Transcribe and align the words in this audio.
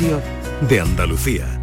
de 0.00 0.80
Andalucía. 0.80 1.60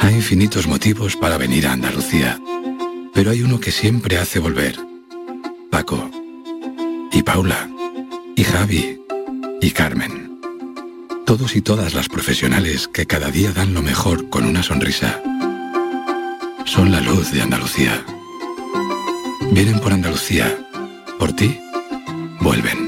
Hay 0.00 0.14
infinitos 0.14 0.66
motivos 0.66 1.16
para 1.16 1.36
venir 1.36 1.66
a 1.66 1.72
Andalucía, 1.72 2.40
pero 3.12 3.30
hay 3.30 3.42
uno 3.42 3.60
que 3.60 3.70
siempre 3.70 4.16
hace 4.16 4.38
volver. 4.38 4.74
Paco, 5.70 6.10
y 7.12 7.22
Paula, 7.22 7.68
y 8.36 8.44
Javi, 8.44 9.02
y 9.60 9.70
Carmen. 9.72 10.40
Todos 11.26 11.54
y 11.54 11.60
todas 11.60 11.92
las 11.92 12.08
profesionales 12.08 12.88
que 12.88 13.04
cada 13.04 13.30
día 13.30 13.52
dan 13.52 13.74
lo 13.74 13.82
mejor 13.82 14.30
con 14.30 14.46
una 14.46 14.62
sonrisa. 14.62 15.20
Son 16.64 16.90
la 16.90 17.02
luz 17.02 17.32
de 17.32 17.42
Andalucía. 17.42 18.02
Vienen 19.52 19.78
por 19.78 19.92
Andalucía. 19.92 20.56
Por 21.18 21.34
ti, 21.34 21.60
vuelven. 22.40 22.87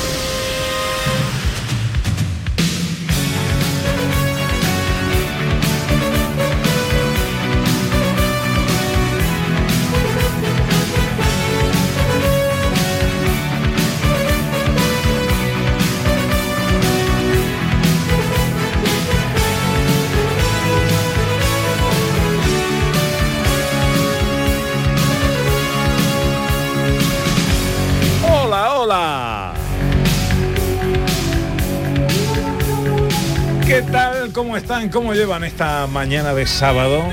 ¿Cómo 34.33 34.55
están? 34.55 34.89
¿Cómo 34.89 35.13
llevan 35.13 35.43
esta 35.43 35.87
mañana 35.87 36.33
de 36.33 36.45
sábado? 36.45 37.03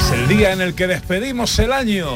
Es 0.00 0.12
el 0.12 0.28
día 0.28 0.52
en 0.52 0.62
el 0.62 0.74
que 0.74 0.86
despedimos 0.86 1.58
el 1.58 1.72
año. 1.72 2.06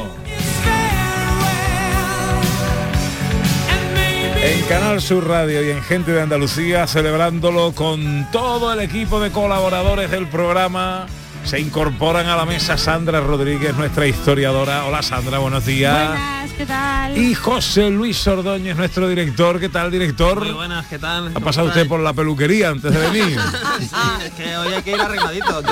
En 4.41 4.61
Canal 4.63 4.99
Sur 4.99 5.27
Radio 5.27 5.63
y 5.63 5.69
en 5.69 5.83
Gente 5.83 6.11
de 6.11 6.21
Andalucía 6.21 6.87
celebrándolo 6.87 7.73
con 7.73 8.27
todo 8.31 8.73
el 8.73 8.79
equipo 8.79 9.19
de 9.19 9.29
colaboradores 9.31 10.09
del 10.09 10.27
programa. 10.27 11.05
Se 11.45 11.59
incorporan 11.59 12.25
a 12.25 12.35
la 12.35 12.45
mesa 12.45 12.75
Sandra 12.75 13.21
Rodríguez, 13.21 13.75
nuestra 13.75 14.07
historiadora. 14.07 14.85
Hola 14.85 15.03
Sandra, 15.03 15.37
buenos 15.37 15.63
días. 15.63 16.09
Buenas, 16.09 16.51
¿qué 16.53 16.65
tal? 16.65 17.15
Y 17.17 17.35
José 17.35 17.91
Luis 17.91 18.27
Ordóñez, 18.27 18.75
nuestro 18.75 19.07
director. 19.07 19.59
¿Qué 19.59 19.69
tal, 19.69 19.91
director? 19.91 20.39
Muy 20.39 20.53
buenas, 20.53 20.87
¿qué 20.87 20.97
tal? 20.97 21.31
¿Ha 21.35 21.39
pasado 21.39 21.67
usted 21.67 21.87
por 21.87 21.99
la 21.99 22.13
peluquería 22.13 22.69
antes 22.69 22.91
de 22.91 22.99
venir? 22.99 23.37
es 24.25 24.31
que 24.31 24.57
hoy 24.57 24.73
hay 24.73 24.81
que 24.81 24.91
ir 24.91 24.99
arregladito. 24.99 25.59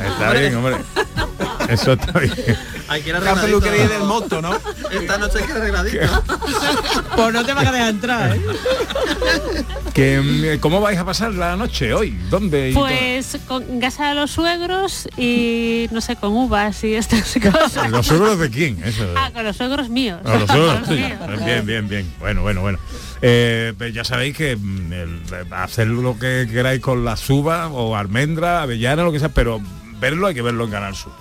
está 0.00 0.32
bien, 0.34 0.56
hombre. 0.56 0.76
Eso 1.68 1.92
está 1.92 2.18
bien. 2.18 2.32
hay 2.88 3.02
que 3.02 3.10
ir 3.10 3.18
La 3.20 3.34
peluquería 3.34 3.88
del 3.88 4.02
moto, 4.04 4.40
¿no? 4.42 4.52
Esta 4.90 5.18
noche 5.18 5.38
hay 5.38 5.44
que 5.44 5.50
ir 5.52 5.56
arregladito. 5.58 6.22
Pues 7.16 7.34
no 7.34 7.44
te 7.44 7.52
va 7.52 7.60
a 7.60 7.64
dejar 7.72 7.88
entrar, 7.90 8.36
¿eh? 8.36 8.40
Que, 9.92 10.56
mm, 10.56 10.60
¿Cómo 10.60 10.80
vais 10.80 10.98
a 10.98 11.04
pasar 11.04 11.32
la 11.34 11.56
noche 11.56 11.92
hoy? 11.92 12.10
¿Dónde? 12.30 12.72
Pues 12.74 13.36
con 13.46 13.80
casa 13.80 14.08
de 14.08 14.14
los 14.14 14.30
suegros 14.30 15.08
y 15.18 15.88
no 15.90 16.00
sé, 16.00 16.16
con 16.16 16.32
uvas 16.32 16.82
y 16.84 16.94
estas 16.94 17.34
cosas. 17.52 17.90
¿Los 17.90 18.06
suegros 18.06 18.38
de 18.38 18.50
quién? 18.50 18.82
Eso. 18.82 19.06
Ah, 19.16 19.30
con 19.32 19.44
los 19.44 19.56
suegros 19.56 19.88
míos. 19.90 20.20
Ah, 20.24 20.38
los 20.38 20.48
suegros 20.50 20.80
Los 20.80 20.88
míos. 20.88 21.44
Bien, 21.44 21.66
bien, 21.66 21.88
bien. 21.88 22.14
Bueno, 22.18 22.42
bueno, 22.42 22.62
bueno. 22.62 22.78
Eh, 23.20 23.74
pues 23.76 23.92
ya 23.94 24.04
sabéis 24.04 24.36
que 24.36 24.56
mm, 24.56 24.92
el- 24.92 25.22
hacer 25.52 25.86
lo 25.88 26.18
que 26.18 26.48
queráis 26.50 26.80
con 26.80 27.04
las 27.04 27.28
uvas 27.28 27.68
o 27.72 27.94
almendra, 27.96 28.62
avellana, 28.62 29.02
lo 29.04 29.12
que 29.12 29.20
sea, 29.20 29.28
pero 29.28 29.60
verlo 30.00 30.26
hay 30.26 30.34
que 30.34 30.42
verlo 30.42 30.64
en 30.64 30.70
Canal 30.70 30.96
Sur. 30.96 31.12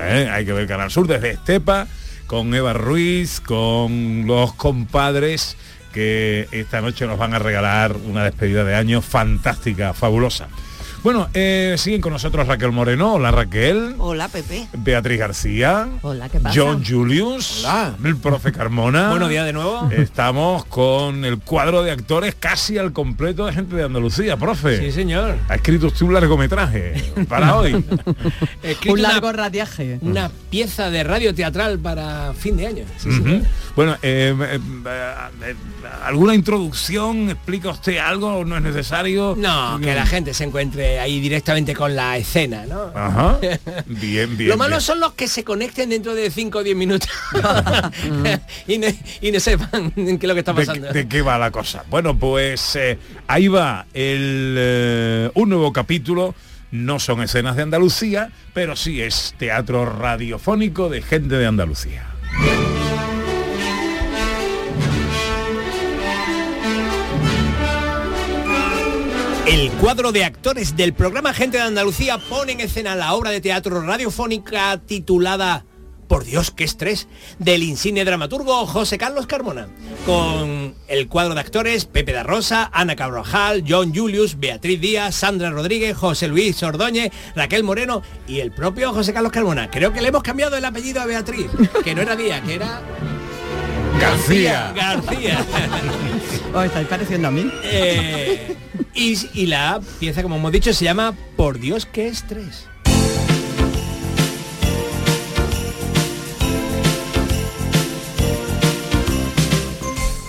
¿Eh? 0.00 0.28
Hay 0.30 0.44
que 0.44 0.52
ver 0.52 0.66
Canal 0.66 0.90
Sur 0.90 1.06
desde 1.06 1.30
Estepa, 1.30 1.86
con 2.26 2.54
Eva 2.54 2.72
Ruiz, 2.72 3.40
con 3.40 4.26
los 4.26 4.54
compadres 4.54 5.56
que 5.92 6.48
esta 6.50 6.80
noche 6.80 7.06
nos 7.06 7.18
van 7.18 7.34
a 7.34 7.38
regalar 7.38 7.96
una 7.96 8.24
despedida 8.24 8.64
de 8.64 8.74
año 8.74 9.00
fantástica, 9.00 9.94
fabulosa. 9.94 10.48
Bueno, 11.04 11.28
eh, 11.34 11.74
siguen 11.76 12.00
con 12.00 12.14
nosotros 12.14 12.46
Raquel 12.48 12.72
Moreno. 12.72 13.12
Hola 13.12 13.30
Raquel. 13.30 13.94
Hola, 13.98 14.26
Pepe. 14.28 14.66
Beatriz 14.72 15.18
García. 15.18 15.86
Hola, 16.00 16.30
¿qué 16.30 16.40
pasa? 16.40 16.58
John 16.58 16.82
Julius. 16.82 17.62
El 18.02 18.16
profe 18.16 18.52
Carmona. 18.52 19.10
Buenos 19.10 19.28
días 19.28 19.44
de 19.44 19.52
nuevo. 19.52 19.90
Estamos 19.90 20.64
con 20.64 21.26
el 21.26 21.40
cuadro 21.40 21.82
de 21.82 21.90
actores 21.90 22.34
casi 22.34 22.78
al 22.78 22.94
completo 22.94 23.44
de 23.44 23.52
gente 23.52 23.76
de 23.76 23.82
Andalucía, 23.84 24.38
profe. 24.38 24.78
Sí, 24.78 24.92
señor. 24.92 25.36
Ha 25.50 25.56
escrito 25.56 25.88
usted 25.88 26.06
un 26.06 26.14
largometraje 26.14 26.94
para 27.28 27.58
hoy. 27.58 27.74
Un 28.86 28.92
una- 28.92 29.12
largo 29.12 29.30
radiaje. 29.32 29.98
Una 30.00 30.30
pieza 30.48 30.88
de 30.88 31.04
radio 31.04 31.34
teatral 31.34 31.78
para 31.78 32.32
fin 32.32 32.56
de 32.56 32.66
año. 32.66 32.84
Sí. 32.96 33.10
Bueno, 33.76 33.96
eh, 34.02 34.34
eh, 34.40 34.60
eh, 35.42 35.54
¿alguna 36.04 36.34
introducción? 36.34 37.28
¿Explica 37.30 37.70
usted 37.70 37.98
algo? 37.98 38.44
¿No 38.44 38.56
es 38.56 38.62
necesario? 38.62 39.34
No, 39.36 39.78
que 39.80 39.94
la 39.94 40.06
gente 40.06 40.32
se 40.32 40.44
encuentre 40.44 40.93
ahí 40.98 41.20
directamente 41.20 41.74
con 41.74 41.94
la 41.94 42.16
escena, 42.16 42.66
¿no? 42.66 42.90
Ajá. 42.94 43.38
Bien, 43.86 44.36
bien. 44.36 44.50
Lo 44.50 44.56
malo 44.56 44.76
bien. 44.76 44.80
son 44.80 45.00
los 45.00 45.12
que 45.14 45.28
se 45.28 45.44
conecten 45.44 45.90
dentro 45.90 46.14
de 46.14 46.30
5 46.30 46.58
o 46.58 46.62
10 46.62 46.76
minutos 46.76 47.08
y, 48.66 48.78
no, 48.78 48.86
y 49.20 49.32
no 49.32 49.40
sepan 49.40 49.90
qué 49.94 50.12
es 50.12 50.24
lo 50.24 50.34
que 50.34 50.40
está 50.40 50.52
¿De, 50.52 50.66
pasando. 50.66 50.92
de 50.92 51.08
qué 51.08 51.22
va 51.22 51.38
la 51.38 51.50
cosa? 51.50 51.84
Bueno, 51.90 52.18
pues 52.18 52.76
eh, 52.76 52.98
ahí 53.26 53.48
va 53.48 53.86
el, 53.94 54.54
eh, 54.58 55.30
un 55.34 55.48
nuevo 55.48 55.72
capítulo. 55.72 56.34
No 56.70 56.98
son 56.98 57.22
escenas 57.22 57.54
de 57.54 57.62
Andalucía, 57.62 58.30
pero 58.52 58.74
sí 58.74 59.00
es 59.00 59.34
teatro 59.38 59.84
radiofónico 59.86 60.88
de 60.88 61.02
gente 61.02 61.36
de 61.36 61.46
Andalucía. 61.46 62.04
El 69.54 69.70
cuadro 69.70 70.10
de 70.10 70.24
actores 70.24 70.76
del 70.76 70.94
programa 70.94 71.32
Gente 71.32 71.58
de 71.58 71.62
Andalucía 71.62 72.18
pone 72.18 72.50
en 72.50 72.60
escena 72.60 72.96
la 72.96 73.14
obra 73.14 73.30
de 73.30 73.40
teatro 73.40 73.80
radiofónica 73.82 74.78
titulada 74.84 75.64
Por 76.08 76.24
Dios, 76.24 76.50
qué 76.50 76.64
estrés, 76.64 77.06
del 77.38 77.62
insigne 77.62 78.04
dramaturgo 78.04 78.66
José 78.66 78.98
Carlos 78.98 79.28
Carmona, 79.28 79.68
con 80.06 80.74
el 80.88 81.06
cuadro 81.06 81.34
de 81.34 81.40
actores 81.40 81.84
Pepe 81.84 82.12
da 82.12 82.24
Rosa, 82.24 82.68
Ana 82.72 82.96
Carvajal, 82.96 83.62
John 83.66 83.94
Julius, 83.94 84.40
Beatriz 84.40 84.80
Díaz, 84.80 85.14
Sandra 85.14 85.50
Rodríguez, 85.50 85.96
José 85.96 86.26
Luis 86.26 86.60
Ordóñez, 86.64 87.12
Raquel 87.36 87.62
Moreno 87.62 88.02
y 88.26 88.40
el 88.40 88.50
propio 88.50 88.92
José 88.92 89.12
Carlos 89.12 89.30
Carmona. 89.30 89.70
Creo 89.70 89.92
que 89.92 90.02
le 90.02 90.08
hemos 90.08 90.24
cambiado 90.24 90.56
el 90.56 90.64
apellido 90.64 91.00
a 91.00 91.06
Beatriz, 91.06 91.46
que 91.84 91.94
no 91.94 92.02
era 92.02 92.16
Díaz, 92.16 92.42
que 92.44 92.54
era 92.54 92.82
García. 94.00 94.72
García. 94.74 95.46
¿Os 96.52 96.64
estáis 96.64 96.88
pareciendo 96.88 97.28
a 97.28 97.30
mí? 97.30 97.48
Eh, 97.62 98.56
y, 98.94 99.18
y 99.34 99.46
la 99.46 99.80
pieza, 99.98 100.22
como 100.22 100.36
hemos 100.36 100.52
dicho, 100.52 100.72
se 100.72 100.84
llama 100.84 101.14
Por 101.36 101.58
Dios, 101.58 101.86
qué 101.86 102.08
estrés. 102.08 102.68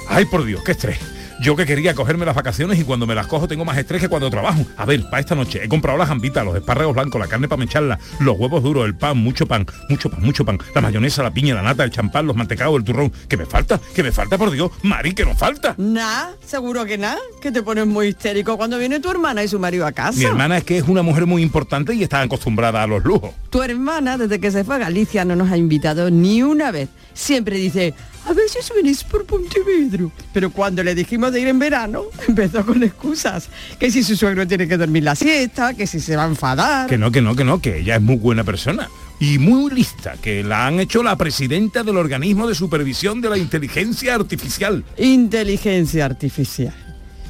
Ay, 0.08 0.26
por 0.26 0.46
Dios, 0.46 0.64
qué 0.64 0.72
estrés. 0.72 1.15
Yo 1.42 1.56
que 1.56 1.66
quería 1.66 1.94
cogerme 1.94 2.26
las 2.26 2.36
vacaciones 2.36 2.80
y 2.80 2.84
cuando 2.84 3.06
me 3.06 3.14
las 3.14 3.28
cojo 3.28 3.48
tengo 3.48 3.66
más 3.66 3.78
estrés 3.78 4.02
que 4.02 4.08
cuando 4.08 4.30
trabajo. 4.30 4.66
A 4.78 4.86
ver, 4.86 5.04
para 5.10 5.20
esta 5.20 5.36
noche 5.36 5.62
he 5.64 5.68
comprado 5.68 5.98
las 5.98 6.08
jambitas, 6.08 6.46
los 6.46 6.56
espárragos 6.56 6.96
blancos, 6.96 7.20
la 7.20 7.28
carne 7.28 7.50
para 7.50 7.60
mecharla, 7.60 8.00
los 8.20 8.40
huevos 8.40 8.64
duros, 8.64 8.86
el 8.86 8.96
pan, 8.96 9.18
mucho 9.18 9.46
pan, 9.46 9.66
mucho 9.90 10.10
pan, 10.10 10.22
mucho 10.24 10.46
pan, 10.46 10.60
la 10.74 10.82
mayonesa, 10.82 11.24
la 11.24 11.32
piña, 11.32 11.54
la 11.54 11.62
nata, 11.62 11.84
el 11.84 11.92
champán, 11.92 12.26
los 12.26 12.36
mantecados, 12.38 12.78
el 12.78 12.86
turrón. 12.86 13.12
¿Qué 13.28 13.36
me 13.36 13.46
falta? 13.46 13.80
¿Qué 13.94 14.02
me 14.02 14.12
falta, 14.14 14.38
por 14.38 14.50
Dios? 14.52 14.72
Mari, 14.84 15.14
que 15.14 15.26
nos 15.26 15.38
falta. 15.38 15.76
Nah, 15.78 16.30
seguro 16.46 16.86
que 16.86 16.98
nada, 16.98 17.20
que 17.42 17.52
te 17.52 17.62
pones 17.62 17.86
muy 17.86 18.08
histérico 18.08 18.56
cuando 18.56 18.78
viene 18.78 19.02
tu 19.02 19.12
hermana 19.12 19.44
y 19.44 19.48
su 19.50 19.60
marido 19.60 19.86
a 19.86 19.92
casa. 19.92 20.18
Mi 20.18 20.26
hermana 20.26 20.58
es 20.58 20.64
que 20.64 20.78
es 20.78 20.88
una 20.88 21.02
mujer 21.02 21.26
muy 21.26 21.42
importante 21.42 21.94
y 21.94 22.04
está 22.04 22.22
acostumbrada 22.22 22.82
a 22.82 22.88
los 22.88 23.04
lujos. 23.04 23.32
Tu 23.50 23.62
hermana, 23.62 24.18
desde 24.18 24.40
que 24.40 24.52
se 24.52 24.64
fue 24.64 24.76
a 24.76 24.80
Galicia, 24.80 25.26
no 25.26 25.36
nos 25.36 25.52
ha 25.52 25.58
invitado 25.58 26.10
ni 26.10 26.44
una 26.44 26.72
vez. 26.72 26.90
Siempre 27.14 27.58
dice, 27.58 27.94
a 28.26 28.32
os 28.32 28.74
venís 28.76 29.04
por 29.04 29.26
Pontevedra. 29.26 30.10
Pero 30.34 30.50
cuando 30.50 30.84
le 30.84 30.96
dijimos 30.96 31.32
de 31.32 31.42
ir 31.42 31.48
en 31.48 31.60
verano, 31.60 32.04
empezó 32.28 32.66
con 32.66 32.82
excusas. 32.84 33.50
Que 33.80 33.92
si 33.92 34.04
su 34.04 34.16
suegro 34.16 34.48
tiene 34.48 34.68
que 34.68 34.78
dormir 34.78 35.04
la 35.04 35.16
siesta, 35.16 35.74
que 35.74 35.88
si 35.88 36.00
se 36.00 36.16
va 36.16 36.24
a 36.24 36.28
enfadar. 36.28 36.90
Que 36.90 36.98
no, 36.98 37.12
que 37.12 37.22
no, 37.22 37.36
que 37.36 37.44
no, 37.44 37.62
que 37.62 37.80
ella 37.80 37.96
es 37.96 38.02
muy 38.02 38.18
buena 38.18 38.44
persona 38.44 38.90
y 39.20 39.38
muy 39.38 39.74
lista, 39.74 40.16
que 40.22 40.44
la 40.44 40.68
han 40.68 40.80
hecho 40.80 41.02
la 41.02 41.16
presidenta 41.16 41.84
del 41.84 41.98
organismo 41.98 42.48
de 42.48 42.56
supervisión 42.56 43.22
de 43.22 43.30
la 43.30 43.38
inteligencia 43.38 44.16
artificial. 44.16 44.84
Inteligencia 44.98 46.06
artificial. 46.06 46.74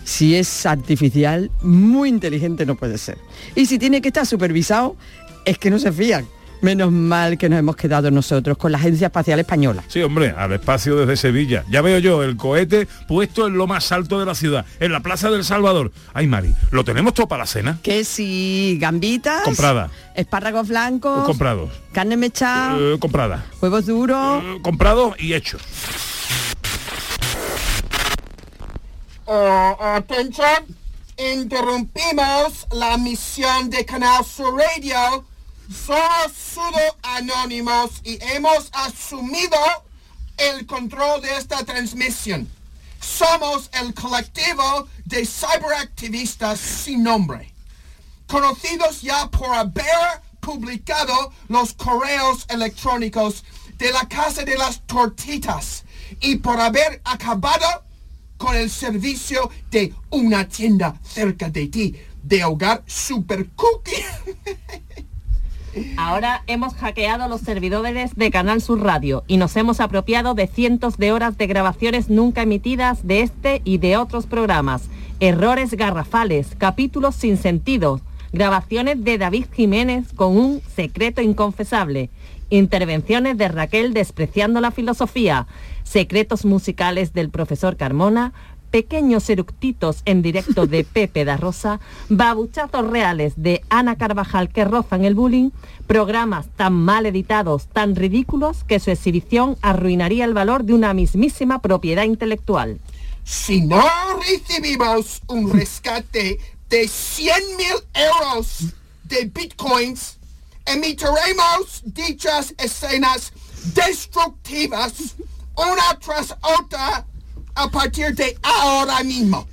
Si 0.04 0.36
es 0.36 0.66
artificial, 0.66 1.52
muy 1.62 2.10
inteligente 2.10 2.66
no 2.66 2.76
puede 2.76 2.98
ser. 2.98 3.18
Y 3.56 3.66
si 3.66 3.80
tiene 3.80 4.02
que 4.02 4.10
estar 4.10 4.26
supervisado, 4.26 4.96
es 5.46 5.58
que 5.58 5.70
no 5.70 5.80
se 5.80 5.92
fían. 5.92 6.26
Menos 6.62 6.92
mal 6.92 7.38
que 7.38 7.48
nos 7.50 7.60
hemos 7.60 7.76
quedado 7.76 8.10
nosotros 8.12 8.58
con 8.58 8.72
la 8.72 8.78
Agencia 8.78 9.08
Espacial 9.08 9.40
Española. 9.40 9.84
Sí, 9.88 10.02
hombre, 10.02 10.34
al 10.36 10.52
espacio 10.54 10.96
desde 10.96 11.16
Sevilla. 11.18 11.64
Ya 11.70 11.82
veo 11.82 12.00
yo 12.00 12.24
el 12.24 12.38
cohete 12.38 12.88
puesto 13.08 13.48
en 13.48 13.58
lo 13.58 13.68
más 13.68 13.92
alto 13.92 14.20
de 14.20 14.26
la 14.26 14.34
ciudad, 14.36 14.66
en 14.80 14.92
la 14.92 15.02
Plaza 15.02 15.30
del 15.30 15.44
Salvador. 15.44 15.92
Ay, 16.14 16.28
Mari, 16.28 16.56
¿lo 16.72 16.84
tenemos 16.84 17.14
todo 17.14 17.28
para 17.28 17.44
la 17.44 17.48
cena? 17.48 17.78
Que 17.84 18.04
si 18.04 18.78
gambitas, 18.80 19.44
Comprada. 19.44 19.90
espárragos 20.16 20.68
blancos, 20.70 21.26
Comprados. 21.26 21.70
carne 21.92 22.18
mechada, 22.18 22.76
Eh, 22.80 22.98
comprada. 23.00 23.46
huevos 23.62 23.86
duros. 23.86 24.44
Eh, 24.44 24.58
comprado 24.64 25.16
y 25.20 25.34
hecho. 25.34 25.58
Oh, 29.26 29.78
atención, 29.82 30.64
interrumpimos 31.34 32.68
la 32.72 32.98
misión 32.98 33.70
de 33.70 33.86
Canal 33.86 34.24
Sur 34.24 34.54
Radio. 34.56 35.26
Somos 35.70 36.32
Sudo 36.54 36.98
Anónimos 37.02 37.90
y 38.04 38.20
hemos 38.22 38.70
asumido 38.72 39.58
el 40.38 40.68
control 40.68 41.22
de 41.22 41.38
esta 41.38 41.64
transmisión. 41.66 42.48
Somos 43.02 43.72
el 43.74 43.94
colectivo 43.96 44.88
de 45.06 45.26
cyberactivistas 45.26 46.60
sin 46.60 47.02
nombre, 47.02 47.52
conocidos 48.28 49.02
ya 49.02 49.28
por 49.32 49.56
haber 49.56 50.22
publicado 50.40 51.34
los 51.48 51.74
correos 51.74 52.46
electrónicos 52.50 53.44
de 53.80 53.92
la 53.92 54.08
Casa 54.08 54.44
de 54.44 54.58
las 54.58 54.86
Tortitas 54.86 55.84
y 56.20 56.36
por 56.36 56.62
haber 56.62 57.02
acabado 57.04 57.84
con 58.38 58.56
el 58.56 58.70
servicio 58.70 59.50
de 59.72 59.96
una 60.12 60.48
tienda 60.48 61.00
cerca 61.04 61.50
de 61.50 61.68
ti 61.68 61.96
de 62.22 62.44
hogar 62.44 62.84
super 62.86 63.50
cookie. 63.56 64.06
Ahora 65.98 66.44
hemos 66.48 66.74
hackeado 66.76 67.28
los 67.28 67.42
servidores 67.42 68.16
de 68.16 68.32
Canal 68.32 68.62
Sur 68.62 68.82
Radio 68.82 69.24
y 69.28 69.38
nos 69.38 69.56
hemos 69.58 69.80
apropiado 69.80 70.34
de 70.34 70.48
cientos 70.48 70.98
de 70.98 71.12
horas 71.12 71.38
de 71.38 71.48
grabaciones 71.48 72.10
nunca 72.10 72.44
emitidas 72.44 73.06
de 73.06 73.22
este 73.22 73.62
y 73.66 73.78
de 73.78 73.98
otros 73.98 74.26
programas. 74.26 74.84
Errores 75.20 75.74
garrafales, 75.74 76.56
capítulos 76.58 77.16
sin 77.16 77.38
sentido, 77.38 78.00
grabaciones 78.32 79.04
de 79.04 79.18
David 79.18 79.46
Jiménez 79.54 80.14
con 80.14 80.38
un 80.38 80.62
secreto 80.76 81.22
inconfesable, 81.22 82.10
intervenciones 82.50 83.38
de 83.38 83.48
Raquel 83.48 83.94
despreciando 83.94 84.62
la 84.62 84.72
filosofía, 84.72 85.48
secretos 85.84 86.46
musicales 86.46 87.14
del 87.14 87.30
profesor 87.30 87.76
Carmona, 87.76 88.34
pequeños 88.76 89.30
eructitos 89.30 90.02
en 90.04 90.22
directo 90.22 90.68
de 90.68 90.84
Pepe 90.96 91.24
da 91.24 91.38
Rosa, 91.38 91.80
babuchazos 92.10 92.86
reales 92.86 93.32
de 93.38 93.62
Ana 93.70 93.96
Carvajal 93.96 94.50
que 94.50 94.66
rozan 94.66 95.06
el 95.06 95.16
bullying, 95.16 95.52
programas 95.88 96.48
tan 96.58 96.74
mal 96.74 97.06
editados, 97.06 97.68
tan 97.68 97.96
ridículos 97.96 98.66
que 98.66 98.82
su 98.82 98.92
exhibición 98.92 99.56
arruinaría 99.62 100.26
el 100.26 100.34
valor 100.34 100.66
de 100.66 100.74
una 100.74 100.94
mismísima 100.94 101.62
propiedad 101.62 102.04
intelectual. 102.04 102.82
Si 103.24 103.62
no 103.62 103.82
recibimos 104.20 105.22
un 105.28 105.54
rescate 105.54 106.38
de 106.70 106.88
100 106.90 107.34
mil 107.56 107.78
euros 107.94 108.74
de 109.06 109.32
bitcoins, 109.34 110.18
emitiremos 110.66 111.82
dichas 111.86 112.54
escenas 112.58 113.32
destructivas 113.74 115.16
una 115.56 115.98
tras 116.02 116.36
otra 116.60 117.06
a 117.56 117.70
partir 117.70 118.14
de 118.14 118.38
ahora 118.44 119.04
mismo. 119.04 119.48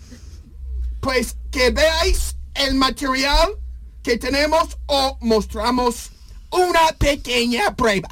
Pues 1.00 1.37
que 1.50 1.70
veáis 1.70 2.37
el 2.54 2.75
material 2.75 3.52
que 4.02 4.19
tenemos 4.19 4.76
o 4.87 5.16
mostramos 5.20 6.10
una 6.50 6.93
pequeña 6.99 7.75
prueba. 7.75 8.08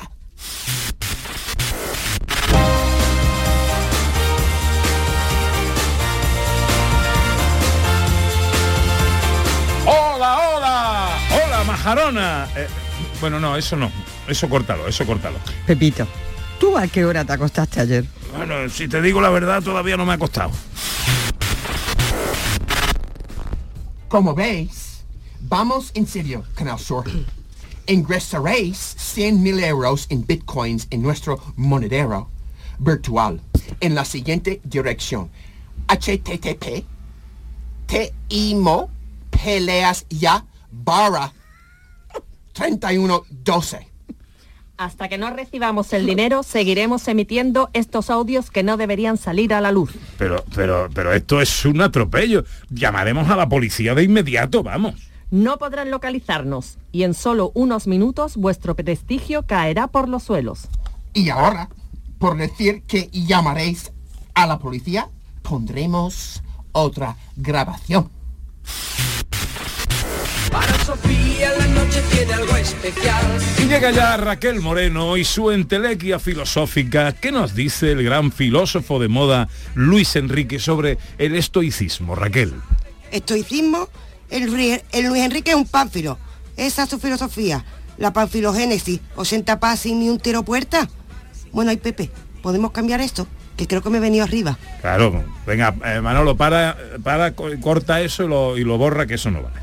¡Hola, 9.86 10.38
hola! 10.38 11.18
¡Hola, 11.44 11.64
majarona! 11.64 12.48
Eh, 12.56 12.68
bueno, 13.20 13.40
no, 13.40 13.56
eso 13.56 13.76
no. 13.76 13.90
Eso 14.28 14.48
córtalo, 14.48 14.86
eso 14.86 15.04
córtalo. 15.04 15.38
Pepito, 15.66 16.06
¿tú 16.60 16.76
a 16.78 16.86
qué 16.86 17.04
hora 17.04 17.24
te 17.24 17.32
acostaste 17.32 17.80
ayer? 17.80 18.04
Bueno, 18.36 18.68
si 18.68 18.86
te 18.86 19.02
digo 19.02 19.20
la 19.20 19.30
verdad, 19.30 19.62
todavía 19.62 19.96
no 19.96 20.06
me 20.06 20.12
ha 20.12 20.18
costado. 20.18 20.52
Como 24.08 24.34
veis, 24.34 25.04
vamos 25.40 25.90
en 25.94 26.06
serio, 26.06 26.44
Canal 26.54 26.78
Sur. 26.78 27.04
Ingresaréis 27.86 28.76
100 28.98 29.42
mil 29.42 29.58
euros 29.64 30.06
en 30.10 30.24
bitcoins 30.24 30.86
en 30.90 31.02
nuestro 31.02 31.40
monedero 31.56 32.30
virtual 32.78 33.40
en 33.80 33.94
la 33.94 34.04
siguiente 34.04 34.60
dirección. 34.62 35.30
http 35.88 36.84
timo 38.28 38.90
peleas 39.30 40.06
ya 40.08 40.44
barra 40.70 41.32
3112. 42.52 43.89
Hasta 44.80 45.10
que 45.10 45.18
no 45.18 45.28
recibamos 45.28 45.92
el 45.92 46.06
dinero, 46.06 46.42
seguiremos 46.42 47.06
emitiendo 47.06 47.68
estos 47.74 48.08
audios 48.08 48.50
que 48.50 48.62
no 48.62 48.78
deberían 48.78 49.18
salir 49.18 49.52
a 49.52 49.60
la 49.60 49.72
luz. 49.72 49.92
Pero, 50.16 50.42
pero, 50.54 50.88
pero 50.94 51.12
esto 51.12 51.42
es 51.42 51.66
un 51.66 51.82
atropello. 51.82 52.44
Llamaremos 52.70 53.28
a 53.28 53.36
la 53.36 53.46
policía 53.46 53.94
de 53.94 54.04
inmediato, 54.04 54.62
vamos. 54.62 54.94
No 55.30 55.58
podrán 55.58 55.90
localizarnos 55.90 56.78
y 56.92 57.02
en 57.02 57.12
solo 57.12 57.52
unos 57.52 57.86
minutos 57.86 58.38
vuestro 58.38 58.74
prestigio 58.74 59.44
caerá 59.46 59.86
por 59.86 60.08
los 60.08 60.22
suelos. 60.22 60.68
Y 61.12 61.28
ahora, 61.28 61.68
por 62.18 62.38
decir 62.38 62.82
que 62.84 63.10
llamaréis 63.12 63.92
a 64.32 64.46
la 64.46 64.58
policía, 64.58 65.10
pondremos 65.42 66.42
otra 66.72 67.16
grabación. 67.36 68.08
Para 70.50 70.74
Sofía 70.84 71.50
la 71.58 71.66
noche 71.68 72.02
tiene 72.12 72.32
algo 72.32 72.56
especial. 72.56 73.24
Y 73.58 73.68
llega 73.68 73.90
ya 73.90 74.16
Raquel 74.16 74.60
Moreno 74.60 75.16
y 75.16 75.24
su 75.24 75.50
entelequia 75.50 76.18
filosófica. 76.18 77.12
¿Qué 77.12 77.30
nos 77.32 77.54
dice 77.54 77.92
el 77.92 78.02
gran 78.02 78.32
filósofo 78.32 78.98
de 78.98 79.08
moda 79.08 79.48
Luis 79.74 80.16
Enrique 80.16 80.58
sobre 80.58 80.98
el 81.18 81.36
estoicismo, 81.36 82.14
Raquel? 82.14 82.54
Estoicismo, 83.12 83.88
el, 84.30 84.46
Luis 84.52 84.80
Enrique 84.92 85.50
es 85.50 85.56
un 85.56 85.66
pánfilo. 85.66 86.18
Esa 86.56 86.84
es 86.84 86.90
su 86.90 86.98
filosofía. 86.98 87.64
La 87.98 88.12
panfilogénesis, 88.12 89.00
80 89.16 89.60
pas 89.60 89.78
sin 89.80 90.00
ni 90.00 90.08
un 90.08 90.18
tiro 90.18 90.42
puerta. 90.42 90.88
Bueno, 91.52 91.70
y 91.72 91.76
Pepe, 91.76 92.10
¿podemos 92.42 92.70
cambiar 92.72 93.00
esto? 93.00 93.26
Que 93.56 93.66
creo 93.66 93.82
que 93.82 93.90
me 93.90 93.98
he 93.98 94.00
venido 94.00 94.24
arriba. 94.24 94.58
Claro, 94.80 95.22
venga, 95.46 95.74
eh, 95.84 96.00
Manolo, 96.00 96.36
para, 96.36 96.76
para, 97.02 97.34
co- 97.34 97.50
corta 97.60 98.00
eso 98.00 98.24
y 98.24 98.28
lo, 98.28 98.56
y 98.56 98.64
lo 98.64 98.78
borra, 98.78 99.06
que 99.06 99.14
eso 99.14 99.30
no 99.30 99.42
vale. 99.42 99.60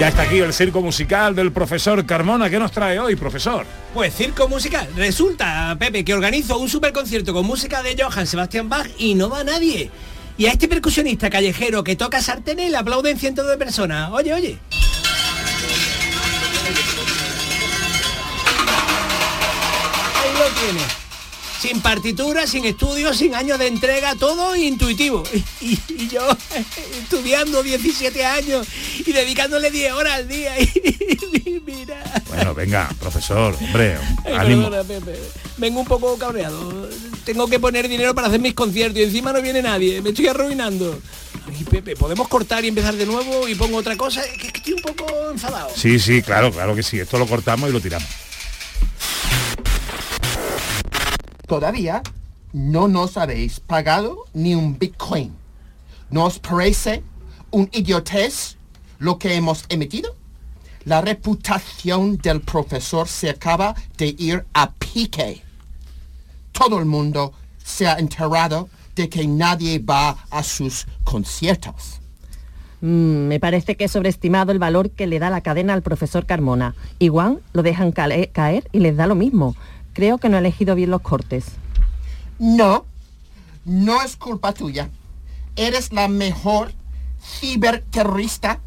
Ya 0.00 0.08
está 0.08 0.22
aquí 0.22 0.38
el 0.38 0.54
circo 0.54 0.80
musical 0.80 1.36
del 1.36 1.52
profesor 1.52 2.06
Carmona. 2.06 2.48
¿Qué 2.48 2.58
nos 2.58 2.72
trae 2.72 2.98
hoy, 2.98 3.16
profesor? 3.16 3.66
Pues 3.92 4.14
circo 4.14 4.48
musical. 4.48 4.88
Resulta, 4.96 5.76
Pepe, 5.78 6.06
que 6.06 6.14
organizo 6.14 6.56
un 6.56 6.70
super 6.70 6.90
concierto 6.94 7.34
con 7.34 7.44
música 7.44 7.82
de 7.82 8.02
Johann 8.02 8.26
Sebastian 8.26 8.70
Bach 8.70 8.88
y 8.96 9.14
no 9.14 9.28
va 9.28 9.44
nadie. 9.44 9.90
Y 10.38 10.46
a 10.46 10.52
este 10.52 10.68
percusionista 10.68 11.28
callejero 11.28 11.84
que 11.84 11.96
toca 11.96 12.22
sartenes 12.22 12.70
le 12.70 12.78
aplauden 12.78 13.18
cientos 13.18 13.46
de 13.46 13.58
personas. 13.58 14.10
Oye, 14.10 14.32
oye. 14.32 14.58
Sin 21.60 21.82
partitura, 21.82 22.46
sin 22.46 22.64
estudios, 22.64 23.18
sin 23.18 23.34
años 23.34 23.58
de 23.58 23.66
entrega, 23.66 24.14
todo 24.14 24.56
intuitivo. 24.56 25.22
Y, 25.60 25.78
y 25.88 26.08
yo 26.08 26.26
estudiando 27.02 27.62
17 27.62 28.24
años 28.24 28.66
y 29.04 29.12
dedicándole 29.12 29.70
10 29.70 29.92
horas 29.92 30.14
al 30.14 30.28
día. 30.28 30.54
Y, 31.44 31.60
mira. 31.64 32.02
Bueno, 32.28 32.54
venga, 32.54 32.88
profesor, 32.98 33.56
hombre, 33.60 33.98
ánimo. 34.36 34.70
Vengo 35.58 35.80
un 35.80 35.86
poco 35.86 36.16
cabreado. 36.16 36.88
Tengo 37.24 37.46
que 37.48 37.60
poner 37.60 37.88
dinero 37.88 38.14
para 38.14 38.28
hacer 38.28 38.40
mis 38.40 38.54
conciertos 38.54 39.00
y 39.00 39.04
encima 39.04 39.32
no 39.32 39.42
viene 39.42 39.62
nadie. 39.62 40.00
Me 40.00 40.10
estoy 40.10 40.28
arruinando. 40.28 40.98
Y 41.58 41.64
Pepe, 41.64 41.96
¿podemos 41.96 42.28
cortar 42.28 42.64
y 42.64 42.68
empezar 42.68 42.94
de 42.94 43.06
nuevo 43.06 43.48
y 43.48 43.54
pongo 43.54 43.78
otra 43.78 43.96
cosa? 43.96 44.22
Que 44.22 44.48
estoy 44.48 44.74
un 44.74 44.82
poco 44.82 45.06
enfadado. 45.30 45.70
Sí, 45.74 45.98
sí, 45.98 46.22
claro, 46.22 46.50
claro 46.52 46.74
que 46.74 46.82
sí. 46.82 46.98
Esto 46.98 47.18
lo 47.18 47.26
cortamos 47.26 47.68
y 47.68 47.72
lo 47.72 47.80
tiramos. 47.80 48.08
Todavía 51.54 52.00
no 52.52 52.86
nos 52.86 53.16
habéis 53.16 53.58
pagado 53.58 54.18
ni 54.34 54.54
un 54.54 54.78
Bitcoin. 54.78 55.32
¿No 56.08 56.26
os 56.26 56.38
parece 56.38 57.02
un 57.50 57.68
idiotez 57.72 58.56
lo 59.00 59.18
que 59.18 59.34
hemos 59.34 59.64
emitido? 59.68 60.14
La 60.84 61.00
reputación 61.00 62.18
del 62.18 62.40
profesor 62.40 63.08
se 63.08 63.30
acaba 63.30 63.74
de 63.98 64.14
ir 64.16 64.46
a 64.54 64.70
pique. 64.70 65.42
Todo 66.52 66.78
el 66.78 66.84
mundo 66.84 67.32
se 67.64 67.88
ha 67.88 67.94
enterado 67.98 68.68
de 68.94 69.08
que 69.08 69.26
nadie 69.26 69.80
va 69.80 70.18
a 70.30 70.44
sus 70.44 70.86
conciertos. 71.02 71.98
Mm, 72.80 73.26
me 73.26 73.40
parece 73.40 73.76
que 73.76 73.86
he 73.86 73.88
sobreestimado 73.88 74.52
el 74.52 74.60
valor 74.60 74.90
que 74.90 75.08
le 75.08 75.18
da 75.18 75.30
la 75.30 75.40
cadena 75.40 75.74
al 75.74 75.82
profesor 75.82 76.26
Carmona. 76.26 76.76
Igual 77.00 77.42
lo 77.52 77.64
dejan 77.64 77.90
cae- 77.90 78.30
caer 78.30 78.68
y 78.70 78.78
les 78.78 78.96
da 78.96 79.08
lo 79.08 79.16
mismo. 79.16 79.56
Creo 79.92 80.18
que 80.18 80.28
no 80.28 80.36
he 80.36 80.40
elegido 80.40 80.74
bien 80.74 80.90
los 80.90 81.00
cortes. 81.00 81.46
No, 82.38 82.84
no 83.64 84.02
es 84.02 84.16
culpa 84.16 84.52
tuya. 84.52 84.90
Eres 85.56 85.92
la 85.92 86.08
mejor 86.08 86.72
ciberterrorista 87.22 88.60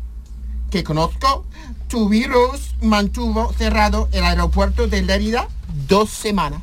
que 0.70 0.84
conozco. 0.84 1.46
Tu 1.88 2.10
virus 2.10 2.76
mantuvo 2.82 3.54
cerrado 3.54 4.10
el 4.12 4.24
aeropuerto 4.24 4.88
de 4.88 5.02
Lérida 5.02 5.48
dos 5.88 6.10
semanas. 6.10 6.62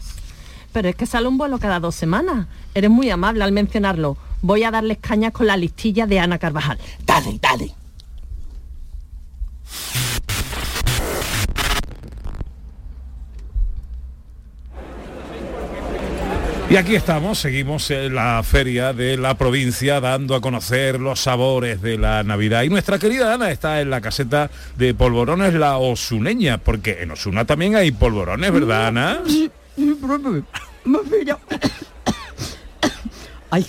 Pero 0.73 0.89
es 0.89 0.97
que 0.97 1.07
sale 1.07 1.29
un 1.29 1.39
vuelo 1.39 1.59
cada 1.59 1.81
dos 1.81 1.95
semanas. 1.95 2.47
Eres 2.75 2.91
muy 2.91 3.11
amable 3.11 3.43
al 3.45 3.53
mencionarlo. 3.53 4.17
Voy 4.43 4.65
a 4.65 4.71
darles 4.71 4.99
cañas 4.99 5.33
con 5.33 5.47
la 5.47 5.57
listilla 5.57 6.07
de 6.07 6.21
Ana 6.21 6.39
Carvajal. 6.39 6.79
Dale, 7.05 7.39
dale. 7.41 7.75
Y 16.71 16.77
aquí 16.77 16.95
estamos, 16.95 17.41
seguimos 17.41 17.91
en 17.91 18.15
la 18.15 18.41
feria 18.45 18.93
de 18.93 19.17
la 19.17 19.37
provincia 19.37 20.01
dando 20.01 20.37
a 20.37 20.41
conocer 20.41 21.01
los 21.01 21.19
sabores 21.19 21.83
de 21.83 21.99
la 21.99 22.23
Navidad. 22.23 22.63
Y 22.63 22.69
nuestra 22.69 22.97
querida 22.97 23.35
Ana 23.35 23.51
está 23.51 23.81
en 23.81 23.91
la 23.91 24.01
caseta 24.01 24.53
de 24.77 24.95
polvorones 24.95 25.53
La 25.55 25.79
Osuneña, 25.79 26.59
porque 26.59 26.99
en 27.01 27.11
Osuna 27.11 27.45
también 27.45 27.75
hay 27.75 27.91
polvorones, 27.91 28.53
¿verdad, 28.53 28.87
Ana? 28.87 29.21
Bella. 31.11 31.39
Ay, 33.51 33.67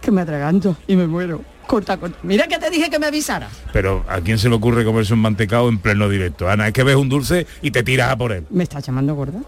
que 0.00 0.10
me 0.10 0.22
atraganto 0.22 0.76
y 0.88 0.96
me 0.96 1.06
muero. 1.06 1.44
Corta, 1.68 1.98
corta. 1.98 2.18
Mira 2.24 2.48
que 2.48 2.58
te 2.58 2.68
dije 2.68 2.90
que 2.90 2.98
me 2.98 3.06
avisara. 3.06 3.48
Pero 3.72 4.04
¿a 4.08 4.20
quién 4.22 4.38
se 4.38 4.48
le 4.48 4.56
ocurre 4.56 4.84
comerse 4.84 5.14
un 5.14 5.20
mantecado 5.20 5.68
en 5.68 5.78
pleno 5.78 6.08
directo? 6.08 6.48
Ana, 6.48 6.66
es 6.66 6.72
que 6.72 6.82
ves 6.82 6.96
un 6.96 7.08
dulce 7.08 7.46
y 7.62 7.70
te 7.70 7.84
tiras 7.84 8.10
a 8.10 8.16
por 8.16 8.32
él. 8.32 8.44
¿Me 8.50 8.64
estás 8.64 8.84
llamando 8.84 9.14
gorda? 9.14 9.38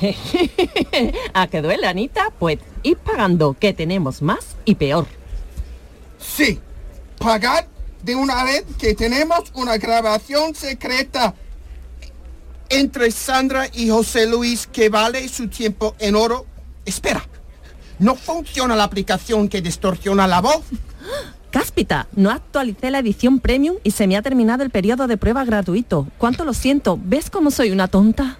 ¿A 1.34 1.46
que 1.48 1.62
duele, 1.62 1.86
Anita? 1.86 2.32
Pues 2.38 2.58
id 2.82 2.96
pagando, 2.96 3.56
que 3.58 3.72
tenemos 3.72 4.22
más 4.22 4.56
y 4.64 4.74
peor. 4.74 5.06
Sí, 6.18 6.60
pagad 7.18 7.66
de 8.02 8.14
una 8.14 8.44
vez 8.44 8.64
que 8.78 8.94
tenemos 8.94 9.50
una 9.54 9.76
grabación 9.76 10.54
secreta 10.54 11.34
entre 12.68 13.10
Sandra 13.10 13.66
y 13.72 13.90
José 13.90 14.26
Luis 14.26 14.66
que 14.66 14.88
vale 14.88 15.28
su 15.28 15.48
tiempo 15.48 15.94
en 15.98 16.14
oro. 16.14 16.46
Espera, 16.84 17.26
¿no 17.98 18.14
funciona 18.14 18.76
la 18.76 18.84
aplicación 18.84 19.48
que 19.48 19.60
distorsiona 19.60 20.26
la 20.26 20.40
voz? 20.40 20.62
Cáspita, 21.50 22.06
no 22.14 22.30
actualicé 22.30 22.92
la 22.92 23.00
edición 23.00 23.40
premium 23.40 23.76
y 23.82 23.90
se 23.90 24.06
me 24.06 24.16
ha 24.16 24.22
terminado 24.22 24.62
el 24.62 24.70
periodo 24.70 25.08
de 25.08 25.16
prueba 25.16 25.44
gratuito. 25.44 26.06
¿Cuánto 26.16 26.44
lo 26.44 26.54
siento? 26.54 26.98
¿Ves 27.02 27.28
cómo 27.28 27.50
soy 27.50 27.72
una 27.72 27.88
tonta? 27.88 28.38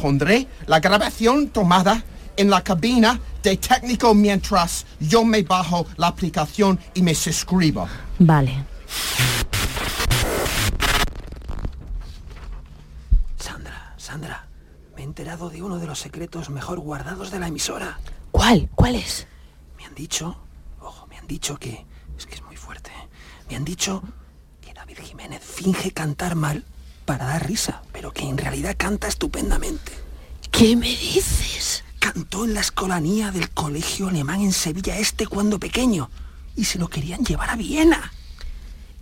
Pondré 0.00 0.46
la 0.66 0.80
grabación 0.80 1.48
tomada 1.48 2.02
en 2.34 2.48
la 2.48 2.64
cabina 2.64 3.20
de 3.42 3.58
técnico 3.58 4.14
mientras 4.14 4.86
yo 4.98 5.26
me 5.26 5.42
bajo 5.42 5.86
la 5.98 6.06
aplicación 6.06 6.80
y 6.94 7.02
me 7.02 7.14
suscribo. 7.14 7.86
Vale. 8.18 8.64
Sandra, 13.36 13.94
Sandra, 13.98 14.46
me 14.96 15.02
he 15.02 15.04
enterado 15.04 15.50
de 15.50 15.62
uno 15.62 15.78
de 15.78 15.86
los 15.86 15.98
secretos 15.98 16.48
mejor 16.48 16.80
guardados 16.80 17.30
de 17.30 17.38
la 17.38 17.48
emisora. 17.48 18.00
¿Cuál? 18.30 18.70
¿Cuál 18.74 18.94
es? 18.94 19.26
Me 19.76 19.84
han 19.84 19.94
dicho, 19.94 20.34
ojo, 20.80 21.06
me 21.08 21.18
han 21.18 21.26
dicho 21.26 21.58
que, 21.58 21.84
es 22.16 22.24
que 22.24 22.36
es 22.36 22.42
muy 22.44 22.56
fuerte, 22.56 22.90
me 23.50 23.56
han 23.56 23.66
dicho 23.66 24.02
que 24.62 24.72
David 24.72 24.96
Jiménez 25.02 25.42
finge 25.42 25.90
cantar 25.90 26.36
mal 26.36 26.64
para 27.10 27.26
dar 27.26 27.44
risa, 27.44 27.82
pero 27.90 28.12
que 28.12 28.22
en 28.22 28.38
realidad 28.38 28.76
canta 28.78 29.08
estupendamente. 29.08 29.90
¿Qué 30.52 30.76
me 30.76 30.86
dices? 30.86 31.82
Cantó 31.98 32.44
en 32.44 32.54
la 32.54 32.60
escolanía 32.60 33.32
del 33.32 33.50
colegio 33.50 34.06
alemán 34.06 34.42
en 34.42 34.52
Sevilla 34.52 34.96
Este 34.96 35.26
cuando 35.26 35.58
pequeño 35.58 36.08
y 36.54 36.66
se 36.66 36.78
lo 36.78 36.86
querían 36.86 37.24
llevar 37.24 37.50
a 37.50 37.56
Viena. 37.56 38.12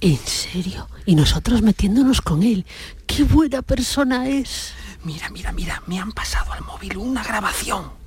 ¿En 0.01 0.17
serio? 0.25 0.89
Y 1.05 1.17
nosotros 1.17 1.61
metiéndonos 1.61 2.23
con 2.23 2.43
él. 2.43 2.65
¡Qué 3.07 3.25
buena 3.25 3.61
persona 3.61 4.27
es! 4.27 4.73
Mira, 5.05 5.29
mira, 5.29 5.53
mira, 5.53 5.83
me 5.87 5.99
han 5.99 6.13
pasado 6.13 6.55
al 6.55 6.63
móvil 6.63 6.97
una 6.97 7.23
grabación. 7.23 7.98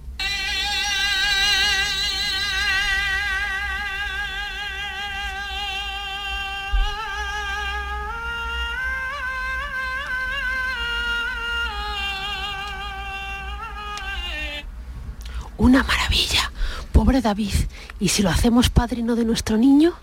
Una 15.62 15.84
maravilla. 15.84 16.52
Pobre 16.92 17.22
David. 17.22 17.54
¿Y 18.00 18.10
si 18.10 18.24
lo 18.24 18.32
hacemos 18.32 18.72
padrino 18.72 19.16
de 19.16 19.26
nuestro 19.26 19.58
niño? 19.58 19.94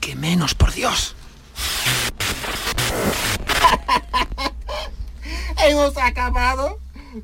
¡Que 0.00 0.16
menos, 0.16 0.56
por 0.56 0.72
Dios! 0.72 1.14
Hemos 5.64 5.96
acabado 5.98 6.80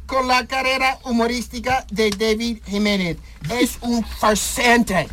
con 0.06 0.28
la 0.28 0.46
carrera 0.46 1.00
humorística 1.02 1.84
de 1.90 2.10
David 2.10 2.58
Jiménez. 2.64 3.16
Es 3.50 3.78
un 3.80 4.04
farsante. 4.04 5.08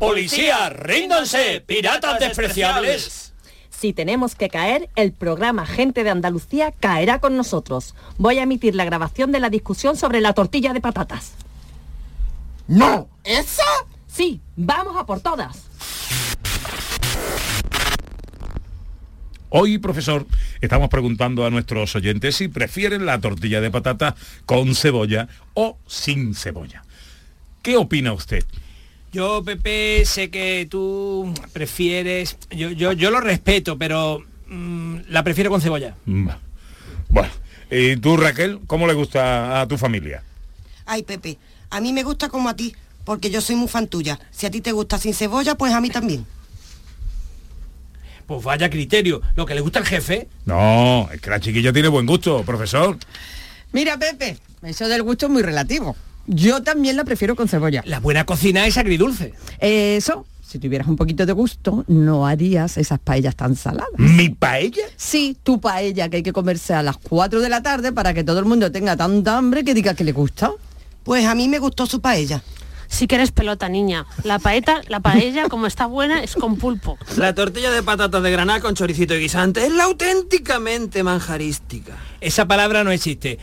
¡Policía, 0.00 0.68
ríndanse, 0.70 1.60
piratas 1.60 2.18
despreciables! 2.18 3.29
Si 3.80 3.94
tenemos 3.94 4.34
que 4.34 4.50
caer, 4.50 4.90
el 4.94 5.10
programa 5.10 5.64
Gente 5.64 6.04
de 6.04 6.10
Andalucía 6.10 6.70
caerá 6.70 7.18
con 7.18 7.34
nosotros. 7.34 7.94
Voy 8.18 8.36
a 8.36 8.42
emitir 8.42 8.74
la 8.74 8.84
grabación 8.84 9.32
de 9.32 9.40
la 9.40 9.48
discusión 9.48 9.96
sobre 9.96 10.20
la 10.20 10.34
tortilla 10.34 10.74
de 10.74 10.82
patatas. 10.82 11.32
¡No! 12.68 13.08
¿Esa? 13.24 13.62
Sí, 14.06 14.42
vamos 14.54 14.98
a 14.98 15.06
por 15.06 15.20
todas. 15.20 15.64
Hoy, 19.48 19.78
profesor, 19.78 20.26
estamos 20.60 20.90
preguntando 20.90 21.46
a 21.46 21.50
nuestros 21.50 21.96
oyentes 21.96 22.36
si 22.36 22.48
prefieren 22.48 23.06
la 23.06 23.18
tortilla 23.18 23.62
de 23.62 23.70
patata 23.70 24.14
con 24.44 24.74
cebolla 24.74 25.26
o 25.54 25.78
sin 25.86 26.34
cebolla. 26.34 26.84
¿Qué 27.62 27.78
opina 27.78 28.12
usted? 28.12 28.44
Yo, 29.12 29.42
Pepe, 29.42 30.04
sé 30.04 30.30
que 30.30 30.68
tú 30.70 31.34
prefieres... 31.52 32.36
Yo, 32.50 32.70
yo, 32.70 32.92
yo 32.92 33.10
lo 33.10 33.20
respeto, 33.20 33.76
pero 33.76 34.24
mm, 34.46 34.98
la 35.08 35.24
prefiero 35.24 35.50
con 35.50 35.60
cebolla. 35.60 35.96
Bueno, 37.08 37.32
¿y 37.70 37.96
tú, 37.96 38.16
Raquel, 38.16 38.60
cómo 38.68 38.86
le 38.86 38.94
gusta 38.94 39.60
a 39.60 39.66
tu 39.66 39.76
familia? 39.76 40.22
Ay, 40.86 41.02
Pepe, 41.02 41.38
a 41.70 41.80
mí 41.80 41.92
me 41.92 42.04
gusta 42.04 42.28
como 42.28 42.48
a 42.48 42.54
ti, 42.54 42.74
porque 43.04 43.30
yo 43.30 43.40
soy 43.40 43.56
muy 43.56 43.66
fan 43.66 43.88
tuya. 43.88 44.20
Si 44.30 44.46
a 44.46 44.50
ti 44.50 44.60
te 44.60 44.70
gusta 44.70 44.96
sin 44.98 45.14
cebolla, 45.14 45.56
pues 45.56 45.72
a 45.72 45.80
mí 45.80 45.90
también. 45.90 46.24
Pues 48.26 48.44
vaya 48.44 48.70
criterio. 48.70 49.22
Lo 49.34 49.44
que 49.44 49.56
le 49.56 49.60
gusta 49.60 49.80
al 49.80 49.86
jefe. 49.86 50.28
No, 50.44 51.08
es 51.12 51.20
que 51.20 51.30
la 51.30 51.40
chiquilla 51.40 51.72
tiene 51.72 51.88
buen 51.88 52.06
gusto, 52.06 52.44
profesor. 52.44 52.96
Mira, 53.72 53.98
Pepe, 53.98 54.38
eso 54.62 54.86
del 54.86 55.02
gusto 55.02 55.26
es 55.26 55.32
muy 55.32 55.42
relativo. 55.42 55.96
Yo 56.26 56.62
también 56.62 56.96
la 56.96 57.04
prefiero 57.04 57.36
con 57.36 57.48
cebolla. 57.48 57.82
La 57.86 58.00
buena 58.00 58.24
cocina 58.24 58.66
es 58.66 58.76
agridulce. 58.78 59.34
Eso, 59.58 60.26
si 60.42 60.58
tuvieras 60.58 60.88
un 60.88 60.96
poquito 60.96 61.26
de 61.26 61.32
gusto, 61.32 61.84
no 61.88 62.26
harías 62.26 62.76
esas 62.76 62.98
paellas 62.98 63.36
tan 63.36 63.56
saladas. 63.56 63.90
¿Mi 63.98 64.28
paella? 64.30 64.82
Sí, 64.96 65.36
tu 65.42 65.60
paella 65.60 66.08
que 66.08 66.18
hay 66.18 66.22
que 66.22 66.32
comerse 66.32 66.74
a 66.74 66.82
las 66.82 66.96
4 66.98 67.40
de 67.40 67.48
la 67.48 67.62
tarde 67.62 67.92
para 67.92 68.14
que 68.14 68.24
todo 68.24 68.38
el 68.38 68.44
mundo 68.44 68.70
tenga 68.72 68.96
tanta 68.96 69.36
hambre 69.36 69.64
que 69.64 69.74
diga 69.74 69.94
que 69.94 70.04
le 70.04 70.12
gusta. 70.12 70.52
Pues 71.04 71.24
a 71.26 71.34
mí 71.34 71.48
me 71.48 71.58
gustó 71.58 71.86
su 71.86 72.00
paella. 72.00 72.42
Sí 72.90 73.06
que 73.06 73.14
eres 73.14 73.30
pelota, 73.30 73.68
niña. 73.68 74.04
La 74.24 74.38
paeta, 74.40 74.82
la 74.88 75.00
paella, 75.00 75.48
como 75.48 75.66
está 75.66 75.86
buena, 75.86 76.22
es 76.22 76.34
con 76.34 76.56
pulpo. 76.56 76.98
La 77.16 77.34
tortilla 77.34 77.70
de 77.70 77.82
patatas 77.82 78.22
de 78.22 78.30
granada 78.30 78.60
con 78.60 78.74
choricito 78.74 79.14
y 79.14 79.20
guisante 79.20 79.64
es 79.64 79.72
la 79.72 79.84
auténticamente 79.84 81.02
manjarística. 81.04 81.96
Esa 82.20 82.46
palabra 82.46 82.82
no 82.84 82.90
existe. 82.90 83.38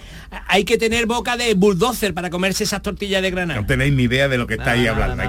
Hay 0.48 0.66
que 0.66 0.78
tener 0.78 1.06
boca 1.08 1.38
de 1.38 1.54
bulldozer 1.56 2.14
para 2.14 2.30
comerse 2.30 2.66
esas 2.66 2.82
tortillas 2.82 3.22
de 3.22 3.32
granada. 3.32 3.62
No 3.62 3.66
tenéis 3.66 3.94
ni 3.94 4.04
idea 4.04 4.28
de 4.28 4.38
lo 4.38 4.46
que 4.46 4.56
estáis 4.56 4.88
hablando. 4.90 5.24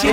Si 0.00 0.08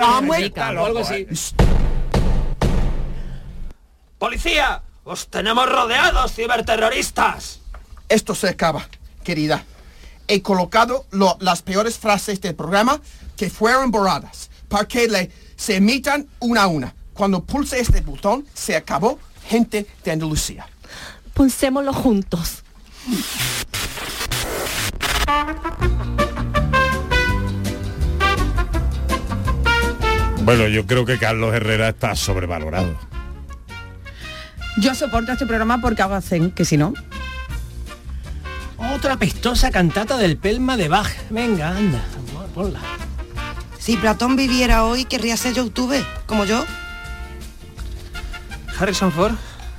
no 0.00 1.85
¡Policía! 4.18 4.82
¡Os 5.04 5.28
tenemos 5.28 5.68
rodeados, 5.70 6.32
ciberterroristas! 6.34 7.60
Esto 8.08 8.34
se 8.34 8.48
acaba, 8.48 8.88
querida. 9.24 9.64
He 10.28 10.42
colocado 10.42 11.06
lo- 11.10 11.36
las 11.40 11.62
peores 11.62 11.98
frases 11.98 12.40
del 12.40 12.54
programa 12.54 13.00
que 13.36 13.50
fueron 13.50 13.90
borradas 13.90 14.50
para 14.68 14.88
que 14.88 15.06
le, 15.06 15.30
se 15.56 15.76
emitan 15.76 16.26
una 16.40 16.62
a 16.64 16.66
una. 16.66 16.94
Cuando 17.14 17.44
pulse 17.44 17.78
este 17.80 18.00
botón, 18.00 18.46
se 18.54 18.74
acabó 18.76 19.18
gente 19.48 19.86
de 20.04 20.10
Andalucía. 20.10 20.66
Pulsémoslo 21.34 21.92
juntos. 21.92 22.62
Bueno, 30.44 30.68
yo 30.68 30.86
creo 30.86 31.04
que 31.04 31.18
Carlos 31.18 31.54
Herrera 31.54 31.88
está 31.88 32.14
sobrevalorado. 32.14 32.96
Yo 34.78 34.94
soporto 34.94 35.32
este 35.32 35.46
programa 35.46 35.80
porque 35.80 36.02
hago 36.02 36.20
zen, 36.20 36.50
que 36.50 36.64
si 36.64 36.76
no. 36.76 36.92
Otra 38.94 39.16
pestosa 39.16 39.70
cantata 39.70 40.18
del 40.18 40.36
Pelma 40.36 40.76
de 40.76 40.88
Bach. 40.88 41.10
Venga, 41.30 41.70
anda, 41.70 42.02
ponla. 42.54 42.80
Si 43.78 43.96
Platón 43.96 44.36
viviera 44.36 44.84
hoy, 44.84 45.04
querría 45.04 45.36
ser 45.36 45.54
youtuber, 45.54 46.04
como 46.26 46.44
yo. 46.44 46.64
Harrison 48.78 49.12
Ford 49.12 49.34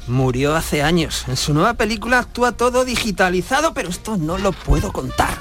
murió 0.07 0.55
hace 0.55 0.81
años. 0.81 1.25
En 1.27 1.37
su 1.37 1.53
nueva 1.53 1.75
película 1.75 2.19
actúa 2.19 2.53
todo 2.53 2.83
digitalizado, 2.83 3.73
pero 3.73 3.89
esto 3.89 4.17
no 4.17 4.37
lo 4.39 4.51
puedo 4.51 4.91
contar. 4.91 5.37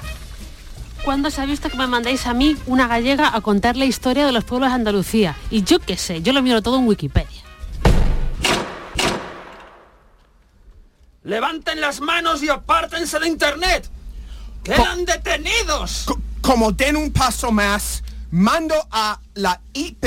¿Cuándo 1.04 1.30
se 1.30 1.40
ha 1.40 1.46
visto 1.46 1.70
que 1.70 1.78
me 1.78 1.86
mandéis 1.86 2.26
a 2.26 2.34
mí, 2.34 2.56
una 2.66 2.88
gallega, 2.88 3.34
a 3.34 3.40
contar 3.40 3.76
la 3.76 3.84
historia 3.84 4.26
de 4.26 4.32
los 4.32 4.44
pueblos 4.44 4.70
de 4.70 4.75
Andalucía? 4.75 5.36
Y 5.50 5.62
yo 5.62 5.78
qué 5.78 5.96
sé, 5.96 6.20
yo 6.20 6.32
lo 6.32 6.42
miro 6.42 6.62
todo 6.62 6.78
en 6.78 6.86
Wikipedia. 6.86 7.45
¡Levanten 11.26 11.80
las 11.80 12.00
manos 12.00 12.40
y 12.45 12.49
apártense 12.49 13.18
de 13.18 13.26
internet! 13.26 13.90
¡Quedan 14.62 15.04
detenidos! 15.04 16.06
Como 16.40 16.71
den 16.71 16.95
un 16.95 17.12
paso 17.12 17.50
más, 17.50 18.04
mando 18.30 18.76
a 18.92 19.18
la 19.35 19.61
IP 19.73 20.04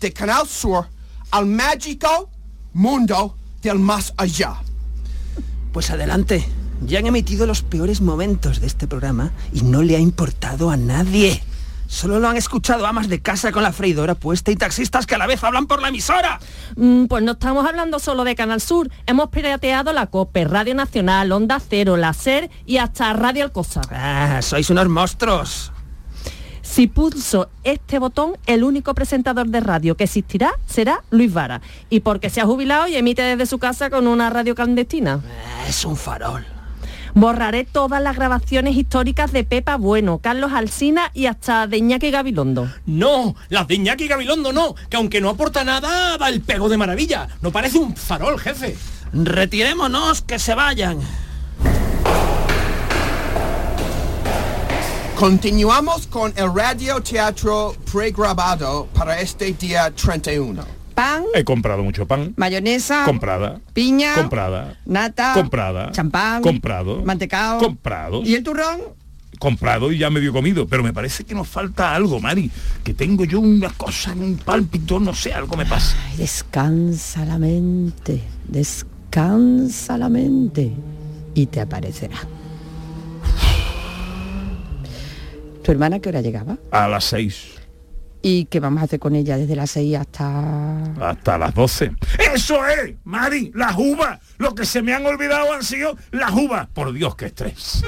de 0.00 0.12
Canal 0.14 0.48
Sur 0.48 0.88
al 1.32 1.44
mágico 1.44 2.30
mundo 2.72 3.36
del 3.60 3.78
más 3.78 4.14
allá. 4.16 4.56
Pues 5.70 5.90
adelante. 5.90 6.48
Ya 6.80 6.98
han 6.98 7.06
emitido 7.06 7.46
los 7.46 7.60
peores 7.62 8.00
momentos 8.00 8.62
de 8.62 8.66
este 8.66 8.86
programa 8.86 9.32
y 9.52 9.62
no 9.62 9.82
le 9.82 9.96
ha 9.96 10.00
importado 10.00 10.70
a 10.70 10.78
nadie. 10.78 11.42
Solo 11.86 12.18
lo 12.18 12.28
han 12.28 12.36
escuchado 12.36 12.86
amas 12.86 13.08
de 13.08 13.20
casa 13.20 13.52
con 13.52 13.62
la 13.62 13.72
freidora 13.72 14.14
puesta 14.14 14.50
y 14.50 14.56
taxistas 14.56 15.06
que 15.06 15.14
a 15.14 15.18
la 15.18 15.26
vez 15.26 15.44
hablan 15.44 15.66
por 15.66 15.80
la 15.82 15.88
emisora. 15.88 16.40
Mm, 16.76 17.04
Pues 17.06 17.22
no 17.22 17.32
estamos 17.32 17.66
hablando 17.66 17.98
solo 17.98 18.24
de 18.24 18.34
Canal 18.34 18.60
Sur. 18.60 18.90
Hemos 19.06 19.28
pirateado 19.28 19.92
la 19.92 20.06
COPE, 20.06 20.44
Radio 20.44 20.74
Nacional, 20.74 21.30
Onda 21.32 21.60
Cero, 21.60 21.96
la 21.96 22.12
SER 22.12 22.50
y 22.66 22.78
hasta 22.78 23.12
Radio 23.12 23.44
Alcozar. 23.44 23.84
Ah, 23.92 24.40
sois 24.42 24.68
unos 24.70 24.88
monstruos. 24.88 25.70
Si 26.62 26.86
pulso 26.86 27.50
este 27.62 27.98
botón, 27.98 28.38
el 28.46 28.64
único 28.64 28.94
presentador 28.94 29.46
de 29.48 29.60
radio 29.60 29.96
que 29.96 30.04
existirá 30.04 30.52
será 30.66 31.04
Luis 31.10 31.32
Vara. 31.32 31.60
Y 31.90 32.00
porque 32.00 32.30
se 32.30 32.40
ha 32.40 32.46
jubilado 32.46 32.88
y 32.88 32.96
emite 32.96 33.22
desde 33.22 33.44
su 33.46 33.58
casa 33.58 33.90
con 33.90 34.06
una 34.06 34.30
radio 34.30 34.54
clandestina. 34.54 35.20
Ah, 35.22 35.68
Es 35.68 35.84
un 35.84 35.96
farol. 35.96 36.44
Borraré 37.14 37.64
todas 37.64 38.02
las 38.02 38.16
grabaciones 38.16 38.76
históricas 38.76 39.32
de 39.32 39.44
Pepa 39.44 39.76
Bueno, 39.76 40.18
Carlos 40.18 40.52
Alsina 40.52 41.12
y 41.14 41.26
hasta 41.26 41.68
de 41.68 41.78
Iñaki 41.78 42.10
Gabilondo. 42.10 42.68
No, 42.86 43.36
las 43.50 43.68
de 43.68 43.76
Iñaki 43.76 44.08
Gabilondo 44.08 44.52
no, 44.52 44.74
que 44.90 44.96
aunque 44.96 45.20
no 45.20 45.30
aporta 45.30 45.62
nada, 45.62 46.18
da 46.18 46.28
el 46.28 46.40
pego 46.40 46.68
de 46.68 46.76
maravilla. 46.76 47.28
No 47.40 47.52
parece 47.52 47.78
un 47.78 47.94
farol, 47.94 48.38
jefe. 48.40 48.76
Retirémonos, 49.12 50.22
que 50.22 50.40
se 50.40 50.56
vayan. 50.56 50.98
Continuamos 55.16 56.08
con 56.08 56.32
el 56.34 56.52
radioteatro 56.52 57.76
pregrabado 57.92 58.88
para 58.92 59.20
este 59.20 59.52
día 59.52 59.92
31. 59.92 60.83
Pan, 60.94 61.24
He 61.34 61.42
comprado 61.44 61.82
mucho 61.82 62.06
pan. 62.06 62.34
mayonesa, 62.36 63.04
Comprada. 63.04 63.60
piña, 63.72 64.14
Comprada. 64.14 64.76
nata, 64.86 65.32
Comprada. 65.34 65.90
champán, 65.90 66.40
Comprado. 66.42 67.02
mantecao. 67.04 67.58
Comprado. 67.58 68.22
¿Y 68.24 68.34
el 68.34 68.42
turrón? 68.42 68.80
comprado 69.36 69.90
y 69.92 69.98
ya 69.98 70.08
medio 70.10 70.32
comido, 70.32 70.66
pero 70.66 70.82
me 70.82 70.92
parece 70.94 71.24
que 71.24 71.34
nos 71.34 71.48
falta 71.48 71.94
algo, 71.94 72.18
Mari, 72.20 72.50
que 72.82 72.94
tengo 72.94 73.24
yo 73.24 73.40
una 73.40 73.68
cosa, 73.70 74.12
un 74.12 74.36
pálpito, 74.38 75.00
no 75.00 75.12
sé, 75.12 75.34
algo 75.34 75.56
me 75.56 75.66
pasa. 75.66 75.96
Ay, 76.08 76.16
descansa 76.18 77.24
la 77.26 77.36
mente, 77.36 78.22
descansa 78.46 79.98
la 79.98 80.08
mente 80.08 80.72
y 81.34 81.46
te 81.46 81.60
aparecerá. 81.60 82.16
¿Tu 85.62 85.72
hermana 85.72 85.98
qué 85.98 86.08
hora 86.10 86.20
llegaba? 86.20 86.56
A 86.70 86.88
las 86.88 87.04
seis, 87.04 87.48
¿Y 88.26 88.46
qué 88.46 88.58
vamos 88.58 88.80
a 88.80 88.86
hacer 88.86 88.98
con 88.98 89.14
ella 89.14 89.36
desde 89.36 89.54
las 89.54 89.70
6 89.72 89.96
hasta...? 89.98 90.82
hasta 91.10 91.36
las 91.36 91.54
doce. 91.54 91.92
Eso 92.34 92.66
es, 92.66 92.94
Mari, 93.04 93.52
las 93.54 93.76
uvas. 93.76 94.18
Lo 94.38 94.54
que 94.54 94.64
se 94.64 94.80
me 94.80 94.94
han 94.94 95.04
olvidado 95.04 95.52
han 95.52 95.62
sido 95.62 95.94
las 96.10 96.32
uvas. 96.32 96.66
Por 96.68 96.94
Dios, 96.94 97.16
qué 97.16 97.26
estrés. 97.26 97.84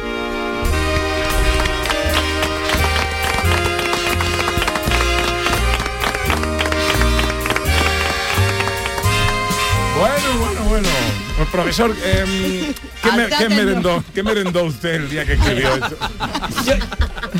Profesor, 11.51 11.91
em, 12.05 12.75
¿qué, 13.03 13.13
me- 13.13 13.29
qué 13.29 13.49
merendó, 13.49 14.05
qué 14.15 14.23
merendó 14.23 14.65
usted 14.65 14.95
el 14.95 15.11
día 15.11 15.25
que 15.25 15.35
escribió 15.35 15.75
esto? 15.75 15.97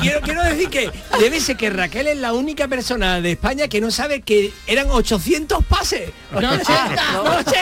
Quiero, 0.01 0.21
quiero 0.21 0.43
decir 0.43 0.69
que 0.69 0.91
debe 1.19 1.39
ser 1.39 1.57
que 1.57 1.69
Raquel 1.69 2.07
es 2.07 2.17
la 2.17 2.33
única 2.33 2.67
persona 2.67 3.19
de 3.19 3.31
España 3.31 3.67
que 3.67 3.81
no 3.81 3.89
sabe 3.89 4.21
que 4.21 4.53
eran 4.67 4.87
800 4.91 5.65
pases. 5.65 6.11
No, 6.31 6.37
80, 6.51 6.95
no. 7.13 7.23
no 7.23 7.37
80. 7.37 7.53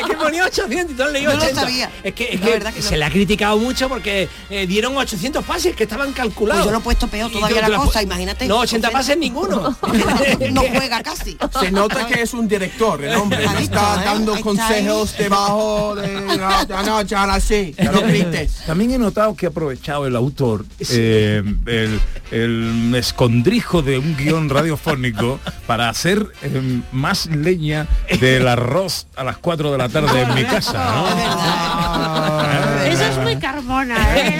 es 0.00 0.06
que 0.06 0.14
ponía 0.16 0.44
800 0.44 0.92
y 0.92 0.96
todo 0.96 1.08
leí 1.10 1.24
No 1.24 1.32
lo 1.32 1.38
80. 1.38 1.60
sabía. 1.60 1.90
Es 2.02 2.12
que, 2.14 2.34
es 2.34 2.40
La 2.40 2.46
que 2.46 2.52
verdad 2.52 2.74
que 2.74 2.82
se 2.82 2.90
no. 2.92 2.96
le 2.98 3.04
ha 3.06 3.10
criticado 3.10 3.56
mucho 3.58 3.88
porque 3.88 4.28
eh, 4.50 4.66
dieron 4.66 4.96
800 4.96 5.44
pases 5.44 5.74
que 5.74 5.84
estaban 5.84 6.12
calculados. 6.12 6.62
Pues 6.62 6.66
yo 6.66 6.72
lo 6.72 6.78
he 6.78 6.82
puesto 6.84 7.08
peor 7.08 7.30
todavía 7.30 7.62
la 7.62 7.68
la 7.68 7.76
cosa, 7.78 8.02
imagínate. 8.02 8.46
No, 8.46 8.58
80 8.58 8.90
pases 8.90 9.16
ninguno. 9.16 9.76
no 10.50 10.60
juega 10.62 11.02
casi. 11.02 11.38
Se 11.60 11.70
nota 11.70 12.06
que 12.06 12.22
es 12.22 12.34
un 12.34 12.46
director, 12.46 13.02
el 13.02 13.14
hombre. 13.14 13.46
Ahí 13.46 13.64
Está 13.64 13.94
está, 13.94 14.02
¿eh? 14.02 14.04
dando 14.04 14.32
Ahí 14.32 14.38
está, 14.40 14.48
consejos 14.50 15.14
debajo 15.24 15.96
de... 15.96 16.08
No, 16.14 16.66
ya 16.66 16.82
no, 16.82 17.02
ya 17.02 17.26
no, 17.26 17.40
sí, 17.40 17.74
ya 17.76 17.90
no 17.92 18.00
grites. 18.02 18.62
También 18.66 18.92
he 18.92 18.98
notado 18.98 19.34
que 19.34 19.46
ha 19.46 19.48
aprovechado 19.50 20.06
el 20.06 20.16
autor 20.16 20.64
eh, 20.90 21.42
el, 21.66 22.00
el 22.30 22.94
escondrijo 22.94 23.82
de 23.82 23.98
un 23.98 24.16
guion 24.16 24.48
radiofónico 24.48 25.40
para 25.66 25.88
hacer 25.88 26.26
eh, 26.42 26.80
más 26.92 27.26
leña 27.26 27.86
del 28.20 28.46
arroz 28.48 29.06
a 29.16 29.24
las 29.24 29.38
4 29.38 29.72
de 29.72 29.78
la 29.78 29.88
tarde 29.88 30.22
en 30.22 30.34
mi 30.34 30.44
casa. 30.44 30.84
¿no? 30.94 32.84
Eso 32.84 33.04
es 33.04 33.18
muy 33.18 33.36
carbona, 33.36 33.96
¿eh? 34.16 34.36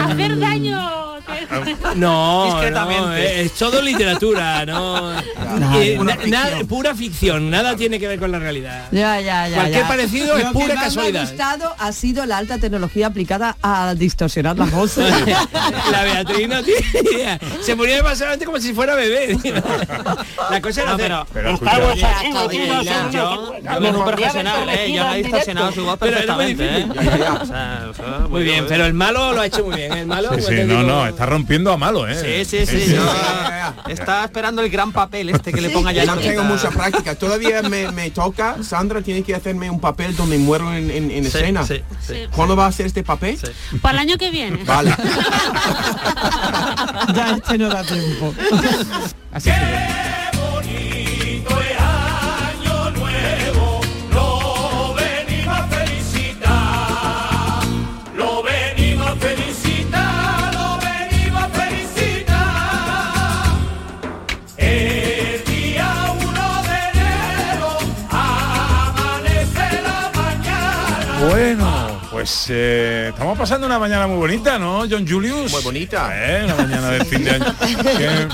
Hacer 0.00 0.38
daño. 0.38 0.97
No, 1.96 2.44
Discretamente. 2.46 3.00
no, 3.06 3.14
es, 3.14 3.30
es 3.46 3.52
todo 3.52 3.80
literatura, 3.82 4.64
no. 4.66 5.12
Eh, 5.78 5.98
na- 6.02 6.16
na- 6.26 6.64
pura 6.68 6.94
ficción, 6.94 7.50
nada 7.50 7.74
tiene 7.76 7.98
que 7.98 8.06
ver 8.08 8.18
con 8.18 8.30
la 8.30 8.38
realidad. 8.38 8.86
Ya, 8.90 9.20
ya, 9.20 9.48
ya. 9.48 9.56
Cualquier 9.56 9.82
ya. 9.82 9.88
parecido 9.88 10.36
es 10.36 10.44
Lo 10.44 10.52
pura 10.52 10.66
que 10.68 10.74
más 10.74 10.84
casualidad. 10.84 11.12
Me 11.12 11.18
ha 11.26 11.30
gustado 11.30 11.74
ha 11.78 11.92
sido 11.92 12.26
la 12.26 12.38
alta 12.38 12.58
tecnología 12.58 13.06
aplicada 13.08 13.56
a 13.62 13.94
distorsionar 13.94 14.56
las 14.56 14.70
voces. 14.70 15.12
la 15.92 16.02
Beatriz 16.04 16.48
no 16.48 16.62
tiene 16.62 16.86
idea. 17.12 17.38
Se 17.62 17.76
ponía 17.76 17.96
demasiado 17.96 18.36
como 18.44 18.58
si 18.58 18.72
fuera 18.72 18.94
bebé. 18.94 19.36
La 20.50 20.60
cosa 20.60 20.82
era 20.82 20.90
No, 20.92 20.96
pero- 20.96 21.26
Pero 21.32 21.50
escucha, 21.54 22.22
Yo, 22.30 23.10
yo 23.10 23.54
es 23.88 23.94
un 23.94 24.04
profesional, 24.04 24.68
¿eh? 24.68 24.94
No 24.96 25.14
he 25.14 25.22
distorsionado 25.22 25.72
su 25.72 25.84
voz 25.84 25.96
Pero 25.98 26.18
era 26.18 26.34
muy 26.34 26.54
perfectamente, 26.54 27.52
¿eh? 27.52 28.28
Muy 28.28 28.42
bien, 28.44 28.64
pero 28.68 28.84
el 28.86 28.94
malo 28.94 29.32
lo 29.32 29.40
ha 29.40 29.46
hecho 29.46 29.64
muy 29.64 29.76
bien. 29.76 29.92
El 29.92 30.06
malo 30.06 30.30
Sí, 30.38 30.54
no, 30.54 30.62
digo- 30.62 30.82
no, 30.82 31.06
está 31.06 31.26
rompiendo 31.26 31.57
a 31.66 31.76
malo, 31.76 32.06
¿eh? 32.08 32.44
Sí, 32.44 32.44
sí, 32.44 32.66
sí. 32.66 32.94
yo- 32.94 33.02
Está 33.88 34.24
esperando 34.24 34.62
el 34.62 34.70
gran 34.70 34.92
papel 34.92 35.28
este 35.30 35.52
que 35.52 35.60
le 35.60 35.70
ponga 35.70 35.92
ya 35.92 36.04
no 36.06 36.16
tengo 36.16 36.42
mucha 36.44 36.70
práctica. 36.70 37.14
Todavía 37.14 37.62
me, 37.62 37.90
me 37.92 38.10
toca, 38.10 38.56
Sandra, 38.62 39.02
tiene 39.02 39.22
que 39.22 39.34
hacerme 39.34 39.68
un 39.70 39.80
papel 39.80 40.16
donde 40.16 40.38
muero 40.38 40.72
en, 40.74 40.90
en- 40.90 41.10
en 41.10 41.22
Sí, 41.24 41.28
escena. 41.28 41.64
sí, 41.66 41.82
sí. 42.06 42.14
¿Cuándo 42.34 42.56
va 42.56 42.64
a 42.64 42.68
hacer 42.68 42.86
este 42.86 43.02
papel? 43.02 43.38
Para 43.82 44.00
el 44.02 44.08
año 44.08 44.18
que 44.18 44.30
viene. 44.30 44.62
Vale. 44.64 44.90
ya 47.14 47.36
este 47.36 47.58
no 47.58 47.68
da 47.68 47.82
tiempo. 47.84 48.34
Así 49.32 49.50
que, 49.50 49.56
Bueno, 71.28 72.00
pues 72.10 72.46
eh, 72.48 73.08
estamos 73.10 73.36
pasando 73.36 73.66
una 73.66 73.78
mañana 73.78 74.06
muy 74.06 74.16
bonita, 74.16 74.58
¿no, 74.58 74.84
John 74.90 75.06
Julius? 75.06 75.52
Muy 75.52 75.62
bonita. 75.62 76.10
Eh, 76.14 76.44
una 76.44 76.54
mañana 76.54 76.90
de 76.90 77.04
fin 77.04 77.22
de 77.22 77.30
año. 77.32 77.54
¿Qué? 77.60 78.28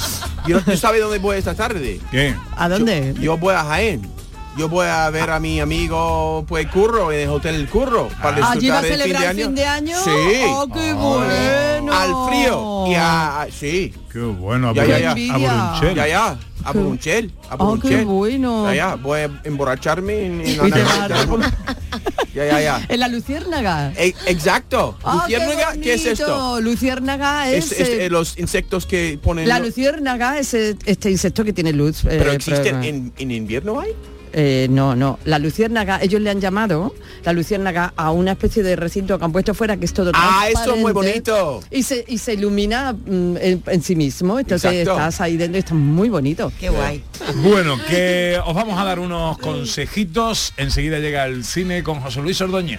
Yo, 0.47 0.61
¿Tú 0.63 0.77
sabes 0.77 1.01
dónde 1.01 1.19
voy 1.19 1.37
esta 1.39 1.55
tarde? 1.55 1.99
¿Qué? 2.11 2.35
¿A 2.57 2.69
dónde? 2.69 3.13
Yo, 3.17 3.23
yo 3.23 3.37
voy 3.39 3.55
a 3.55 3.65
Jaén. 3.65 4.09
Yo 4.57 4.69
voy 4.69 4.87
a 4.87 5.11
ver 5.11 5.31
a 5.31 5.41
mi 5.41 5.59
amigo 5.59 6.45
pues 6.47 6.69
Curro 6.69 7.11
en 7.11 7.23
el 7.23 7.29
Hotel 7.31 7.57
El 7.57 7.69
Curro 7.69 8.09
para 8.23 8.37
¿Allí 8.53 8.69
va 8.69 8.79
a 8.79 8.83
disfrutar 8.83 8.83
del 8.85 8.93
celebrar 9.01 9.35
fin 9.35 9.55
de 9.57 9.65
año? 9.67 9.97
Sí. 10.05 10.11
¡Oh, 10.47 10.69
qué 10.73 10.93
bueno! 10.93 11.93
Al 11.93 12.29
frío 12.31 12.85
y 12.87 12.95
a, 12.95 13.41
a- 13.43 13.47
sí. 13.51 13.93
Qué 14.13 14.21
bueno, 14.21 14.69
a, 14.69 14.75
Ya, 14.75 14.85
ya, 14.87 14.99
ya. 15.01 15.11
a. 15.11 15.15
Brunchel. 15.15 15.95
Ya, 15.97 16.07
ya. 16.07 16.39
A 16.63 16.73
Brunchel. 16.73 17.33
A 17.51 17.55
¡Oh, 17.57 17.75
qué 17.81 17.89
Brunchel. 17.89 18.05
bueno! 18.05 18.67
Ya, 18.71 18.75
ya. 18.77 18.95
Voy 18.95 19.21
a 19.23 19.31
emborracharme 19.43 20.27
en, 20.27 20.41
en 20.43 20.71
la-. 20.71 21.39
Ya, 22.35 22.45
ya, 22.47 22.61
ya. 22.61 22.87
En 22.89 23.01
la 23.01 23.09
Luciérnaga. 23.09 23.93
E- 23.97 24.15
exacto. 24.27 24.99
¡Ah, 25.05 25.23
Luciérnaga, 25.29 25.73
¿qué, 25.81 25.95
es 25.95 26.05
esto? 26.07 26.61
Luciérnaga 26.61 27.51
es... 27.51 27.73
Es, 27.73 27.81
es, 27.81 27.89
eh, 27.89 28.05
eh, 28.07 28.11
los 28.11 28.39
insectos 28.39 28.87
que 28.87 29.19
ponen. 29.23 29.49
la 29.49 29.61
luciérnaga 29.61 30.39
es 30.39 30.53
eh, 30.55 30.77
este 30.85 31.11
insecto 31.11 31.45
que 31.45 31.53
tiene 31.53 31.73
luz. 31.73 32.05
eh, 32.05 32.17
pero 32.19 32.33
existen 32.33 32.63
pero- 32.81 32.83
en, 32.83 33.13
en 33.17 33.31
invierno 33.31 33.81
hay. 33.81 33.93
Eh, 34.37 34.67
no, 34.69 34.97
no. 34.97 35.21
La 35.25 35.39
luciérnaga, 35.39 36.01
ellos 36.03 36.21
le 36.21 36.29
han 36.29 36.41
llamado 36.41 36.93
la 37.25 37.33
luciérnaga 37.33 37.93
a 37.97 38.11
una 38.11 38.33
especie 38.33 38.65
de 38.65 38.75
recinto 38.75 39.17
que 39.17 39.25
han 39.25 39.31
puesto 39.31 39.55
fuera 39.55 39.77
que 39.77 39.85
es 39.85 39.93
todo 39.93 40.11
Ah, 40.13 40.49
eso 40.51 40.75
es 40.75 40.81
muy 40.81 40.93
bonito. 40.93 41.63
Y 41.71 41.85
se, 41.85 42.05
y 42.09 42.19
se 42.19 42.35
ilumina 42.35 42.93
mm, 42.93 43.37
en, 43.37 43.63
en 43.65 43.83
sí 43.83 43.95
mismo. 43.95 44.41
Entonces 44.41 44.73
Exacto. 44.73 44.99
estás 44.99 45.21
ahí 45.21 45.37
dentro 45.37 45.57
y 45.59 45.61
está 45.61 45.75
muy 45.75 46.09
bonito. 46.09 46.53
Qué 46.59 46.69
guay. 46.69 47.03
Bueno, 47.37 47.79
que 47.89 48.39
os 48.45 48.55
vamos 48.55 48.77
a 48.79 48.85
dar 48.85 48.99
unos 48.99 49.39
consejitos. 49.39 50.53
Enseguida 50.57 50.99
llega 50.99 51.27
el 51.27 51.45
cine 51.45 51.85
con 51.85 52.01
José 52.01 52.21
Luis 52.21 52.41
Ordóñez. 52.41 52.79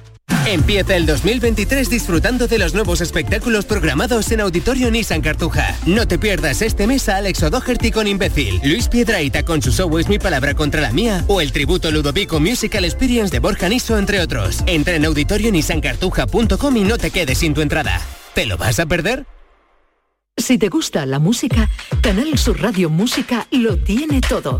Empieza 0.51 0.97
el 0.97 1.05
2023 1.05 1.89
disfrutando 1.89 2.47
de 2.47 2.57
los 2.57 2.73
nuevos 2.73 2.99
espectáculos 2.99 3.65
programados 3.65 4.31
en 4.31 4.41
Auditorio 4.41 4.91
Nissan 4.91 5.21
Cartuja. 5.21 5.77
No 5.85 6.07
te 6.07 6.19
pierdas 6.19 6.61
este 6.61 6.87
mes 6.87 7.07
a 7.07 7.17
Alex 7.17 7.43
O'Doherty 7.43 7.91
con 7.91 8.07
Imbécil, 8.07 8.59
Luis 8.63 8.89
Piedraíta 8.89 9.43
con 9.43 9.61
su 9.61 9.71
show 9.71 9.97
Es 9.97 10.09
mi 10.09 10.19
palabra 10.19 10.53
contra 10.53 10.81
la 10.81 10.91
mía 10.91 11.23
o 11.27 11.39
el 11.39 11.51
tributo 11.51 11.89
Ludovico 11.89 12.39
Musical 12.39 12.83
Experience 12.83 13.31
de 13.31 13.39
Borja 13.39 13.69
Niso, 13.69 13.97
entre 13.97 14.19
otros. 14.19 14.61
Entra 14.65 14.95
en 14.95 15.05
auditorionissancartuja.com 15.05 16.77
y 16.77 16.81
no 16.81 16.97
te 16.97 17.11
quedes 17.11 17.37
sin 17.37 17.53
tu 17.53 17.61
entrada. 17.61 18.01
¿Te 18.33 18.45
lo 18.45 18.57
vas 18.57 18.79
a 18.79 18.85
perder? 18.85 19.25
Si 20.35 20.57
te 20.57 20.69
gusta 20.69 21.05
la 21.05 21.19
música, 21.19 21.69
Canal 22.01 22.37
Sur 22.37 22.61
Radio 22.61 22.89
Música 22.89 23.47
lo 23.51 23.77
tiene 23.77 24.21
todo. 24.21 24.59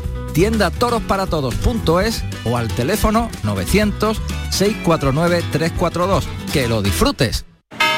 Tiendatorosparatodos.es 0.33 2.23
o 2.45 2.57
al 2.57 2.69
teléfono 2.69 3.29
900-649-342. 3.43 6.23
Que 6.51 6.67
lo 6.67 6.81
disfrutes. 6.81 7.45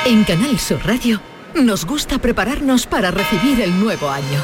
En 0.06 0.26
Canal 0.26 0.60
Sur 0.60 0.86
Radio 0.86 1.22
nos 1.56 1.86
gusta 1.86 2.19
prepararnos 2.19 2.86
para 2.88 3.12
recibir 3.12 3.62
el 3.62 3.80
nuevo 3.80 4.10
año. 4.10 4.43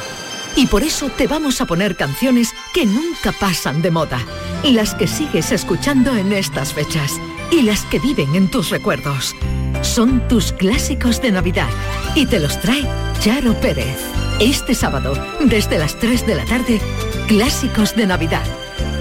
Y 0.56 0.67
por 0.67 0.84
eso 0.84 1.10
te 1.10 1.28
vamos 1.28 1.62
a 1.62 1.65
poner 1.65 1.95
canciones 1.95 2.54
que 2.73 2.86
nunca 2.86 3.32
pasan 3.32 3.82
de 3.82 3.91
moda, 3.91 4.19
las 4.63 4.95
que 4.95 5.08
sigues 5.08 5.52
escuchando 5.52 6.15
en 6.15 6.34
estas 6.34 6.73
fechas 6.73 7.13
y 7.52 7.62
las 7.62 7.84
que 7.86 7.99
viven 7.99 8.36
en 8.36 8.49
tus 8.49 8.69
recuerdos. 8.69 9.36
Son 9.82 10.28
tus 10.28 10.52
clásicos 10.52 11.21
de 11.21 11.32
Navidad 11.32 11.69
y 12.15 12.25
te 12.25 12.39
los 12.39 12.60
trae 12.62 12.84
Charo 13.19 13.54
Pérez. 13.60 13.97
Este 14.39 14.75
sábado, 14.75 15.13
desde 15.43 15.78
las 15.78 15.97
3 15.99 16.25
de 16.25 16.36
la 16.36 16.45
tarde, 16.45 16.82
Clásicos 17.29 17.95
de 17.95 18.07
Navidad. 18.07 18.43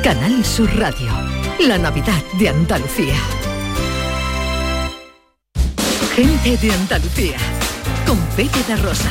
Canal 0.05 0.45
Sur 0.45 0.69
Radio. 0.79 1.11
La 1.67 1.79
Navidad 1.79 2.23
de 2.39 2.51
Andalucía. 2.51 3.15
Gente 6.15 6.59
de 6.59 6.71
Andalucía. 6.71 7.39
Con 8.07 8.19
Pepe 8.37 8.63
de 8.69 8.77
Rosa. 8.77 9.11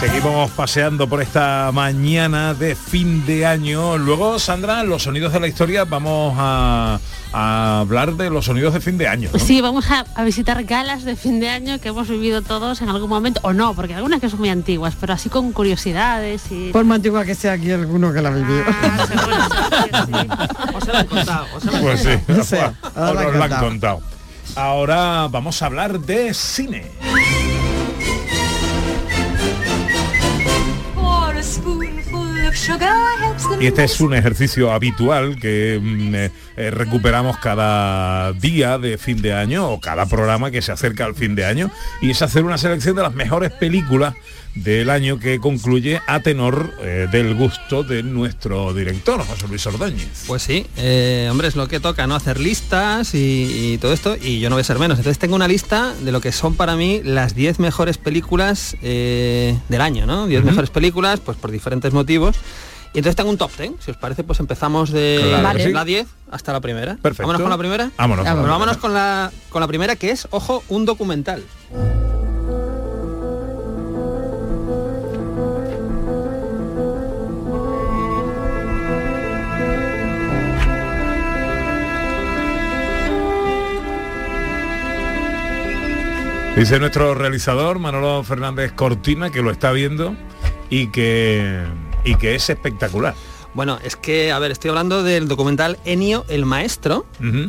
Seguimos 0.00 0.50
paseando 0.50 1.08
por 1.08 1.22
esta 1.22 1.70
mañana 1.72 2.54
de 2.54 2.74
fin 2.74 3.24
de 3.26 3.46
año. 3.46 3.96
Luego, 3.96 4.40
Sandra, 4.40 4.82
los 4.82 5.04
sonidos 5.04 5.32
de 5.32 5.38
la 5.38 5.46
historia, 5.46 5.84
vamos 5.84 6.34
a, 6.36 6.98
a 7.32 7.80
hablar 7.80 8.14
de 8.16 8.28
los 8.30 8.44
sonidos 8.46 8.74
de 8.74 8.80
fin 8.80 8.98
de 8.98 9.08
año. 9.08 9.30
¿no? 9.32 9.38
Sí, 9.38 9.60
vamos 9.60 9.90
a, 9.90 10.04
a 10.14 10.24
visitar 10.24 10.62
galas 10.64 11.04
de 11.04 11.16
fin 11.16 11.40
de 11.40 11.48
año 11.48 11.78
que 11.80 11.88
hemos 11.88 12.08
vivido 12.08 12.42
todos 12.42 12.82
en 12.82 12.88
algún 12.88 13.08
momento, 13.08 13.40
o 13.42 13.52
no, 13.52 13.74
porque 13.74 13.94
algunas 13.94 14.20
que 14.20 14.28
son 14.28 14.38
muy 14.40 14.48
antiguas, 14.50 14.94
pero 15.00 15.12
así 15.14 15.28
con 15.28 15.52
curiosidades 15.52 16.42
y... 16.50 16.70
Por 16.72 16.84
más 16.84 16.96
antigua 16.96 17.24
que 17.24 17.34
sea 17.34 17.52
aquí 17.52 17.70
alguno 17.70 18.12
que 18.12 18.20
la 18.22 18.28
ha 18.28 18.32
vivido. 18.32 18.64
Os 20.74 20.86
lo 20.86 20.94
han 20.96 21.06
contado, 21.06 21.46
os 21.56 21.64
lo 21.64 21.72
han 21.76 21.82
Pues 21.82 22.00
sí, 22.02 22.10
No 22.28 22.44
sé, 22.44 22.58
o 22.60 22.64
han 22.94 23.14
nos 23.14 23.14
lo 23.14 23.20
han 23.20 23.38
contado. 23.50 23.68
contado. 23.68 24.00
Ahora 24.56 25.28
vamos 25.30 25.62
a 25.62 25.66
hablar 25.66 26.00
de 26.00 26.34
cine. 26.34 26.90
Y 33.60 33.66
este 33.66 33.84
es 33.84 34.00
un 34.00 34.14
ejercicio 34.14 34.72
habitual 34.72 35.36
que 35.40 35.80
mm, 35.82 36.14
eh, 36.14 36.70
recuperamos 36.70 37.38
cada 37.38 38.32
día 38.32 38.78
de 38.78 38.98
fin 38.98 39.20
de 39.20 39.34
año 39.34 39.68
o 39.68 39.80
cada 39.80 40.06
programa 40.06 40.50
que 40.50 40.62
se 40.62 40.70
acerca 40.70 41.04
al 41.04 41.14
fin 41.14 41.34
de 41.34 41.44
año 41.44 41.70
y 42.00 42.10
es 42.10 42.22
hacer 42.22 42.44
una 42.44 42.58
selección 42.58 42.94
de 42.94 43.02
las 43.02 43.14
mejores 43.14 43.50
películas 43.52 44.14
del 44.54 44.90
año 44.90 45.18
que 45.18 45.38
concluye 45.40 46.00
a 46.06 46.20
tenor 46.20 46.74
eh, 46.82 47.08
del 47.10 47.34
gusto 47.34 47.82
de 47.84 48.02
nuestro 48.02 48.74
director, 48.74 49.24
José 49.24 49.48
Luis 49.48 49.66
Ordóñez. 49.66 50.24
Pues 50.26 50.42
sí, 50.42 50.66
eh, 50.76 51.28
hombre, 51.30 51.48
es 51.48 51.56
lo 51.56 51.68
que 51.68 51.80
toca, 51.80 52.06
¿no? 52.06 52.14
Hacer 52.14 52.38
listas 52.38 53.14
y, 53.14 53.72
y 53.74 53.78
todo 53.78 53.92
esto, 53.92 54.16
y 54.20 54.40
yo 54.40 54.50
no 54.50 54.56
voy 54.56 54.60
a 54.60 54.64
ser 54.64 54.78
menos. 54.78 54.98
Entonces 54.98 55.18
tengo 55.18 55.36
una 55.36 55.48
lista 55.48 55.94
de 56.02 56.12
lo 56.12 56.20
que 56.20 56.32
son 56.32 56.54
para 56.54 56.76
mí 56.76 57.00
las 57.02 57.34
10 57.34 57.60
mejores 57.60 57.96
películas 57.98 58.76
eh, 58.82 59.56
del 59.70 59.80
año, 59.80 60.04
¿no? 60.06 60.26
10 60.26 60.40
Ujú. 60.40 60.50
mejores 60.50 60.70
películas, 60.70 61.20
pues 61.20 61.38
por 61.38 61.50
diferentes 61.50 61.92
motivos. 61.92 62.36
Y 62.94 62.98
entonces 62.98 63.16
tengo 63.16 63.30
un 63.30 63.38
top 63.38 63.50
10, 63.56 63.72
si 63.82 63.90
os 63.90 63.96
parece, 63.96 64.22
pues 64.22 64.38
empezamos 64.38 64.90
de 64.92 65.18
Claro 65.40 65.58
sí. 65.60 65.72
la 65.72 65.82
10 65.86 66.06
hasta 66.30 66.52
la 66.52 66.60
primera. 66.60 66.96
Perfecto. 67.00 67.22
¿Vámonos 67.22 67.40
con 67.40 67.50
la 67.50 67.56
primera? 67.56 67.90
Vámonos 67.96 68.26
primera. 68.26 68.50
vámonos 68.50 68.76
con 68.76 68.92
la, 68.92 69.32
con 69.48 69.60
la 69.62 69.66
primera, 69.66 69.96
que 69.96 70.10
es, 70.10 70.28
ojo, 70.30 70.62
un 70.68 70.84
documental. 70.84 71.42
Dice 86.56 86.78
nuestro 86.78 87.14
realizador 87.14 87.78
Manolo 87.78 88.22
Fernández 88.24 88.72
Cortina 88.72 89.30
que 89.30 89.40
lo 89.40 89.50
está 89.50 89.72
viendo 89.72 90.14
y 90.68 90.88
que 90.88 91.64
y 92.04 92.16
que 92.16 92.34
es 92.34 92.50
espectacular. 92.50 93.14
Bueno, 93.54 93.78
es 93.84 93.96
que, 93.96 94.32
a 94.32 94.38
ver, 94.38 94.50
estoy 94.50 94.70
hablando 94.70 95.02
del 95.02 95.28
documental 95.28 95.78
Enio 95.84 96.24
el 96.28 96.46
Maestro, 96.46 97.04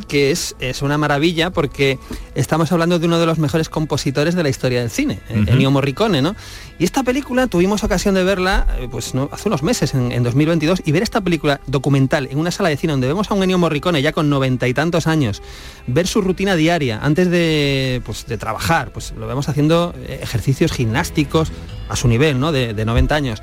que 0.08 0.32
es, 0.32 0.56
es 0.60 0.82
una 0.82 0.98
maravilla 0.98 1.52
porque 1.52 1.98
estamos 2.36 2.72
hablando 2.74 3.00
de 3.00 3.06
uno 3.06 3.20
de 3.20 3.26
los 3.26 3.40
mejores 3.40 3.70
compositores 3.70 4.36
de 4.36 4.44
la 4.44 4.50
historia 4.50 4.82
del 4.82 4.90
cine, 4.90 5.22
eh, 5.30 5.40
Ujú. 5.40 5.52
Ennio 5.52 5.72
Morricone, 5.72 6.22
¿no? 6.22 6.36
Y 6.78 6.84
esta 6.84 7.04
película 7.04 7.48
tuvimos 7.48 7.84
ocasión 7.86 8.16
de 8.16 8.24
verla 8.26 8.68
eh, 8.80 8.90
pues 8.92 9.14
no, 9.14 9.30
hace 9.32 9.48
unos 9.48 9.64
meses, 9.64 9.94
en, 9.94 10.12
en 10.12 10.24
2022, 10.24 10.82
y 10.86 10.92
ver 10.92 11.04
esta 11.04 11.22
película 11.22 11.62
documental 11.68 12.28
en 12.30 12.38
una 12.38 12.52
sala 12.52 12.68
de 12.68 12.76
cine 12.76 12.92
donde 12.92 13.08
vemos 13.08 13.32
a 13.32 13.34
un 13.34 13.44
Ennio 13.44 13.58
Morricone 13.58 14.02
ya 14.02 14.12
con 14.12 14.30
noventa 14.30 14.68
y 14.68 14.74
tantos 14.74 15.08
años, 15.08 15.42
ver 15.88 16.08
su 16.08 16.20
rutina 16.20 16.58
diaria 16.58 17.00
antes 17.02 17.30
de, 17.30 18.02
pues, 18.06 18.26
de 18.28 18.38
trabajar, 18.38 18.92
pues 18.92 19.14
lo 19.18 19.26
vemos 19.26 19.48
haciendo 19.48 19.94
eh, 20.06 20.20
ejercicios 20.22 20.74
gimnásticos 20.74 21.52
a 21.88 21.96
su 21.96 22.10
nivel, 22.10 22.42
¿no? 22.42 22.52
De, 22.52 22.74
de 22.74 22.86
90 22.86 23.16
años 23.16 23.42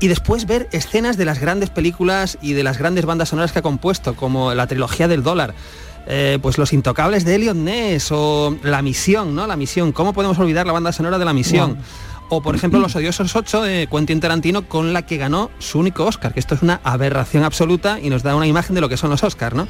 y 0.00 0.08
después 0.08 0.46
ver 0.46 0.68
escenas 0.72 1.16
de 1.16 1.24
las 1.26 1.38
grandes 1.38 1.70
películas 1.70 2.38
y 2.42 2.54
de 2.54 2.64
las 2.64 2.78
grandes 2.78 3.04
bandas 3.06 3.28
sonoras 3.28 3.52
que 3.52 3.58
ha 3.60 3.62
compuesto, 3.62 4.16
como 4.16 4.54
la 4.54 4.66
trilogía 4.66 5.06
del 5.08 5.22
dólar. 5.22 5.54
eh, 6.06 6.38
pues 6.40 6.56
los 6.58 6.72
intocables 6.72 7.24
de 7.24 7.34
Elliot 7.36 7.54
Ness 7.56 8.08
o 8.10 8.56
La 8.62 8.80
Misión, 8.82 9.34
¿no? 9.34 9.46
La 9.46 9.56
Misión. 9.56 9.92
¿Cómo 9.92 10.12
podemos 10.14 10.38
olvidar 10.38 10.66
la 10.66 10.72
banda 10.72 10.92
sonora 10.92 11.18
de 11.18 11.24
La 11.26 11.34
Misión? 11.34 11.76
O 12.30 12.40
por 12.42 12.54
ejemplo 12.56 12.80
Los 12.80 12.96
Odiosos 12.96 13.36
8 13.36 13.62
de 13.62 13.86
Quentin 13.88 14.18
Tarantino 14.18 14.66
con 14.66 14.92
la 14.94 15.02
que 15.02 15.18
ganó 15.18 15.50
su 15.58 15.78
único 15.78 16.06
Oscar, 16.06 16.32
que 16.32 16.40
esto 16.40 16.54
es 16.54 16.62
una 16.62 16.80
aberración 16.84 17.44
absoluta 17.44 18.00
y 18.00 18.08
nos 18.08 18.22
da 18.22 18.34
una 18.34 18.46
imagen 18.46 18.74
de 18.74 18.80
lo 18.80 18.88
que 18.88 18.96
son 18.96 19.10
los 19.10 19.22
Oscars, 19.22 19.54
¿no? 19.54 19.68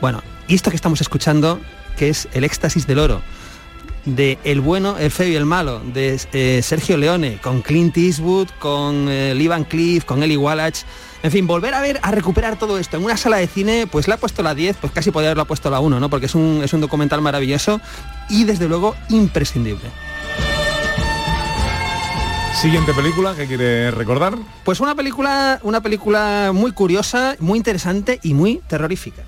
Bueno, 0.00 0.22
y 0.48 0.54
esto 0.54 0.70
que 0.70 0.76
estamos 0.76 1.00
escuchando, 1.00 1.58
que 1.96 2.08
es 2.08 2.28
El 2.32 2.44
éxtasis 2.44 2.86
del 2.86 3.00
oro, 3.00 3.20
de 4.04 4.38
El 4.44 4.60
bueno, 4.60 4.98
el 4.98 5.10
feo 5.10 5.28
y 5.28 5.36
el 5.36 5.46
malo, 5.46 5.80
de 5.80 6.20
eh, 6.32 6.60
Sergio 6.62 6.96
Leone, 6.96 7.38
con 7.42 7.62
Clint 7.62 7.96
Eastwood, 7.96 8.48
con 8.58 9.08
eh, 9.08 9.34
Lee 9.34 9.48
Van 9.48 9.64
Cleef, 9.64 10.04
con 10.04 10.22
Eli 10.22 10.36
Wallach. 10.36 10.78
En 11.22 11.30
fin, 11.30 11.46
volver 11.46 11.74
a 11.74 11.80
ver, 11.80 12.00
a 12.02 12.10
recuperar 12.10 12.58
todo 12.58 12.78
esto 12.78 12.96
en 12.96 13.04
una 13.04 13.16
sala 13.16 13.36
de 13.36 13.46
cine, 13.46 13.86
pues 13.86 14.08
le 14.08 14.14
ha 14.14 14.16
puesto 14.16 14.42
la 14.42 14.54
10, 14.54 14.76
pues 14.80 14.92
casi 14.92 15.10
podría 15.10 15.30
haberlo 15.30 15.44
puesto 15.46 15.70
la 15.70 15.80
1, 15.80 16.00
¿no? 16.00 16.10
Porque 16.10 16.26
es 16.26 16.34
un, 16.34 16.60
es 16.64 16.72
un 16.72 16.80
documental 16.80 17.20
maravilloso 17.20 17.80
y 18.28 18.44
desde 18.44 18.68
luego 18.68 18.96
imprescindible. 19.08 19.88
Siguiente 22.60 22.92
película 22.92 23.34
que 23.34 23.46
quiere 23.46 23.90
recordar. 23.90 24.36
Pues 24.64 24.80
una 24.80 24.94
película, 24.94 25.58
una 25.62 25.80
película 25.80 26.50
muy 26.52 26.72
curiosa, 26.72 27.36
muy 27.40 27.56
interesante 27.56 28.20
y 28.22 28.34
muy 28.34 28.60
terrorífica. 28.68 29.22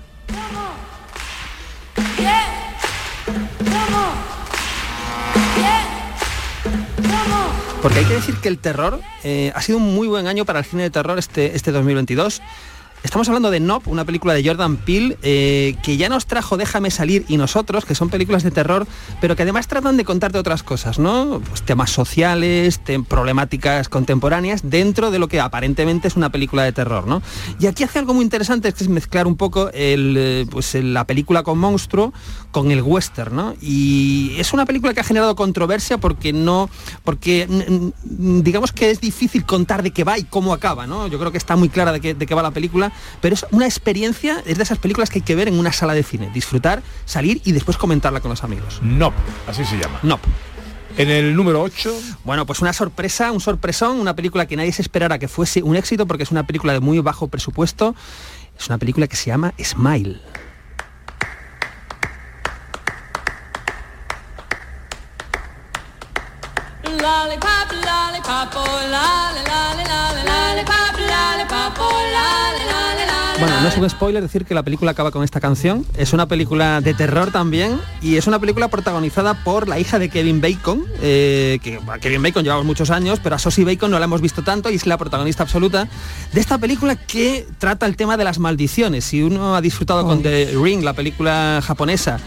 Porque 7.85 7.99
hay 7.99 8.05
que 8.05 8.15
decir 8.15 8.33
que 8.37 8.47
el 8.47 8.57
terror 8.57 8.99
eh, 9.23 9.51
ha 9.53 9.61
sido 9.61 9.77
un 9.77 9.93
muy 9.93 10.07
buen 10.07 10.25
año 10.25 10.43
para 10.43 10.57
el 10.57 10.65
cine 10.65 10.81
de 10.81 10.89
terror 10.89 11.19
este, 11.19 11.55
este 11.55 11.71
2022. 11.71 12.41
Estamos 13.05 13.27
hablando 13.27 13.51
de 13.51 13.59
Nope, 13.59 13.91
una 13.91 14.03
película 14.03 14.33
de 14.33 14.43
Jordan 14.43 14.77
Peele, 14.77 15.15
eh, 15.21 15.75
que 15.83 15.95
ya 15.95 16.09
nos 16.09 16.25
trajo 16.25 16.57
Déjame 16.57 16.89
salir 16.89 17.23
y 17.27 17.37
nosotros, 17.37 17.85
que 17.85 17.93
son 17.93 18.09
películas 18.09 18.41
de 18.41 18.49
terror, 18.49 18.87
pero 19.21 19.35
que 19.35 19.43
además 19.43 19.67
tratan 19.67 19.95
de 19.97 20.03
contarte 20.03 20.39
otras 20.39 20.63
cosas, 20.63 20.97
¿no? 20.97 21.39
Pues 21.47 21.61
temas 21.61 21.91
sociales, 21.91 22.81
problemáticas 23.07 23.89
contemporáneas, 23.89 24.67
dentro 24.67 25.11
de 25.11 25.19
lo 25.19 25.27
que 25.27 25.39
aparentemente 25.39 26.07
es 26.07 26.15
una 26.15 26.31
película 26.31 26.63
de 26.63 26.71
terror, 26.71 27.05
¿no? 27.05 27.21
Y 27.59 27.67
aquí 27.67 27.83
hace 27.83 27.99
algo 27.99 28.15
muy 28.15 28.23
interesante, 28.23 28.73
que 28.73 28.83
es 28.83 28.89
mezclar 28.89 29.27
un 29.27 29.37
poco 29.37 29.69
eh, 29.71 30.47
pues, 30.49 30.73
la 30.73 31.05
película 31.05 31.43
con 31.43 31.59
monstruo 31.59 32.11
con 32.55 32.71
el 32.71 32.81
western, 32.81 33.35
¿no? 33.35 33.53
Y 33.59 34.33
es 34.37 34.53
una 34.53 34.65
película 34.65 34.93
que 34.93 35.01
ha 35.01 35.03
generado 35.03 35.35
controversia 35.35 35.97
porque 35.97 36.31
no, 36.31 36.69
porque 37.03 37.49
digamos 38.05 38.71
que 38.71 38.91
es 38.91 39.01
difícil 39.01 39.45
contar 39.45 39.83
de 39.83 39.91
qué 39.91 40.05
va 40.05 40.17
y 40.17 40.23
cómo 40.23 40.53
acaba, 40.53 40.87
¿no? 40.87 41.07
Yo 41.07 41.19
creo 41.19 41.33
que 41.33 41.37
está 41.37 41.57
muy 41.57 41.67
clara 41.67 41.91
de 41.91 41.99
qué, 41.99 42.13
de 42.13 42.25
qué 42.25 42.33
va 42.33 42.41
la 42.41 42.51
película, 42.51 42.93
pero 43.19 43.35
es 43.35 43.45
una 43.51 43.65
experiencia, 43.65 44.41
es 44.45 44.55
de 44.55 44.63
esas 44.63 44.77
películas 44.77 45.09
que 45.09 45.19
hay 45.19 45.23
que 45.23 45.35
ver 45.35 45.49
en 45.49 45.59
una 45.59 45.73
sala 45.73 45.93
de 45.93 46.03
cine, 46.03 46.31
disfrutar, 46.33 46.81
salir 47.03 47.41
y 47.43 47.51
después 47.51 47.75
comentarla 47.75 48.21
con 48.21 48.29
los 48.29 48.41
amigos. 48.45 48.79
No, 48.81 49.11
así 49.49 49.65
se 49.65 49.77
llama. 49.77 49.99
No. 50.01 50.17
En 50.95 51.09
el 51.09 51.35
número 51.35 51.61
8. 51.61 51.93
Bueno, 52.23 52.45
pues 52.45 52.61
una 52.61 52.71
sorpresa, 52.71 53.33
un 53.33 53.41
sorpresón, 53.41 53.99
una 53.99 54.15
película 54.15 54.45
que 54.45 54.55
nadie 54.55 54.71
se 54.71 54.81
esperara 54.81 55.19
que 55.19 55.27
fuese 55.27 55.61
un 55.61 55.75
éxito 55.75 56.07
porque 56.07 56.23
es 56.23 56.31
una 56.31 56.47
película 56.47 56.71
de 56.71 56.79
muy 56.79 56.99
bajo 56.99 57.27
presupuesto. 57.27 57.95
Es 58.57 58.69
una 58.69 58.77
película 58.77 59.07
que 59.07 59.17
se 59.17 59.25
llama 59.25 59.53
Smile. 59.61 60.21
Lollipop, 67.05 67.69
lollipop, 67.85 68.55
oh, 68.55 68.65
lollipop, 68.89 69.77
lollipop, 70.97 71.77
oh, 71.79 72.01
Bueno, 73.39 73.61
no 73.61 73.67
es 73.67 73.77
un 73.77 73.87
spoiler 73.87 74.23
decir 74.23 74.43
que 74.43 74.55
la 74.55 74.63
película 74.63 74.89
acaba 74.89 75.11
con 75.11 75.23
esta 75.23 75.39
canción. 75.39 75.85
Es 75.95 76.13
una 76.13 76.25
película 76.25 76.81
de 76.81 76.95
terror 76.95 77.29
también 77.29 77.79
y 78.01 78.15
es 78.15 78.25
una 78.25 78.39
película 78.39 78.69
protagonizada 78.69 79.35
por 79.43 79.67
la 79.67 79.77
hija 79.77 79.99
de 79.99 80.09
Kevin 80.09 80.41
Bacon, 80.41 80.83
eh, 80.99 81.59
que 81.61 81.79
a 81.87 81.99
Kevin 81.99 82.23
Bacon 82.23 82.43
llevamos 82.43 82.65
muchos 82.65 82.89
años, 82.89 83.19
pero 83.21 83.35
a 83.35 83.39
Sosie 83.39 83.65
Bacon 83.65 83.91
no 83.91 83.99
la 83.99 84.05
hemos 84.05 84.21
visto 84.21 84.41
tanto 84.41 84.71
y 84.71 84.75
es 84.75 84.87
la 84.87 84.97
protagonista 84.97 85.43
absoluta 85.43 85.87
de 86.33 86.41
esta 86.41 86.57
película 86.57 86.95
que 86.95 87.45
trata 87.59 87.85
el 87.85 87.95
tema 87.97 88.17
de 88.17 88.23
las 88.23 88.39
maldiciones. 88.39 89.05
Si 89.05 89.21
uno 89.21 89.55
ha 89.55 89.61
disfrutado 89.61 90.07
con 90.07 90.23
The 90.23 90.55
Ring, 90.59 90.83
la 90.83 90.93
película 90.93 91.61
japonesa, 91.63 92.19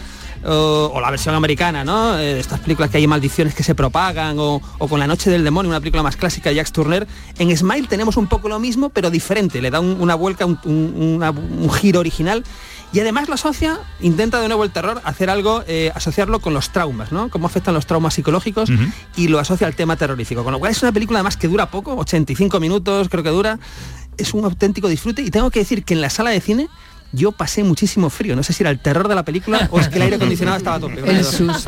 o, 0.45 0.91
o 0.93 1.01
la 1.01 1.11
versión 1.11 1.35
americana, 1.35 1.83
¿no? 1.83 2.17
Eh, 2.17 2.39
estas 2.39 2.59
películas 2.59 2.89
que 2.89 2.97
hay 2.97 3.07
maldiciones 3.07 3.53
que 3.53 3.63
se 3.63 3.75
propagan, 3.75 4.37
o, 4.39 4.61
o 4.77 4.87
con 4.87 4.99
La 4.99 5.07
Noche 5.07 5.29
del 5.29 5.43
Demonio, 5.43 5.69
una 5.69 5.79
película 5.79 6.03
más 6.03 6.15
clásica 6.15 6.49
de 6.49 6.55
Jacques 6.55 6.71
Turner. 6.73 7.07
En 7.37 7.55
Smile 7.55 7.87
tenemos 7.87 8.17
un 8.17 8.27
poco 8.27 8.49
lo 8.49 8.59
mismo, 8.59 8.89
pero 8.89 9.09
diferente, 9.09 9.61
le 9.61 9.71
da 9.71 9.79
un- 9.79 9.97
una 9.99 10.15
vuelta, 10.15 10.45
un, 10.45 10.59
un- 10.65 10.93
una- 11.17 11.31
un 11.31 11.69
giro 11.71 11.99
original. 11.99 12.43
Y 12.91 12.99
además 12.99 13.27
lo 13.27 13.35
asocia, 13.35 13.79
intenta 14.01 14.41
de 14.41 14.47
nuevo 14.47 14.63
el 14.63 14.71
terror, 14.71 14.99
hacer 15.03 15.29
algo, 15.29 15.63
eh, 15.67 15.91
asociarlo 15.93 16.39
con 16.39 16.55
los 16.55 16.71
traumas, 16.71 17.11
¿no? 17.11 17.29
Cómo 17.29 17.45
afectan 17.45 17.75
los 17.75 17.85
traumas 17.85 18.15
psicológicos 18.15 18.67
y 19.15 19.27
lo 19.27 19.37
asocia 19.37 19.67
al 19.67 19.75
tema 19.75 19.95
terrorífico. 19.95 20.43
Con 20.43 20.53
lo 20.53 20.57
cual 20.59 20.71
es 20.71 20.81
una 20.81 20.91
película 20.91 21.19
además 21.19 21.37
que 21.37 21.47
dura 21.47 21.69
poco, 21.69 21.95
85 21.97 22.59
minutos 22.59 23.07
creo 23.09 23.21
que 23.23 23.29
dura. 23.29 23.59
Es 24.17 24.33
un 24.33 24.43
auténtico 24.43 24.87
disfrute 24.87 25.21
y 25.21 25.29
tengo 25.29 25.51
que 25.51 25.59
decir 25.59 25.83
que 25.83 25.93
en 25.93 26.01
la 26.01 26.09
sala 26.09 26.31
de 26.31 26.41
cine 26.41 26.67
yo 27.11 27.31
pasé 27.31 27.63
muchísimo 27.63 28.09
frío. 28.09 28.35
No 28.35 28.43
sé 28.43 28.53
si 28.53 28.63
era 28.63 28.69
el 28.69 28.79
terror 28.79 29.07
de 29.07 29.15
la 29.15 29.23
película 29.23 29.67
o 29.71 29.79
es 29.79 29.87
que 29.89 29.95
el 29.97 30.03
aire 30.03 30.15
acondicionado 30.17 30.57
estaba 30.57 30.75
a 30.75 30.79
tope. 30.79 31.01
De 31.01 31.21
dos. 31.21 31.67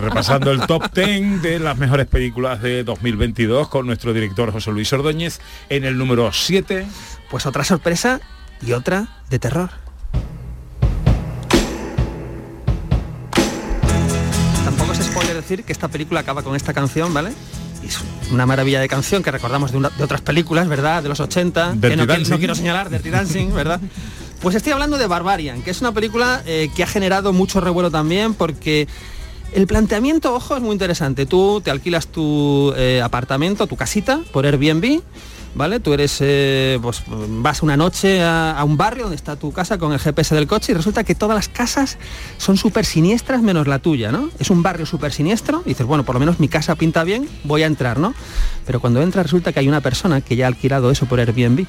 Repasando 0.00 0.50
el 0.50 0.60
top 0.66 0.92
10 0.94 1.42
de 1.42 1.58
las 1.58 1.78
mejores 1.78 2.06
películas 2.06 2.60
de 2.62 2.84
2022 2.84 3.68
con 3.68 3.86
nuestro 3.86 4.12
director 4.12 4.52
José 4.52 4.70
Luis 4.72 4.92
Ordóñez. 4.92 5.40
En 5.68 5.84
el 5.84 5.96
número 5.96 6.30
7. 6.32 6.86
Pues 7.30 7.46
otra 7.46 7.64
sorpresa 7.64 8.20
y 8.60 8.72
otra 8.72 9.08
de 9.30 9.38
terror. 9.38 9.70
Tampoco 14.64 14.92
es 14.92 14.98
spoiler 14.98 15.34
decir 15.36 15.64
que 15.64 15.72
esta 15.72 15.88
película 15.88 16.20
acaba 16.20 16.42
con 16.42 16.56
esta 16.56 16.72
canción, 16.72 17.12
¿vale? 17.12 17.32
Es 17.86 17.98
una 18.32 18.46
maravilla 18.46 18.80
de 18.80 18.88
canción 18.88 19.22
que 19.22 19.30
recordamos 19.30 19.72
de, 19.72 19.76
una- 19.78 19.90
de 19.90 20.02
otras 20.04 20.22
películas, 20.22 20.68
¿verdad? 20.68 21.02
De 21.02 21.08
los 21.10 21.20
80, 21.20 21.72
que 21.72 21.88
Dirty 21.88 21.88
no, 21.88 21.88
quiero- 21.88 22.06
Dancing. 22.14 22.30
no 22.32 22.38
quiero 22.38 22.54
señalar, 22.54 22.90
Dirty 22.90 23.10
Dancing, 23.10 23.52
¿verdad? 23.54 23.80
Pues 24.44 24.56
estoy 24.56 24.74
hablando 24.74 24.98
de 24.98 25.06
Barbarian, 25.06 25.62
que 25.62 25.70
es 25.70 25.80
una 25.80 25.92
película 25.92 26.42
eh, 26.44 26.68
que 26.76 26.82
ha 26.82 26.86
generado 26.86 27.32
mucho 27.32 27.62
revuelo 27.62 27.90
también 27.90 28.34
porque 28.34 28.86
el 29.54 29.66
planteamiento, 29.66 30.34
ojo, 30.34 30.54
es 30.54 30.60
muy 30.60 30.72
interesante. 30.72 31.24
Tú 31.24 31.62
te 31.64 31.70
alquilas 31.70 32.08
tu 32.08 32.74
eh, 32.76 33.00
apartamento, 33.02 33.66
tu 33.66 33.76
casita, 33.76 34.20
por 34.34 34.44
Airbnb, 34.44 35.00
¿vale? 35.54 35.80
Tú 35.80 35.94
eres, 35.94 36.18
eh, 36.20 36.78
pues 36.82 37.04
vas 37.08 37.62
una 37.62 37.78
noche 37.78 38.22
a, 38.22 38.50
a 38.50 38.64
un 38.64 38.76
barrio 38.76 39.04
donde 39.04 39.16
está 39.16 39.36
tu 39.36 39.50
casa 39.50 39.78
con 39.78 39.94
el 39.94 39.98
GPS 39.98 40.34
del 40.34 40.46
coche 40.46 40.72
y 40.72 40.74
resulta 40.74 41.04
que 41.04 41.14
todas 41.14 41.36
las 41.36 41.48
casas 41.48 41.96
son 42.36 42.58
súper 42.58 42.84
siniestras 42.84 43.40
menos 43.40 43.66
la 43.66 43.78
tuya, 43.78 44.12
¿no? 44.12 44.28
Es 44.38 44.50
un 44.50 44.62
barrio 44.62 44.84
súper 44.84 45.14
siniestro 45.14 45.62
y 45.64 45.70
dices, 45.70 45.86
bueno, 45.86 46.04
por 46.04 46.16
lo 46.16 46.20
menos 46.20 46.38
mi 46.38 46.48
casa 46.48 46.74
pinta 46.74 47.02
bien, 47.02 47.30
voy 47.44 47.62
a 47.62 47.66
entrar, 47.66 47.98
¿no? 47.98 48.12
Pero 48.66 48.78
cuando 48.78 49.00
entras 49.00 49.24
resulta 49.24 49.54
que 49.54 49.60
hay 49.60 49.68
una 49.68 49.80
persona 49.80 50.20
que 50.20 50.36
ya 50.36 50.44
ha 50.44 50.48
alquilado 50.48 50.90
eso 50.90 51.06
por 51.06 51.18
Airbnb. 51.18 51.64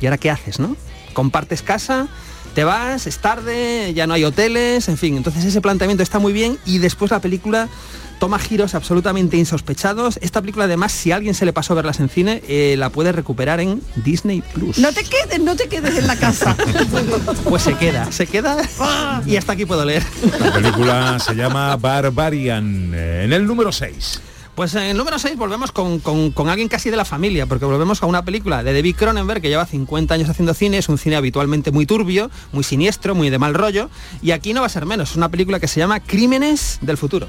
¿Y 0.00 0.06
ahora 0.06 0.18
qué 0.18 0.30
haces, 0.30 0.60
no? 0.60 0.76
Compartes 1.12 1.62
casa, 1.62 2.08
te 2.54 2.64
vas, 2.64 3.06
es 3.06 3.18
tarde, 3.18 3.92
ya 3.94 4.06
no 4.06 4.14
hay 4.14 4.24
hoteles, 4.24 4.88
en 4.88 4.96
fin. 4.98 5.16
Entonces 5.16 5.44
ese 5.44 5.60
planteamiento 5.60 6.02
está 6.02 6.18
muy 6.18 6.32
bien 6.32 6.58
y 6.66 6.78
después 6.78 7.10
la 7.10 7.20
película 7.20 7.68
toma 8.18 8.38
giros 8.38 8.76
absolutamente 8.76 9.36
insospechados. 9.36 10.18
Esta 10.22 10.40
película 10.40 10.66
además, 10.66 10.92
si 10.92 11.10
a 11.10 11.16
alguien 11.16 11.34
se 11.34 11.44
le 11.44 11.52
pasó 11.52 11.74
verlas 11.74 11.98
en 11.98 12.08
cine, 12.08 12.40
eh, 12.46 12.76
la 12.78 12.90
puede 12.90 13.10
recuperar 13.10 13.58
en 13.58 13.82
Disney 13.96 14.42
Plus. 14.54 14.78
No 14.78 14.92
te 14.92 15.02
quedes, 15.02 15.40
no 15.40 15.56
te 15.56 15.68
quedes 15.68 15.96
en 15.98 16.06
la 16.06 16.16
casa. 16.16 16.56
Pues 17.48 17.62
se 17.62 17.74
queda, 17.74 18.10
se 18.12 18.26
queda 18.26 18.56
y 19.26 19.36
hasta 19.36 19.52
aquí 19.52 19.66
puedo 19.66 19.84
leer. 19.84 20.02
La 20.40 20.52
película 20.52 21.18
se 21.18 21.34
llama 21.34 21.76
Barbarian. 21.76 22.92
Eh, 22.94 23.22
En 23.24 23.32
el 23.32 23.46
número 23.46 23.72
6. 23.72 24.20
Pues 24.54 24.74
en 24.74 24.82
el 24.82 24.96
número 24.98 25.18
6 25.18 25.36
volvemos 25.36 25.72
con, 25.72 25.98
con- 26.00 26.30
con 26.30 26.48
alguien 26.50 26.68
casi 26.68 26.90
de 26.90 26.96
la 26.96 27.06
familia, 27.06 27.46
porque 27.46 27.64
volvemos 27.64 28.02
a 28.02 28.06
una 28.06 28.22
película 28.22 28.62
de 28.62 28.74
David 28.74 28.96
Cronenberg 28.96 29.40
que 29.40 29.48
lleva 29.48 29.64
50 29.64 30.12
años 30.12 30.28
haciendo 30.28 30.52
cine, 30.52 30.76
es 30.76 30.90
un 30.90 30.98
cine 30.98 31.16
habitualmente 31.16 31.70
muy 31.70 31.86
turbio, 31.86 32.30
muy 32.52 32.62
siniestro, 32.62 33.14
muy 33.14 33.30
de 33.30 33.38
mal 33.38 33.54
rollo, 33.54 33.88
y 34.20 34.32
aquí 34.32 34.52
no 34.52 34.60
va 34.60 34.66
a 34.66 34.70
ser 34.70 34.84
menos, 34.84 35.12
es 35.12 35.16
una 35.16 35.30
película 35.30 35.58
que 35.58 35.68
se 35.68 35.80
llama 35.80 36.00
Crímenes 36.00 36.78
del 36.82 36.98
Futuro. 36.98 37.28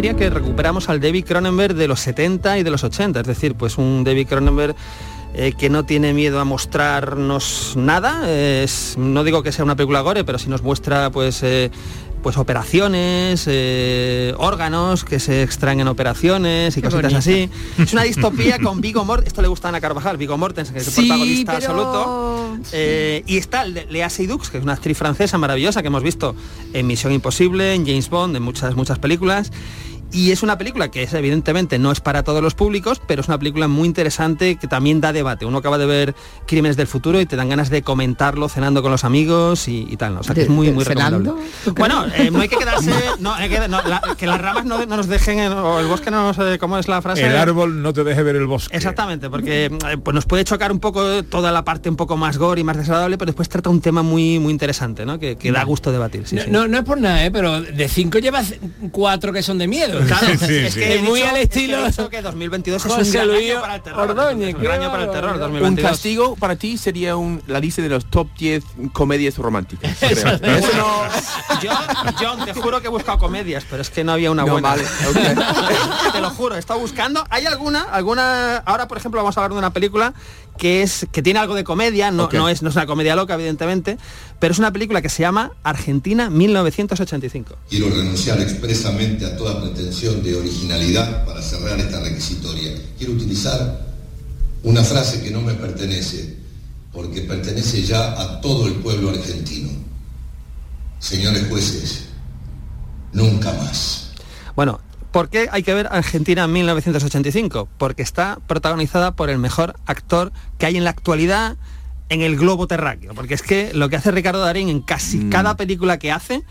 Diría 0.00 0.16
que 0.16 0.30
recuperamos 0.30 0.88
al 0.88 0.98
David 0.98 1.26
Cronenberg 1.26 1.74
de 1.74 1.86
los 1.86 2.00
70 2.00 2.58
y 2.58 2.62
de 2.62 2.70
los 2.70 2.82
80, 2.84 3.20
es 3.20 3.26
decir, 3.26 3.54
pues 3.54 3.76
un 3.76 4.02
David 4.02 4.28
Cronenberg 4.28 4.74
eh, 5.34 5.52
que 5.58 5.68
no 5.68 5.84
tiene 5.84 6.14
miedo 6.14 6.40
a 6.40 6.44
mostrarnos 6.44 7.74
nada. 7.76 8.22
es- 8.32 8.94
no 8.98 9.24
digo 9.24 9.42
que 9.42 9.52
sea 9.52 9.62
una 9.64 9.76
película 9.76 10.00
gore, 10.00 10.24
pero 10.24 10.38
sí 10.38 10.48
nos 10.48 10.62
muestra 10.62 11.10
pues 11.10 11.42
eh, 11.42 11.70
pues 12.22 12.36
operaciones, 12.36 13.44
eh, 13.46 14.34
órganos 14.38 15.04
que 15.04 15.18
se 15.20 15.42
extraen 15.42 15.80
en 15.80 15.88
operaciones 15.88 16.76
y 16.76 16.82
Qué 16.82 16.88
cositas 16.90 17.14
así. 17.14 17.48
Es 17.78 17.92
una 17.94 18.02
distopía 18.12 18.58
con 18.58 18.80
Vigo 18.80 19.04
Mortensen, 19.04 19.28
esto 19.28 19.42
le 19.42 19.48
gusta 19.48 19.68
a 19.68 19.70
Ana 19.70 19.80
Carvajal, 19.80 20.16
Vigo 20.18 20.36
Mortensen, 20.36 20.74
que 20.74 20.80
es 20.80 20.88
el 20.88 20.92
Sí, 20.94 21.00
protagonista 21.08 21.52
pero- 21.58 21.66
absoluto. 21.72 22.36
Eh, 22.72 23.22
y 23.26 23.36
está 23.38 23.64
Le- 23.64 23.86
Lea 23.86 24.10
Seydoux, 24.10 24.50
que 24.50 24.58
es 24.58 24.62
una 24.62 24.74
actriz 24.74 24.98
francesa 24.98 25.38
maravillosa 25.38 25.80
que 25.80 25.88
hemos 25.88 26.02
visto 26.02 26.34
en 26.74 26.86
Misión 26.86 27.12
Imposible, 27.12 27.74
en 27.74 27.86
James 27.86 28.10
Bond, 28.10 28.36
en 28.36 28.42
muchas, 28.42 28.74
muchas 28.74 28.98
películas. 28.98 29.50
Y 30.12 30.32
es 30.32 30.42
una 30.42 30.58
película 30.58 30.90
que 30.90 31.02
es, 31.04 31.14
evidentemente 31.14 31.78
no 31.78 31.92
es 31.92 32.00
para 32.00 32.22
todos 32.22 32.42
los 32.42 32.54
públicos, 32.54 33.00
pero 33.06 33.20
es 33.22 33.28
una 33.28 33.38
película 33.38 33.68
muy 33.68 33.86
interesante 33.86 34.56
que 34.56 34.66
también 34.66 35.00
da 35.00 35.12
debate. 35.12 35.44
Uno 35.46 35.58
acaba 35.58 35.78
de 35.78 35.86
ver 35.86 36.14
Crímenes 36.46 36.76
del 36.76 36.86
Futuro 36.86 37.20
y 37.20 37.26
te 37.26 37.36
dan 37.36 37.48
ganas 37.48 37.70
de 37.70 37.82
comentarlo 37.82 38.48
cenando 38.48 38.82
con 38.82 38.90
los 38.90 39.04
amigos 39.04 39.68
y, 39.68 39.86
y 39.88 39.96
tal. 39.96 40.14
¿no? 40.14 40.20
O 40.20 40.22
sea, 40.22 40.34
que 40.34 40.40
¿De- 40.42 40.46
es 40.46 40.50
muy, 40.50 40.68
recomendable. 40.70 41.32
Bueno, 41.76 42.04
eh, 42.16 42.30
no 42.30 42.40
hay 42.40 42.48
que 42.48 42.56
quedarse... 42.56 42.90
no, 43.20 43.32
hay 43.34 43.48
que, 43.48 43.60
no, 43.68 43.82
la- 43.82 44.02
que 44.18 44.26
las 44.26 44.40
ramas 44.40 44.64
no, 44.64 44.84
no 44.86 44.96
nos 44.96 45.06
dejen, 45.06 45.38
en- 45.38 45.52
o 45.52 45.78
el 45.78 45.86
bosque 45.86 46.10
no 46.10 46.24
nos... 46.24 46.38
eh, 46.38 46.58
¿Cómo 46.58 46.78
es 46.78 46.88
la 46.88 47.00
frase? 47.02 47.26
El 47.26 47.36
árbol 47.36 47.80
no 47.82 47.92
te 47.92 48.02
deje 48.04 48.22
ver 48.22 48.36
el 48.36 48.46
bosque. 48.46 48.76
Exactamente, 48.76 49.30
porque 49.30 49.66
eh, 49.66 49.96
pues 50.02 50.14
nos 50.14 50.26
puede 50.26 50.44
chocar 50.44 50.72
un 50.72 50.80
poco 50.80 51.22
toda 51.24 51.52
la 51.52 51.64
parte 51.64 51.88
un 51.88 51.96
poco 51.96 52.16
más 52.16 52.36
gore 52.38 52.60
y 52.60 52.64
más 52.64 52.76
desagradable, 52.76 53.16
pero 53.18 53.26
después 53.30 53.48
trata 53.48 53.70
un 53.70 53.80
tema 53.80 54.02
muy 54.02 54.38
muy 54.38 54.52
interesante, 54.52 55.04
¿no? 55.06 55.18
Que, 55.18 55.36
que 55.36 55.52
da 55.52 55.62
gusto 55.64 55.92
debatir. 55.92 56.26
sí, 56.26 56.36
no, 56.36 56.42
sí. 56.42 56.50
no, 56.50 56.68
no 56.68 56.78
es 56.78 56.84
por 56.84 57.00
nada, 57.00 57.24
¿eh? 57.24 57.30
pero 57.30 57.60
de 57.60 57.88
cinco 57.88 58.18
llevas 58.18 58.54
cuatro 58.90 59.32
que 59.32 59.42
son 59.42 59.58
de 59.58 59.66
miedo. 59.68 59.99
Claro, 60.06 60.26
es 60.28 60.42
es 60.42 60.74
que 60.74 60.94
es 60.96 61.02
muy 61.02 61.22
al 61.22 61.28
es 61.36 61.48
que 61.48 61.60
estilo. 61.60 62.08
que 62.10 62.22
2022 62.22 62.84
es 62.84 62.92
un 62.92 63.12
gran 63.12 63.30
año 63.30 63.60
para 63.60 63.74
el 63.76 63.82
terror. 63.82 64.10
Ordóñez, 64.10 64.48
Es 64.50 64.54
un 64.54 64.60
qué 64.60 64.66
gran 64.66 64.80
año 64.80 64.90
para 64.90 65.02
el 65.04 65.10
terror, 65.10 65.30
barbaridad. 65.30 65.46
2022. 65.48 65.84
Un 65.84 65.90
castigo 65.90 66.36
para 66.36 66.56
ti 66.56 66.78
sería 66.78 67.16
un, 67.16 67.42
la 67.46 67.60
lista 67.60 67.82
de 67.82 67.88
los 67.88 68.06
top 68.06 68.28
10 68.38 68.64
comedias 68.92 69.36
románticas. 69.38 70.02
Eso 70.02 70.26
no- 70.76 71.60
Yo, 71.60 71.70
John, 72.18 72.44
te 72.44 72.54
juro 72.54 72.80
que 72.80 72.86
he 72.86 72.90
buscado 72.90 73.18
comedias, 73.18 73.64
pero 73.68 73.82
es 73.82 73.90
que 73.90 74.04
no 74.04 74.12
había 74.12 74.30
una 74.30 74.44
No, 74.44 74.52
buena. 74.52 74.70
vale, 74.70 74.84
te 76.12 76.20
lo 76.20 76.30
juro, 76.30 76.56
he 76.56 76.58
estado 76.58 76.80
buscando. 76.80 77.24
¿Hay 77.30 77.46
alguna? 77.46 77.82
alguna 77.82 78.56
Ahora, 78.58 78.88
por 78.88 78.98
ejemplo, 78.98 79.20
vamos 79.20 79.36
a 79.36 79.40
hablar 79.40 79.52
de 79.52 79.58
una 79.58 79.72
película 79.72 80.14
que 80.58 80.82
es 80.82 81.06
que 81.10 81.22
tiene 81.22 81.38
algo 81.40 81.54
de 81.54 81.64
comedia, 81.64 82.10
no, 82.10 82.28
no, 82.30 82.48
es, 82.48 82.62
no 82.62 82.68
es 82.68 82.76
una 82.76 82.84
comedia 82.86 83.16
loca, 83.16 83.32
evidentemente, 83.34 83.96
pero 84.40 84.52
es 84.52 84.58
una 84.58 84.72
película 84.72 85.02
que 85.02 85.10
se 85.10 85.22
llama 85.22 85.52
Argentina 85.62 86.30
1985. 86.30 87.56
Quiero 87.68 87.90
renunciar 87.90 88.40
expresamente 88.40 89.26
a 89.26 89.36
toda 89.36 89.60
pretensión 89.60 90.22
de 90.22 90.34
originalidad 90.34 91.26
para 91.26 91.42
cerrar 91.42 91.78
esta 91.78 92.00
requisitoria. 92.00 92.72
Quiero 92.96 93.12
utilizar 93.12 93.86
una 94.62 94.82
frase 94.82 95.22
que 95.22 95.30
no 95.30 95.42
me 95.42 95.52
pertenece, 95.52 96.36
porque 96.90 97.20
pertenece 97.20 97.82
ya 97.82 98.18
a 98.18 98.40
todo 98.40 98.66
el 98.66 98.74
pueblo 98.76 99.10
argentino. 99.10 99.68
Señores 100.98 101.46
jueces, 101.48 102.06
nunca 103.12 103.52
más. 103.52 104.12
Bueno, 104.56 104.80
¿por 105.12 105.28
qué 105.28 105.48
hay 105.52 105.62
que 105.62 105.74
ver 105.74 105.86
Argentina 105.90 106.46
1985? 106.46 107.68
Porque 107.76 108.02
está 108.02 108.38
protagonizada 108.46 109.16
por 109.16 109.28
el 109.28 109.38
mejor 109.38 109.76
actor 109.84 110.32
que 110.56 110.64
hay 110.64 110.78
en 110.78 110.84
la 110.84 110.90
actualidad 110.90 111.58
en 112.10 112.20
el 112.22 112.36
globo 112.36 112.66
terráqueo, 112.66 113.14
porque 113.14 113.34
es 113.34 113.42
que 113.42 113.72
lo 113.72 113.88
que 113.88 113.96
hace 113.96 114.10
Ricardo 114.10 114.40
Darín 114.40 114.68
en 114.68 114.82
casi 114.82 115.30
cada 115.30 115.56
película 115.56 115.98
que 115.98 116.12
hace 116.12 116.42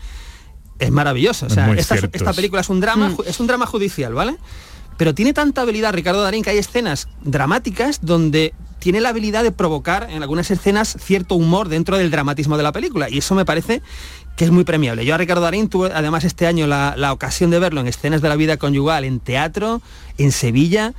es 0.78 0.90
maravilloso. 0.90 1.46
O 1.46 1.50
sea, 1.50 1.70
esta, 1.74 2.32
película 2.32 2.62
es 2.62 2.70
un 2.70 2.80
drama, 2.80 3.10
Mm. 3.10 3.16
es 3.26 3.38
un 3.38 3.46
drama 3.46 3.66
judicial, 3.66 4.14
¿vale? 4.14 4.36
Pero 4.96 5.14
tiene 5.14 5.32
tanta 5.32 5.60
habilidad 5.62 5.92
Ricardo 5.92 6.22
Darín 6.22 6.42
que 6.42 6.50
hay 6.50 6.58
escenas 6.58 7.08
dramáticas 7.22 8.00
donde 8.02 8.54
tiene 8.78 9.02
la 9.02 9.10
habilidad 9.10 9.42
de 9.42 9.52
provocar 9.52 10.08
en 10.10 10.22
algunas 10.22 10.50
escenas 10.50 10.96
cierto 10.98 11.34
humor 11.34 11.68
dentro 11.68 11.98
del 11.98 12.10
dramatismo 12.10 12.56
de 12.56 12.62
la 12.62 12.72
película. 12.72 13.10
Y 13.10 13.18
eso 13.18 13.34
me 13.34 13.44
parece 13.44 13.82
que 14.36 14.44
es 14.46 14.50
muy 14.50 14.64
premiable. 14.64 15.04
Yo 15.04 15.14
a 15.14 15.18
Ricardo 15.18 15.42
Darín 15.42 15.68
tuve 15.68 15.90
además 15.94 16.24
este 16.24 16.46
año 16.46 16.66
la, 16.66 16.94
la 16.96 17.12
ocasión 17.12 17.50
de 17.50 17.58
verlo 17.58 17.82
en 17.82 17.88
escenas 17.88 18.22
de 18.22 18.30
la 18.30 18.36
vida 18.36 18.56
conyugal, 18.56 19.04
en 19.04 19.20
teatro, 19.20 19.82
en 20.16 20.32
Sevilla. 20.32 20.94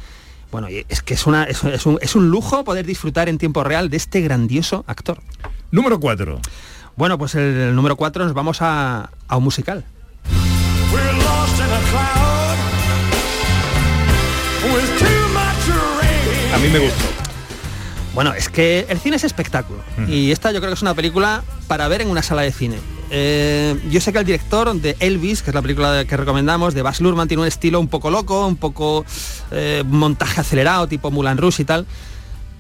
Bueno, 0.52 0.70
y 0.70 0.86
es 0.90 1.02
que 1.02 1.14
es, 1.14 1.26
una, 1.26 1.46
es, 1.46 1.64
es 1.64 1.86
un, 1.86 1.98
es 2.02 2.16
un 2.16 2.30
lujo 2.30 2.64
poder 2.64 2.86
disfrutar 2.86 3.30
en 3.30 3.38
tiempo 3.38 3.64
real 3.64 3.90
de 3.90 3.98
este 3.98 4.22
grandioso 4.22 4.84
actor. 4.88 5.22
Número 5.72 6.00
4. 6.00 6.40
Bueno, 6.98 7.18
pues 7.18 7.36
el, 7.36 7.42
el 7.56 7.76
número 7.76 7.96
4 7.96 8.26
nos 8.26 8.34
vamos 8.34 8.62
a, 8.62 9.10
a 9.28 9.38
un 9.38 9.44
musical. 9.44 9.86
A 16.54 16.58
mí 16.58 16.68
me 16.68 16.80
gustó. 16.80 17.21
Bueno, 18.14 18.34
es 18.34 18.50
que 18.50 18.86
el 18.90 19.00
cine 19.00 19.16
es 19.16 19.24
espectáculo. 19.24 19.82
Y 20.08 20.32
esta 20.32 20.52
yo 20.52 20.60
creo 20.60 20.72
que 20.72 20.76
es 20.76 20.82
una 20.82 20.94
película 20.94 21.44
para 21.68 21.88
ver 21.88 22.02
en 22.02 22.10
una 22.10 22.22
sala 22.22 22.42
de 22.42 22.52
cine. 22.52 22.78
Eh, 23.10 23.78
yo 23.90 24.00
sé 24.00 24.14
que 24.14 24.20
el 24.20 24.26
director 24.26 24.74
de 24.74 24.96
Elvis, 25.00 25.42
que 25.42 25.52
es 25.52 25.56
la 25.56 25.62
película 25.62 26.06
que 26.06 26.18
recomendamos, 26.18 26.74
de 26.74 26.82
Baz 26.82 27.02
Luhrmann, 27.02 27.28
tiene 27.28 27.42
un 27.42 27.48
estilo 27.48 27.80
un 27.80 27.88
poco 27.88 28.10
loco, 28.10 28.48
un 28.48 28.58
poco 28.58 29.06
eh, 29.52 29.84
montaje 29.86 30.42
acelerado, 30.42 30.88
tipo 30.88 31.12
Mulan 31.12 31.38
Rush 31.38 31.62
y 31.62 31.66
tal. 31.66 31.86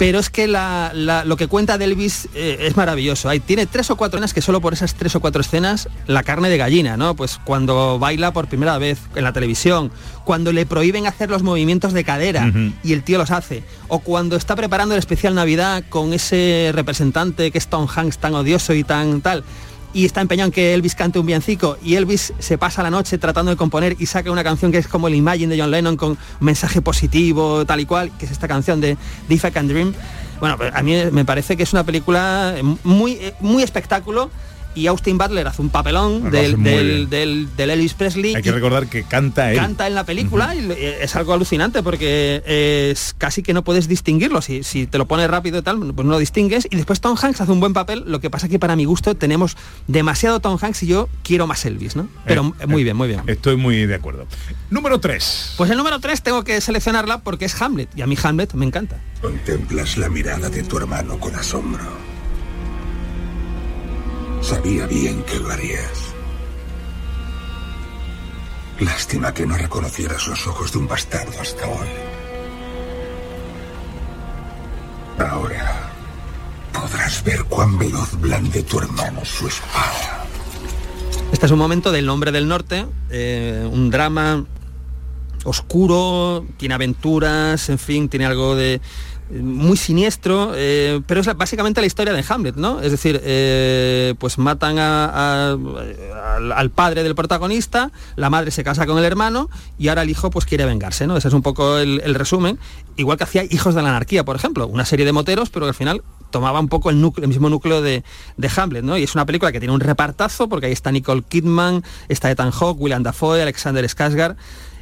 Pero 0.01 0.17
es 0.17 0.31
que 0.31 0.47
la- 0.47 0.91
la- 0.95 1.25
lo 1.25 1.37
que 1.37 1.45
cuenta 1.45 1.77
de 1.77 1.85
Elvis 1.85 2.27
eh, 2.33 2.57
es 2.61 2.75
maravilloso. 2.75 3.29
Hay, 3.29 3.39
tiene 3.39 3.67
tres 3.67 3.91
o 3.91 3.95
cuatro 3.97 4.17
escenas 4.17 4.33
que 4.33 4.41
solo 4.41 4.59
por 4.59 4.73
esas 4.73 4.95
tres 4.95 5.15
o 5.15 5.19
cuatro 5.19 5.41
escenas 5.41 5.89
la 6.07 6.23
carne 6.23 6.49
de 6.49 6.57
gallina, 6.57 6.97
¿no? 6.97 7.15
Pues 7.15 7.39
cuando 7.45 7.99
baila 7.99 8.33
por 8.33 8.47
primera 8.47 8.79
vez 8.79 8.97
en 9.13 9.23
la 9.23 9.31
televisión, 9.31 9.91
cuando 10.25 10.53
le 10.53 10.65
prohíben 10.65 11.05
hacer 11.05 11.29
los 11.29 11.43
movimientos 11.43 11.93
de 11.93 12.03
cadera 12.03 12.51
y 12.83 12.93
el 12.93 13.03
tío 13.03 13.19
los 13.19 13.29
hace, 13.29 13.63
o 13.89 13.99
cuando 13.99 14.37
está 14.37 14.55
preparando 14.55 14.95
el 14.95 14.99
especial 14.99 15.35
Navidad 15.35 15.83
con 15.87 16.13
ese 16.13 16.71
representante 16.73 17.51
que 17.51 17.59
es 17.59 17.67
Tom 17.67 17.85
Hanks 17.87 18.17
tan 18.17 18.33
odioso 18.33 18.73
y 18.73 18.83
tan 18.83 19.21
tal. 19.21 19.43
Y 19.93 20.05
está 20.05 20.21
empeñado 20.21 20.47
en 20.47 20.51
que 20.53 20.73
Elvis 20.73 20.95
cante 20.95 21.19
un 21.19 21.25
villancico 21.25 21.77
y 21.83 21.95
Elvis 21.95 22.33
se 22.39 22.57
pasa 22.57 22.81
la 22.81 22.89
noche 22.89 23.17
tratando 23.17 23.51
de 23.51 23.57
componer 23.57 23.97
y 23.99 24.05
saca 24.05 24.31
una 24.31 24.43
canción 24.43 24.71
que 24.71 24.77
es 24.77 24.87
como 24.87 25.07
el 25.07 25.15
Imagine 25.15 25.53
de 25.53 25.61
John 25.61 25.71
Lennon 25.71 25.97
con 25.97 26.17
mensaje 26.39 26.81
positivo, 26.81 27.65
tal 27.65 27.81
y 27.81 27.85
cual, 27.85 28.11
que 28.17 28.25
es 28.25 28.31
esta 28.31 28.47
canción 28.47 28.79
de, 28.79 28.97
de 29.27 29.35
If 29.35 29.43
I 29.43 29.51
Can 29.51 29.67
Dream. 29.67 29.93
Bueno, 30.39 30.57
pues 30.57 30.73
a 30.73 30.81
mí 30.81 30.95
me 31.11 31.25
parece 31.25 31.57
que 31.57 31.63
es 31.63 31.73
una 31.73 31.83
película 31.83 32.55
muy, 32.83 33.19
muy 33.41 33.63
espectáculo 33.63 34.31
y 34.75 34.87
Austin 34.87 35.17
Butler 35.17 35.47
hace 35.47 35.61
un 35.61 35.69
papelón 35.69 36.31
del, 36.31 36.61
del, 36.63 37.09
del- 37.09 37.47
del 37.57 37.69
Elvis 37.71 37.93
Presley. 37.93 38.35
Hay 38.35 38.41
que 38.41 38.51
recordar 38.51 38.87
que 38.87 39.03
canta 39.03 39.51
él. 39.51 39.57
canta 39.57 39.87
en 39.87 39.95
la 39.95 40.03
película 40.05 40.55
y 40.55 40.59
eh, 40.71 40.99
es 41.01 41.15
algo 41.15 41.33
alucinante 41.33 41.83
porque 41.83 42.41
es 42.91 43.13
casi 43.17 43.43
que 43.43 43.53
no 43.53 43.63
puedes 43.63 43.87
distinguirlo. 43.87 44.41
Si, 44.41 44.63
si 44.63 44.87
te 44.87 44.97
lo 44.97 45.07
pones 45.07 45.29
rápido 45.29 45.59
y 45.59 45.61
tal, 45.61 45.77
pues 45.93 46.05
no 46.05 46.11
lo 46.11 46.19
distingues. 46.19 46.67
Y 46.69 46.75
después 46.75 47.01
Tom 47.01 47.17
Hanks 47.21 47.41
hace 47.41 47.51
un 47.51 47.59
buen 47.59 47.73
papel. 47.73 48.03
Lo 48.07 48.19
que 48.19 48.29
pasa 48.29 48.47
que 48.47 48.59
para 48.59 48.75
mi 48.75 48.85
gusto 48.85 49.15
tenemos 49.15 49.57
demasiado 49.87 50.39
Tom 50.39 50.57
Hanks 50.61 50.83
y 50.83 50.87
yo 50.87 51.09
quiero 51.23 51.47
más 51.47 51.65
Elvis, 51.65 51.95
¿no? 51.95 52.07
Pero 52.25 52.53
Eh, 52.59 52.67
muy 52.67 52.83
bien, 52.83 52.95
muy 52.97 53.07
bien. 53.07 53.21
Estoy 53.27 53.55
muy 53.57 53.85
de 53.85 53.95
acuerdo. 53.95 54.25
Número 54.69 54.99
3. 54.99 55.53
Pues 55.57 55.69
el 55.71 55.77
número 55.77 55.99
3 55.99 56.21
tengo 56.21 56.43
que 56.43 56.61
seleccionarla 56.61 57.19
porque 57.21 57.45
es 57.45 57.61
Hamlet. 57.61 57.89
Y 57.95 58.01
a 58.01 58.07
mí 58.07 58.15
Hamlet 58.21 58.53
me 58.53 58.65
encanta. 58.65 58.97
Contemplas 59.21 59.97
la 59.97 60.09
mirada 60.09 60.49
de 60.49 60.63
tu 60.63 60.77
hermano 60.77 61.19
con 61.19 61.35
asombro. 61.35 61.83
Sabía 64.41 64.85
bien 64.87 65.23
que 65.23 65.39
lo 65.39 65.51
harías. 65.51 66.13
Lástima 68.79 69.33
que 69.33 69.45
no 69.45 69.55
reconocieras 69.55 70.27
los 70.27 70.47
ojos 70.47 70.71
de 70.71 70.79
un 70.79 70.87
bastardo 70.87 71.39
hasta 71.39 71.67
hoy. 71.67 71.87
Ahora 75.19 75.91
podrás 76.73 77.23
ver 77.23 77.43
cuán 77.45 77.77
veloz 77.77 78.19
blande 78.19 78.63
tu 78.63 78.79
hermano 78.79 79.23
su 79.23 79.47
espada. 79.47 80.25
Este 81.31 81.45
es 81.45 81.51
un 81.51 81.59
momento 81.59 81.91
del 81.91 82.09
Hombre 82.09 82.31
del 82.31 82.47
Norte, 82.47 82.87
eh, 83.09 83.67
un 83.71 83.89
drama 83.91 84.43
oscuro, 85.43 86.45
tiene 86.57 86.75
aventuras, 86.75 87.69
en 87.69 87.79
fin, 87.79 88.09
tiene 88.09 88.25
algo 88.25 88.55
de 88.55 88.81
muy 89.31 89.77
siniestro, 89.77 90.51
eh, 90.55 91.01
pero 91.07 91.21
es 91.21 91.35
básicamente 91.37 91.79
la 91.81 91.87
historia 91.87 92.13
de 92.13 92.23
Hamlet, 92.27 92.55
¿no? 92.55 92.81
Es 92.81 92.91
decir, 92.91 93.19
eh, 93.23 94.13
pues 94.19 94.37
matan 94.37 94.77
a- 94.79 95.51
al, 96.55 96.69
padre 96.71 97.03
del 97.03 97.15
protagonista, 97.15 97.91
la 98.15 98.29
madre 98.29 98.51
se 98.51 98.63
casa 98.63 98.85
con 98.85 98.97
el 98.97 99.05
hermano 99.05 99.49
y 99.77 99.87
ahora 99.87 100.01
el 100.01 100.09
hijo 100.09 100.29
pues 100.29 100.45
quiere 100.45 100.65
vengarse, 100.65 101.07
¿no? 101.07 101.17
Ese 101.17 101.27
es 101.29 101.33
un 101.33 101.41
poco 101.41 101.77
el, 101.77 102.01
resumen. 102.15 102.59
Igual 102.97 103.17
que 103.17 103.23
hacía 103.23 103.43
Hijos 103.49 103.73
de 103.73 103.81
la 103.81 103.89
Anarquía, 103.89 104.23
por 104.25 104.35
ejemplo, 104.35 104.67
una 104.67 104.85
serie 104.85 105.05
de 105.05 105.11
moteros, 105.13 105.49
pero 105.49 105.65
al 105.65 105.73
final 105.73 106.01
tomaba 106.29 106.59
un 106.59 106.67
poco 106.69 106.89
el, 106.89 107.01
núcleo- 107.01 107.27
mismo 107.27 107.49
núcleo 107.49 107.81
de, 107.81 108.03
de 108.37 108.49
Hamlet, 108.55 108.83
¿no? 108.83 108.97
Y 108.97 109.03
es 109.03 109.15
una 109.15 109.25
película 109.25 109.51
que 109.51 109.59
tiene 109.59 109.73
un 109.73 109.79
repartazo, 109.79 110.49
porque 110.49 110.67
ahí 110.67 110.71
está 110.73 110.91
Nicole 110.91 111.23
Kidman, 111.27 111.83
está 112.09 112.29
Ethan 112.31 112.51
Hawke, 112.51 112.79
William 112.81 113.03
Dafoe, 113.03 113.41
Alexander 113.41 113.83
Skarsgård. 113.85 114.35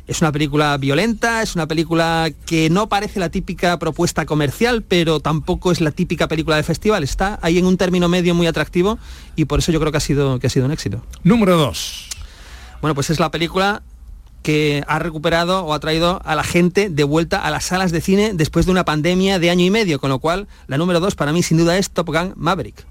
Es 0.10 0.22
una 0.22 0.32
película 0.32 0.76
violenta, 0.78 1.43
es 1.43 1.53
una 1.53 1.68
película 1.68 2.32
que 2.47 2.72
no 2.72 2.89
parece 2.89 3.20
la 3.20 3.30
típica 3.30 3.78
propuesta 3.78 4.26
comercial, 4.26 4.82
pero 4.82 5.20
tampoco 5.20 5.72
es 5.72 5.82
la 5.82 5.91
típica 5.91 6.28
película 6.28 6.55
de 6.55 6.64
festival. 6.64 7.03
Está 7.03 7.38
ahí 7.43 7.60
en 7.60 7.68
un 7.68 7.78
término 7.78 8.10
medio 8.10 8.34
muy 8.34 8.47
atractivo 8.47 8.97
y 9.36 9.45
por 9.45 9.60
eso 9.60 9.72
yo 9.72 9.80
creo 9.80 9.91
que 9.91 9.99
ha 9.99 10.01
sido, 10.01 10.39
que 10.39 10.47
ha 10.47 10.49
sido 10.49 10.66
un 10.66 10.72
éxito. 10.72 11.03
Número 11.24 11.57
2. 11.57 12.10
Bueno, 12.82 12.95
pues 12.95 13.12
es 13.12 13.20
la 13.20 13.30
película 13.30 13.84
que 14.41 14.84
ha 14.88 14.97
recuperado 14.97 15.64
o 15.64 15.76
ha 15.76 15.80
traído 15.80 16.24
a 16.26 16.34
la 16.34 16.43
gente 16.43 16.89
de 16.89 17.03
vuelta 17.03 17.43
a 17.43 17.51
las 17.51 17.66
salas 17.66 17.91
de 17.91 18.01
cine 18.01 18.32
después 18.34 18.66
de 18.66 18.72
una 18.72 18.86
pandemia 18.86 19.38
de 19.38 19.51
año 19.51 19.64
y 19.64 19.70
medio, 19.70 19.99
con 19.99 20.10
lo 20.10 20.18
cual 20.18 20.47
la 20.66 20.80
número 20.80 20.99
dos 20.99 21.14
para 21.14 21.32
mí 21.34 21.43
sin 21.43 21.57
duda 21.57 21.78
es 21.78 21.91
Top 21.91 22.07
Gun 22.07 22.34
Maverick. 22.36 22.84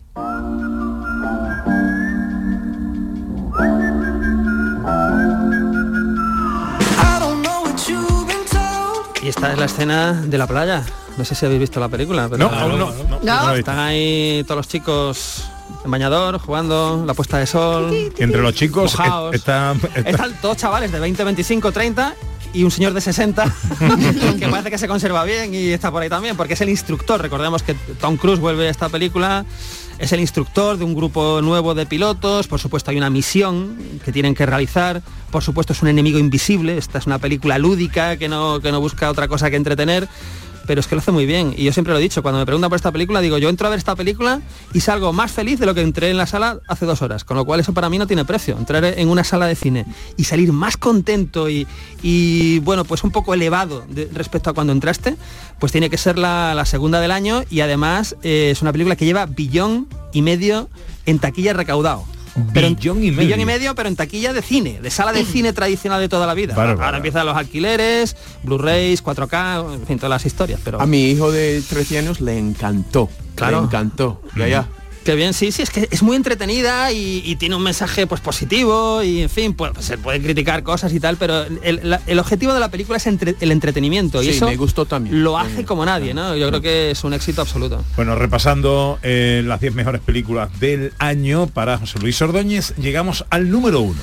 Y 9.29 9.31
esta 9.31 9.53
es 9.53 9.59
la 9.59 9.67
escena 9.67 10.13
de 10.25 10.39
la 10.39 10.47
playa. 10.47 10.83
No 11.19 11.23
sé 11.27 11.35
si 11.35 11.45
habéis 11.45 11.61
visto 11.61 11.79
la 11.81 11.91
película, 11.91 12.31
pero 12.31 12.49
No, 12.49 12.57
aún 13.31 13.59
están 13.59 13.79
ahí 13.79 14.43
todos 14.45 14.57
los 14.57 14.69
chicos 14.69 15.45
en 15.85 15.91
bañador 15.91 16.39
jugando 16.39 17.05
la 17.07 17.13
puesta 17.13 17.37
de 17.37 17.47
sol. 17.47 17.93
Entre 18.17 18.41
los 18.41 18.55
chicos 18.55 18.93
está, 18.93 19.29
está- 19.35 19.77
Están 20.03 20.33
todos 20.41 20.57
chavales 20.57 20.91
de 20.93 20.99
20, 20.99 21.25
25, 21.25 21.73
30 21.73 22.15
y 22.55 22.65
un 22.65 22.71
señor 22.71 22.95
de 22.95 23.03
60 23.03 23.45
que 24.41 24.49
parece 24.49 24.71
que 24.71 24.79
se 24.79 24.89
conserva 24.89 25.25
bien 25.25 25.53
y 25.55 25.73
está 25.73 25.91
por 25.91 26.01
ahí 26.03 26.09
también 26.09 26.35
porque 26.35 26.55
es 26.55 26.61
el 26.63 26.71
instructor. 26.71 27.21
Recordemos 27.21 27.63
que 27.63 27.75
Tom 28.01 28.17
Cruise 28.17 28.41
vuelve 28.41 28.69
a 28.69 28.71
esta 28.71 28.89
película. 28.89 29.45
Es 29.99 30.13
el 30.13 30.21
instructor 30.21 30.77
de 30.77 30.85
un 30.85 30.95
grupo 30.95 31.43
nuevo 31.43 31.75
de 31.75 31.85
pilotos. 31.85 32.47
Por 32.47 32.61
supuesto 32.61 32.93
hay 32.93 32.97
una 32.97 33.11
misión 33.11 33.77
que 34.05 34.13
tienen 34.13 34.35
que 34.35 34.47
realizar. 34.47 35.03
Por 35.33 35.43
supuesto 35.43 35.73
es 35.73 35.83
un 35.83 35.89
enemigo 35.89 36.19
invisible. 36.19 36.79
Esta 36.79 36.99
es 36.99 37.07
una 37.07 37.19
película 37.19 37.59
lúdica 37.59 38.17
que 38.17 38.29
no, 38.29 38.61
que 38.61 38.71
no 38.71 38.81
busca 38.81 39.11
otra 39.11 39.27
cosa 39.27 39.51
que 39.51 39.57
entretener 39.57 40.09
pero 40.69 40.81
es 40.81 40.87
que 40.87 40.95
lo 40.95 41.01
hace 41.01 41.13
muy 41.13 41.25
bien. 41.25 41.55
Y 41.57 41.65
yo 41.65 41.73
siempre 41.73 41.95
lo 41.95 41.99
he 41.99 42.03
dicho, 42.03 42.21
cuando 42.21 42.39
me 42.39 42.45
preguntan 42.45 42.69
por 42.69 42.77
esta 42.77 42.93
película, 42.93 43.23
digo, 43.23 43.39
yo 43.39 43.49
entro 43.49 43.67
a 43.67 43.71
ver 43.71 43.79
esta 43.79 43.97
película 43.97 44.43
y 44.75 44.81
salgo 44.81 45.15
más 45.15 45.33
feliz 45.33 45.59
de 45.59 45.65
lo 45.65 45.75
que 45.75 45.81
entré 45.81 46.11
en 46.11 46.19
la 46.19 46.27
sala 46.27 46.61
hace 46.69 46.85
dos 46.85 47.01
horas. 47.01 47.25
Con 47.25 47.39
lo 47.39 47.47
cual 47.47 47.59
eso 47.59 47.73
para 47.73 47.89
mí 47.89 47.97
no 47.97 48.07
tiene 48.07 48.27
precio. 48.27 48.55
Entrar 48.59 48.85
en 48.85 49.09
una 49.09 49.25
sala 49.25 49.47
de 49.47 49.55
cine 49.55 49.87
y 50.19 50.25
salir 50.25 50.53
más 50.53 50.77
contento 50.77 51.49
y, 51.49 52.61
bueno, 52.65 52.85
pues 52.85 53.03
un 53.03 53.11
poco 53.11 53.33
elevado 53.33 53.87
respecto 54.13 54.51
a 54.51 54.53
cuando 54.53 54.75
entraste, 54.75 55.17
pues 55.59 55.73
tiene 55.73 55.89
que 55.89 55.97
ser 55.97 56.19
la, 56.19 56.53
la 56.55 56.67
segunda 56.67 57.01
del 57.01 57.13
año 57.13 57.45
y 57.49 57.61
además 57.61 58.15
eh, 58.23 58.51
es 58.53 58.61
una 58.61 58.71
película 58.71 58.95
que 58.95 59.07
lleva 59.07 59.25
billón 59.25 59.89
y 60.13 60.21
medio 60.21 60.69
en 61.07 61.19
taquilla 61.19 61.55
recaudado. 61.55 62.05
Pero 62.53 62.69
Billón 62.69 62.99
y 63.03 63.11
medio. 63.11 63.27
billón 63.27 63.41
y 63.41 63.45
medio, 63.45 63.75
pero 63.75 63.89
en 63.89 63.97
taquilla 63.97 64.33
de 64.33 64.43
cine, 64.43 64.81
de 64.81 64.91
sala 64.91 65.13
de 65.13 65.25
cine 65.25 65.53
tradicional 65.53 66.01
de 66.01 66.09
toda 66.09 66.27
la 66.27 66.35
vida. 66.35 66.55
Bárbaro. 66.55 66.83
Ahora 66.85 66.97
empiezan 66.99 67.27
los 67.27 67.37
alquileres, 67.37 68.17
Blu-rays, 68.43 69.03
4K, 69.03 69.75
en 69.75 69.87
fin, 69.87 69.97
todas 69.99 70.11
las 70.11 70.27
historias. 70.27 70.61
Pero 70.65 70.81
A 70.81 70.87
mi 70.87 71.11
hijo 71.11 71.31
de 71.33 71.63
13 71.69 71.99
años 71.99 72.21
le 72.21 72.39
encantó. 72.39 73.09
Claro. 73.35 73.61
Le 73.61 73.67
encantó. 73.67 74.23
Ya, 74.37 74.49
ya. 74.49 74.69
Qué 75.09 75.15
bien, 75.15 75.33
sí, 75.33 75.53
sí, 75.53 75.63
es 75.63 75.71
que 75.71 75.89
es 75.91 76.03
muy 76.03 76.17
entretenida 76.17 76.93
y, 76.93 77.23
y 77.25 77.37
tiene 77.37 77.57
un 77.57 77.63
mensaje 77.63 78.07
pues 78.07 78.21
positivo 78.21 79.03
y 79.03 79.23
en 79.23 79.31
fin, 79.31 79.55
pues 79.55 79.73
se 79.81 79.97
pueden 79.97 80.23
criticar 80.23 80.63
cosas 80.63 80.93
y 80.93 81.01
tal, 81.01 81.17
pero 81.17 81.45
el, 81.63 81.81
la- 81.83 82.03
el 82.07 82.19
objetivo 82.19 82.53
de 82.53 82.61
la 82.61 82.69
película 82.71 82.99
es 82.99 83.07
entre- 83.07 83.35
el 83.41 83.51
entretenimiento 83.51 84.23
y 84.23 84.29
eso 84.29 84.45
me 84.45 84.57
gustó 84.59 84.85
también. 84.85 85.23
lo 85.25 85.39
hace 85.39 85.65
como 85.65 85.87
nadie, 85.87 86.13
¿no? 86.13 86.37
Yo 86.37 86.49
creo 86.51 86.61
que 86.61 86.91
es 86.91 87.05
un 87.05 87.15
éxito 87.15 87.41
absoluto. 87.41 87.83
Bueno, 87.97 88.17
repasando 88.17 88.99
eh, 89.03 89.41
las 89.47 89.63
10 89.63 89.73
mejores 89.77 90.03
películas 90.03 90.51
del 90.61 90.93
año 90.99 91.47
para 91.47 91.79
José 91.79 91.99
Luis 92.01 92.21
Ordóñez, 92.21 92.75
llegamos 92.77 93.25
al 93.31 93.51
número 93.51 93.81
1. 93.81 93.99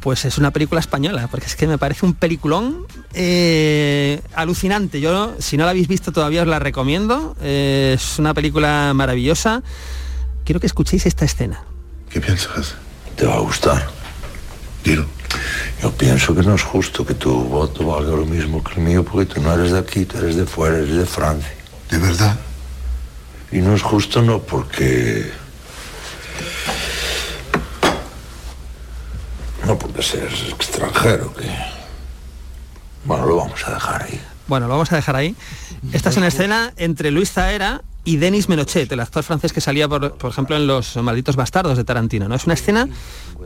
Pues 0.00 0.24
es 0.24 0.38
una 0.38 0.50
película 0.50 0.80
española, 0.80 1.28
porque 1.30 1.46
es 1.46 1.54
que 1.54 1.68
me 1.68 1.78
parece 1.78 2.04
un 2.04 2.14
peliculón 2.14 2.84
eh, 3.14 4.20
alucinante. 4.34 5.00
Yo, 5.00 5.34
si 5.38 5.56
no 5.56 5.64
la 5.64 5.70
habéis 5.70 5.86
visto 5.86 6.10
todavía, 6.10 6.42
os 6.42 6.48
la 6.48 6.58
recomiendo. 6.58 7.36
Eh, 7.42 7.92
es 7.96 8.18
una 8.18 8.34
película 8.34 8.92
maravillosa. 8.94 9.62
Quiero 10.48 10.60
que 10.60 10.66
escuchéis 10.66 11.04
esta 11.04 11.26
escena. 11.26 11.62
¿Qué 12.08 12.22
piensas? 12.22 12.76
Te 13.16 13.26
va 13.26 13.34
a 13.34 13.40
gustar. 13.40 13.86
Dilo. 14.82 15.04
Yo 15.82 15.92
pienso 15.92 16.34
que 16.34 16.40
no 16.40 16.54
es 16.54 16.62
justo 16.62 17.04
que 17.04 17.12
tu 17.12 17.34
voto 17.34 17.84
valga 17.84 18.12
lo 18.12 18.24
mismo 18.24 18.64
que 18.64 18.76
el 18.76 18.80
mío 18.80 19.04
porque 19.04 19.26
tú 19.26 19.42
no 19.42 19.52
eres 19.52 19.72
de 19.72 19.78
aquí, 19.78 20.06
tú 20.06 20.16
eres 20.16 20.36
de 20.36 20.46
fuera, 20.46 20.78
eres 20.78 20.96
de 20.96 21.04
Francia. 21.04 21.52
¿De 21.90 21.98
verdad? 21.98 22.38
Y 23.52 23.58
no 23.58 23.74
es 23.74 23.82
justo 23.82 24.22
no 24.22 24.40
porque... 24.40 25.30
No 29.66 29.78
porque 29.78 30.02
seas 30.02 30.32
extranjero, 30.48 31.34
que... 31.34 31.46
Bueno, 33.04 33.26
lo 33.26 33.36
vamos 33.36 33.62
a 33.66 33.74
dejar 33.74 34.02
ahí. 34.02 34.18
Bueno, 34.46 34.66
lo 34.66 34.72
vamos 34.72 34.90
a 34.92 34.96
dejar 34.96 35.14
ahí. 35.14 35.36
Esta 35.92 36.08
es 36.08 36.16
una 36.16 36.28
escena 36.28 36.72
entre 36.78 37.10
Luis 37.10 37.32
Zaera 37.32 37.82
y 38.08 38.16
Denis 38.16 38.48
Menochet, 38.48 38.90
el 38.90 39.00
actor 39.00 39.22
francés 39.22 39.52
que 39.52 39.60
salía, 39.60 39.86
por, 39.86 40.12
por 40.14 40.30
ejemplo, 40.30 40.56
en 40.56 40.66
Los 40.66 40.96
Malditos 40.96 41.36
Bastardos 41.36 41.76
de 41.76 41.84
Tarantino. 41.84 42.26
¿no? 42.26 42.34
Es 42.34 42.46
una 42.46 42.54
escena 42.54 42.88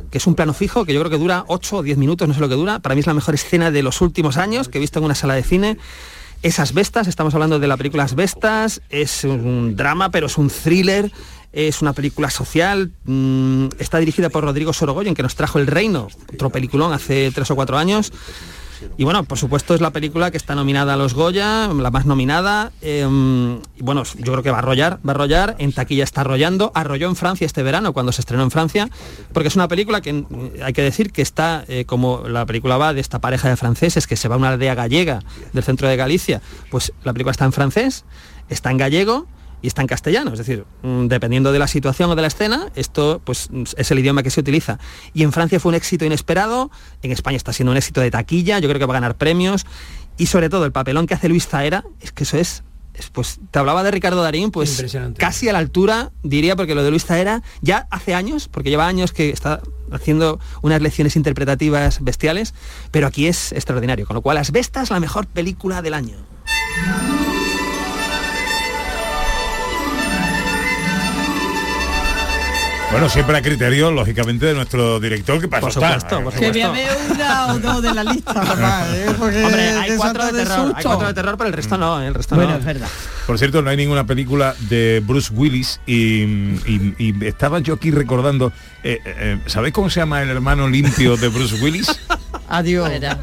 que 0.09 0.19
es 0.19 0.27
un 0.29 0.37
plano 0.37 0.55
fijo, 0.55 0.85
que 0.85 0.95
yo 0.95 1.01
creo 1.01 1.11
que 1.11 1.19
dura 1.19 1.43
8 1.49 1.79
o 1.79 1.83
10 1.83 1.99
minutos, 1.99 2.29
no 2.29 2.35
sé 2.35 2.39
lo 2.39 2.49
que 2.49 2.55
dura. 2.55 2.79
Para 2.79 2.95
mí 2.95 3.01
es 3.01 3.09
la 3.09 3.15
mejor 3.15 3.35
escena 3.35 3.73
de 3.73 3.83
los 3.83 4.01
últimos 4.01 4.37
años 4.37 4.69
que 4.69 4.79
he 4.79 4.81
visto 4.81 5.01
en 5.01 5.07
una 5.07 5.17
sala 5.17 5.35
de 5.35 5.43
cine. 5.43 5.79
Esas 6.45 6.75
Bestas, 6.75 7.09
estamos 7.09 7.35
hablando 7.35 7.59
de 7.59 7.67
la 7.67 7.77
película 7.77 8.05
Las 8.05 8.15
Bestas, 8.15 8.83
es 8.89 9.25
un 9.25 9.75
drama, 9.75 10.13
pero 10.13 10.29
es 10.29 10.39
un 10.39 10.49
thriller, 10.49 11.11
es 11.53 11.83
una 11.83 11.93
película 11.93 12.31
social, 12.31 12.93
mm, 13.05 13.67
está 13.81 13.99
dirigida 13.99 14.31
por 14.31 14.45
Rodrigo 14.45 14.73
Sorogoyen, 14.73 15.15
que 15.15 15.25
nos 15.25 15.35
trajo 15.35 15.59
El 15.59 15.67
Reino, 15.67 16.07
otro 16.33 16.51
peliculón 16.51 16.93
hace 16.93 17.33
tres 17.33 17.51
o 17.51 17.57
cuatro 17.57 17.79
años. 17.79 18.13
Y 18.97 19.05
bueno, 19.05 19.25
por 19.25 19.39
supuesto 19.39 19.75
es 19.75 19.81
la 19.81 19.91
película 19.91 20.31
que 20.31 20.37
está 20.37 20.55
nominada 20.55 20.95
a 20.95 20.97
los 20.97 21.15
Goya, 21.15 21.69
la 21.69 21.91
más 21.91 22.07
nominada. 22.07 22.73
eh, 22.81 23.07
y 23.77 23.83
bueno, 23.83 24.03
yo 24.19 24.33
creo 24.33 24.43
que 24.43 24.51
va 24.51 24.57
a 24.57 24.61
arrollar, 24.61 24.99
va 25.07 25.13
a 25.13 25.15
arrollar, 25.15 25.57
en 25.59 25.73
taquilla 25.73 26.05
está 26.05 26.23
arrollando, 26.23 26.73
arrolló 26.75 27.09
en 27.09 27.17
Francia 27.17 27.47
este 27.47 27.63
verano 27.63 27.93
cuando 27.93 28.13
se 28.13 28.21
estrenó 28.21 28.43
en 28.43 28.51
Francia, 28.51 28.89
porque 29.33 29.49
es 29.49 29.57
una 29.57 29.69
película 29.69 30.01
que 30.01 30.13
mm, 30.13 30.27
hay 30.63 30.73
que 30.73 30.83
decir 30.83 31.13
que 31.13 31.23
está, 31.23 31.65
eh, 31.69 31.85
como 31.85 32.29
la 32.29 32.47
película 32.47 32.77
va 32.77 32.95
de 32.95 33.01
esta 33.01 33.21
pareja 33.21 33.49
de 33.49 33.57
franceses 33.57 34.07
que 34.07 34.17
se 34.17 34.29
va 34.29 34.37
a 34.37 34.39
una 34.39 34.51
aldea 34.51 34.75
gallega 34.75 35.21
del 35.53 35.65
centro 35.65 35.89
de 35.89 35.97
Galicia, 35.97 36.41
pues 36.71 36.93
la 37.05 37.13
película 37.13 37.33
está 37.33 37.45
en 37.45 37.53
francés, 37.53 38.05
está 38.49 38.71
en 38.71 38.79
gallego 38.79 39.27
y 39.63 39.69
está 39.69 39.81
en 39.81 39.89
castellano, 39.89 40.33
es 40.33 40.39
decir, 40.39 40.65
mm, 40.83 41.07
dependiendo 41.07 41.53
de 41.53 41.59
la 41.59 41.69
situación 41.69 42.11
o 42.11 42.17
de 42.17 42.23
la 42.23 42.29
escena, 42.29 42.69
esto 42.75 43.21
pues 43.25 43.49
mm, 43.51 43.63
es 43.77 43.91
el 43.91 43.99
idioma 43.99 44.23
que 44.23 44.31
se 44.31 44.41
utiliza. 44.41 44.79
Y 45.15 45.23
en 45.23 45.33
Francia 45.33 45.61
fue 45.61 45.71
un 45.71 45.77
éxito 45.77 46.05
inesperado, 46.05 46.71
en 47.03 47.13
España 47.13 47.37
está 47.37 47.53
siendo 47.53 47.71
un 47.71 47.77
éxito 47.77 48.01
de 48.01 48.11
taquilla, 48.11 48.59
yo 48.59 48.69
creo 48.69 48.79
que 48.79 48.87
va 48.87 48.95
a 48.95 49.01
ganar 49.01 49.17
premios 49.17 49.65
y 50.19 50.27
sobre 50.27 50.49
todo 50.49 50.65
el 50.65 50.73
papelón 50.73 51.07
que 51.07 51.15
hace 51.15 51.29
Luis 51.29 51.47
Zaera, 51.47 51.85
es 52.01 52.13
que 52.13 52.25
eso 52.25 52.37
es 52.37 52.65
es, 52.95 53.09
pues 53.11 53.41
te 53.51 53.59
hablaba 53.59 53.83
de 53.83 53.91
Ricardo 53.91 54.23
Darín, 54.23 54.51
pues 54.51 54.85
casi 55.17 55.49
a 55.49 55.53
la 55.53 55.59
altura, 55.59 56.13
diría, 56.23 56.57
porque 56.57 56.75
lo 56.75 56.83
de 56.83 56.91
Luis 56.91 57.05
Zaera 57.05 57.43
ya 57.63 57.87
hace 57.91 58.15
años, 58.15 58.49
porque 58.49 58.71
lleva 58.71 58.87
años 58.87 59.13
que 59.13 59.31
está 59.31 59.63
haciendo 59.91 60.41
unas 60.63 60.83
lecciones 60.83 61.17
interpretativas 61.17 62.03
bestiales, 62.03 62.55
pero 62.91 63.07
aquí 63.07 63.27
es 63.27 63.53
extraordinario, 63.53 64.07
con 64.07 64.15
lo 64.15 64.21
cual 64.21 64.37
Las 64.37 64.53
Bestas, 64.53 64.91
la 64.91 65.01
mejor 65.01 65.27
película 65.27 65.81
del 65.81 65.95
año. 65.95 66.17
Bueno, 72.93 73.09
siempre 73.09 73.37
a 73.39 73.43
criterio, 73.43 73.91
lógicamente, 73.91 74.45
de 74.47 74.55
nuestro 74.55 75.01
director, 75.01 75.41
que 75.41 75.49
para 75.49 75.63
Por 75.63 75.73
supuesto, 75.73 76.23
por 76.23 76.35
Que 76.35 76.53
me 76.53 76.73
veo 76.73 76.93
una 77.11 77.47
o 77.55 77.59
dos 77.59 77.83
de 77.83 77.95
la 77.95 78.05
lista, 78.05 78.35
papá, 78.35 78.87
¿eh? 78.95 79.07
Porque 79.19 79.43
Hombre, 79.45 79.71
hay 79.71 79.91
de 79.93 79.97
cuatro 79.97 80.27
de 80.31 80.31
santo 80.31 80.37
de 80.37 80.45
terror, 80.45 80.73
hay 80.77 80.85
cuatro 80.85 81.07
de 81.09 81.15
terror, 81.15 81.37
pero 81.39 81.49
el 81.49 81.55
resto 81.55 81.79
no, 81.79 82.03
el 82.03 82.13
resto 82.15 82.35
Bueno, 82.35 82.51
no. 82.53 82.59
es 82.59 82.65
verdad. 82.67 82.89
Por 83.27 83.39
cierto, 83.39 83.63
no 83.63 83.71
hay 83.71 83.79
ninguna 83.79 84.05
película 84.05 84.55
de 84.69 85.03
Bruce 85.05 85.33
Willis 85.33 85.81
y, 85.87 85.95
y- 86.23 86.95
y 86.99 87.27
estaba 87.27 87.61
yo 87.61 87.75
aquí 87.75 87.91
recordando, 87.91 88.53
eh, 88.85 89.01
eh, 89.05 89.39
¿sabéis 89.47 89.73
cómo 89.75 89.89
se 89.91 90.01
llama 90.01 90.23
el 90.23 90.31
hermano 90.31 90.69
limpio 90.69 91.17
de 91.17 91.29
Bruce 91.29 91.55
Willis? 91.63 91.89
Adiós. 92.49 92.89
Verá, 92.91 93.19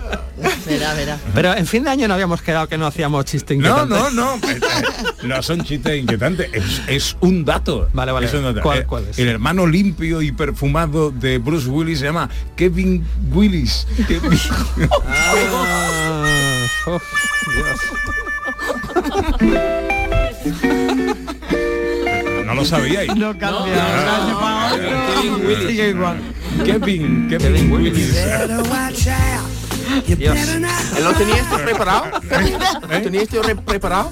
verá, 0.65 0.93
verá. 0.95 1.19
Pero 1.35 1.53
en 1.55 1.67
fin 1.67 1.83
de 1.83 1.91
año 1.91 2.07
no 2.07 2.15
habíamos 2.15 2.41
quedado 2.41 2.67
que 2.67 2.77
no 2.79 2.87
hacíamos 2.87 3.25
chiste 3.25 3.55
No, 3.55 3.83
inquietante. 3.83 4.15
no, 4.15 4.37
no. 4.37 4.47
eh, 4.49 4.59
eh, 4.59 5.27
No 5.27 5.43
son 5.43 5.63
chistes 5.63 5.99
inquietantes. 6.01 6.49
Es, 6.51 6.81
es 6.87 7.17
un 7.19 7.45
dato. 7.45 7.89
Vale, 7.93 8.11
vale. 8.11 8.25
Es 8.25 8.33
un 8.33 8.41
dato. 8.43 8.61
¿Cuál- 8.61 8.79
Eh, 8.79 8.85
cuál 8.87 9.07
es? 9.07 9.19
El 9.19 9.27
hermano 9.27 9.67
limpio 9.67 10.21
y 10.23 10.31
perfumado 10.31 11.11
de 11.11 11.37
Bruce 11.37 11.67
Willis 11.69 11.99
se 11.99 12.05
llama 12.05 12.27
Kevin 12.55 13.05
Willis. 13.31 13.85
Kevin- 14.07 14.39
Ah, 15.07 15.33
oh, 16.87 16.99
no 16.99 16.99
lo 22.59 22.65
sabíais. 22.65 23.15
No 23.15 23.37
cambia. 23.37 24.73
otro, 24.73 25.67
Sigue 25.67 25.89
igual. 25.89 26.17
Kevin, 26.65 27.27
Kevin 27.29 27.71
Willis. 27.71 28.15
Dios. 30.17 30.37
¿Él 30.37 31.03
lo 31.03 31.13
tenía 31.13 31.35
esto 31.37 31.57
preparado? 31.63 32.05
¿Lo 32.89 33.01
tenía 33.01 33.21
esto 33.21 33.41
re- 33.43 33.55
preparado? 33.55 34.11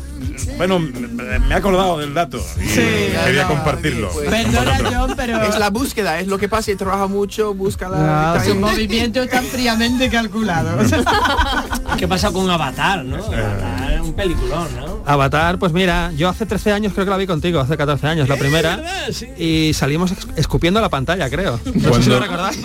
Bueno, 0.58 0.80
me 0.80 1.50
he 1.50 1.54
acordado 1.54 1.98
del 2.00 2.14
dato 2.14 2.40
y 2.60 2.68
quería 2.68 3.48
compartirlo. 3.48 4.10
Pues, 4.10 4.30
Perdona, 4.30 4.80
John, 4.92 5.14
pero... 5.16 5.42
Es 5.42 5.58
la 5.58 5.70
búsqueda, 5.70 6.20
es 6.20 6.28
lo 6.28 6.38
que 6.38 6.48
pasa 6.48 6.72
y 6.72 6.76
trabaja 6.76 7.08
mucho, 7.08 7.54
busca 7.54 7.90
la... 7.90 8.34
Ah, 8.34 8.38
está 8.38 8.50
su 8.50 8.56
movimiento 8.56 9.22
está 9.24 9.42
fríamente 9.42 10.10
calculado. 10.10 10.78
¿Qué 11.98 12.08
pasa 12.08 12.32
con 12.32 12.50
Avatar, 12.50 13.04
no? 13.04 13.18
Avatar 13.18 13.94
es 13.94 14.02
un 14.02 14.14
peliculón, 14.14 14.68
¿no? 14.76 15.04
Avatar, 15.06 15.58
pues 15.60 15.74
mira, 15.74 16.12
yo 16.16 16.30
hace 16.30 16.46
13 16.46 16.72
años 16.72 16.94
creo 16.94 17.06
que 17.06 17.12
la 17.12 17.18
vi 17.18 17.28
contigo, 17.28 17.60
hace 17.60 17.76
14 17.78 18.08
años, 18.08 18.30
la 18.30 18.36
primera, 18.38 18.80
sí. 19.12 19.28
y 19.38 19.74
salimos 19.74 20.14
escupiendo 20.36 20.80
la 20.82 20.90
pantalla, 20.90 21.30
creo. 21.30 21.60
No 21.74 21.94
sé 21.96 22.04
si 22.04 22.10
lo 22.10 22.20
recordáis. 22.20 22.60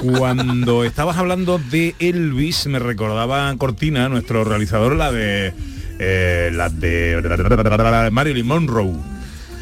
Cuando 0.00 0.84
estabas 0.84 1.16
hablando 1.18 1.58
de 1.70 1.94
Elvis, 1.98 2.66
me 2.66 2.78
recordaba 2.78 3.54
Cortina, 3.56 4.08
nuestro 4.08 4.44
realizador, 4.44 4.96
la 4.96 5.12
de 5.12 5.52
eh, 5.98 6.50
la 6.52 6.68
de 6.70 8.10
Marilyn 8.10 8.46
Monroe, 8.46 8.94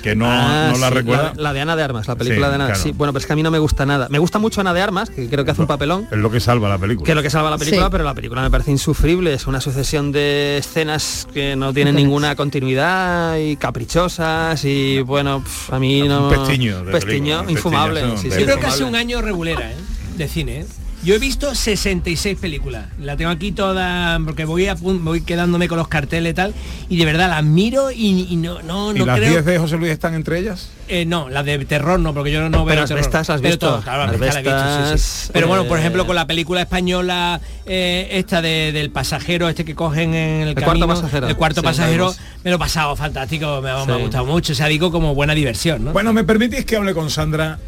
que 0.03 0.15
no, 0.15 0.27
Ah, 0.29 0.71
no 0.73 0.79
la 0.79 0.89
sí, 0.91 0.95
recuerda. 0.95 1.33
La, 1.35 1.43
la 1.43 1.53
de 1.53 1.61
Ana 1.61 1.75
de 1.75 1.83
Armas, 1.83 2.07
la 2.07 2.15
película 2.15 2.47
Sí, 2.47 2.51
de 2.51 2.55
Ana. 2.55 2.67
claro. 2.67 2.81
Sí, 2.81 2.93
bueno, 2.93 3.13
pero 3.13 3.19
es 3.21 3.27
que 3.27 3.33
a 3.33 3.37
mí 3.37 3.43
no 3.43 3.51
me 3.51 3.59
gusta 3.59 3.85
nada. 3.85 4.07
Me 4.11 4.21
gusta 4.21 4.39
mucho 4.39 4.61
Ana 4.61 4.73
de 4.73 4.81
Armas, 4.81 5.11
que 5.11 5.29
creo 5.29 5.45
que 5.45 5.51
hace 5.51 5.61
un 5.63 5.67
papelón. 5.67 6.07
Es 6.13 6.19
lo 6.19 6.31
que 6.31 6.39
salva 6.39 6.69
la 6.69 6.79
película. 6.79 7.05
Que 7.05 7.11
es 7.13 7.17
lo 7.17 7.23
que 7.23 7.31
salva 7.31 7.51
la 7.51 7.59
película, 7.59 7.87
Sí. 7.87 7.89
pero 7.91 8.05
la 8.05 8.15
película 8.15 8.43
me 8.43 8.51
parece 8.51 8.71
insufrible. 8.71 9.35
Es 9.35 9.49
una 9.49 9.61
sucesión 9.61 10.13
de 10.13 10.59
escenas 10.59 11.27
que 11.35 11.57
no 11.57 11.73
tienen 11.75 11.97
ninguna 11.97 12.37
continuidad 12.37 13.37
y 13.39 13.57
caprichosas 13.57 14.65
y 14.65 15.01
bueno, 15.01 15.43
a 15.73 15.79
mí 15.81 16.03
no. 16.03 16.29
Un 16.29 16.35
pestiño 16.35 16.85
de 16.85 16.93
Pestiño, 16.93 17.43
un 17.43 17.51
infumable. 17.51 18.03
de 18.03 18.17
sí, 18.19 18.29
Yo 18.31 18.45
creo 18.45 18.61
que 18.61 18.67
hace 18.67 18.85
un 18.85 18.95
año 18.95 19.21
regulera, 19.21 19.73
¿eh? 19.73 19.77
De 20.19 20.29
cine, 20.29 20.61
¿eh? 20.61 20.67
Yo 21.05 21.15
he 21.15 21.21
visto 21.21 21.55
66 21.55 22.37
películas. 22.41 22.87
La 23.01 23.17
tengo 23.17 23.31
aquí 23.31 23.53
toda 23.53 24.19
porque 24.25 24.45
voy 24.45 24.67
a 24.67 24.75
voy 24.75 25.21
quedándome 25.21 25.69
con 25.69 25.79
los 25.79 25.87
carteles 25.87 26.33
y 26.33 26.35
tal 26.35 26.55
y 26.89 26.97
de 26.97 27.05
verdad 27.05 27.29
las 27.29 27.45
miro 27.45 27.93
y, 27.93 28.27
y 28.29 28.35
no 28.35 28.61
no 28.63 28.91
¿Y 28.91 28.99
no 28.99 29.07
las 29.07 29.17
creo 29.19 29.31
10 29.31 29.45
de 29.45 29.59
José 29.61 29.77
Luis 29.77 29.93
están 29.93 30.15
entre 30.15 30.41
ellas? 30.41 30.71
Eh, 30.89 31.05
no, 31.05 31.29
las 31.29 31.45
de 31.45 31.65
terror 31.67 32.01
no, 32.01 32.13
porque 32.15 32.33
yo 32.33 32.41
no, 32.41 32.49
no 32.49 32.65
veo 32.65 32.75
Pero 32.75 32.81
las 32.81 32.93
bestas 32.93 33.31
has 33.31 33.41
Pero 33.41 33.53
visto. 33.53 33.69
todo, 33.69 33.81
claro, 33.83 34.03
las 34.07 34.11
Las 34.11 34.21
bestas 34.21 34.45
las 34.45 34.45
he 34.45 34.57
visto, 34.57 34.69
sí, 34.69 34.85
sí. 34.87 34.93
bestas, 34.95 35.31
Pero 35.33 35.47
bueno, 35.47 35.65
por 35.67 35.77
eh, 35.79 35.81
ejemplo, 35.83 36.05
con 36.05 36.17
la 36.17 36.27
película 36.27 36.63
española 36.63 37.41
eh, 37.65 38.09
esta 38.15 38.43
de- 38.43 38.73
del 38.73 38.91
pasajero, 38.91 39.49
este 39.49 39.65
que 39.65 39.77
cogen 39.77 40.15
en 40.15 40.41
el, 40.43 40.49
El 40.49 40.55
cuarto 40.57 40.71
camino, 40.81 40.89
pasajero. 40.89 41.29
el 41.29 41.37
cuarto 41.37 41.61
Sí, 41.61 41.65
pasajero, 41.65 42.13
me 42.43 42.51
lo 42.51 42.57
he 42.57 42.59
pasado 42.59 42.97
fantástico, 42.97 43.61
me, 43.63 43.71
ha- 43.71 43.79
me 43.79 43.85
Sí. 43.85 43.91
ha 43.93 43.97
gustado 44.03 44.25
mucho, 44.27 44.53
o 44.53 44.57
sea, 44.57 44.67
digo 44.67 44.91
como 44.91 45.15
buena 45.15 45.35
diversión, 45.35 45.85
¿no? 45.85 45.93
Bueno, 45.93 46.13
¿me 46.13 46.25
permitís 46.25 46.65
que 46.65 46.75
hable 46.75 46.93
con 46.93 47.09
Sandra? 47.09 47.61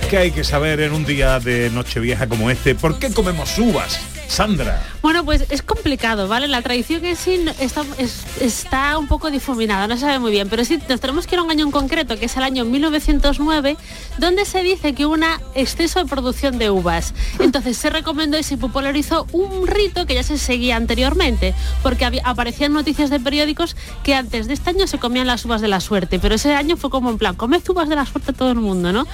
Que 0.00 0.16
hay 0.16 0.30
que 0.30 0.42
saber 0.42 0.80
en 0.80 0.92
un 0.94 1.04
día 1.04 1.38
de 1.38 1.68
Nochevieja 1.68 2.26
como 2.26 2.50
este. 2.50 2.74
¿Por 2.74 2.98
qué 2.98 3.12
comemos 3.12 3.58
uvas, 3.58 3.98
Sandra? 4.26 4.82
Bueno, 5.02 5.22
pues 5.24 5.44
es 5.50 5.60
complicado, 5.62 6.28
¿vale? 6.28 6.48
La 6.48 6.62
tradición 6.62 7.02
no- 7.44 7.52
está, 7.60 7.82
es- 7.98 8.22
está 8.40 8.96
un 8.96 9.06
poco 9.06 9.30
difuminada, 9.30 9.86
no 9.86 9.94
se 9.96 10.02
sabe 10.02 10.18
muy 10.18 10.30
bien, 10.30 10.48
pero 10.48 10.64
sí 10.64 10.78
nos 10.88 11.00
tenemos 11.00 11.26
que 11.26 11.34
ir 11.34 11.40
a 11.40 11.42
un 11.42 11.50
año 11.50 11.66
en 11.66 11.70
concreto, 11.72 12.18
que 12.18 12.24
es 12.26 12.36
el 12.38 12.42
año 12.42 12.64
1909, 12.64 13.76
donde 14.18 14.44
se 14.46 14.62
dice 14.62 14.94
que 14.94 15.04
hubo 15.04 15.14
un 15.14 15.24
exceso 15.54 15.98
de 16.02 16.06
producción 16.06 16.56
de 16.58 16.70
uvas. 16.70 17.12
Entonces 17.38 17.76
se 17.76 17.90
recomendó 17.90 18.38
y 18.38 18.42
se 18.42 18.56
popularizó 18.56 19.26
un 19.32 19.66
rito 19.66 20.06
que 20.06 20.14
ya 20.14 20.22
se 20.22 20.38
seguía 20.38 20.76
anteriormente, 20.76 21.54
porque 21.82 22.04
había- 22.06 22.22
aparecían 22.24 22.72
noticias 22.72 23.10
de 23.10 23.20
periódicos 23.20 23.76
que 24.04 24.14
antes 24.14 24.46
de 24.46 24.54
este 24.54 24.70
año 24.70 24.86
se 24.86 24.98
comían 24.98 25.26
las 25.26 25.44
uvas 25.44 25.60
de 25.60 25.68
la 25.68 25.80
suerte, 25.80 26.18
pero 26.18 26.34
ese 26.36 26.54
año 26.54 26.76
fue 26.78 26.88
como 26.90 27.10
en 27.10 27.18
plan, 27.18 27.34
comed 27.34 27.60
uvas 27.68 27.88
de 27.90 27.96
la 27.96 28.06
suerte 28.06 28.32
todo 28.32 28.50
el 28.52 28.58
mundo, 28.58 28.92
¿no? 28.92 29.06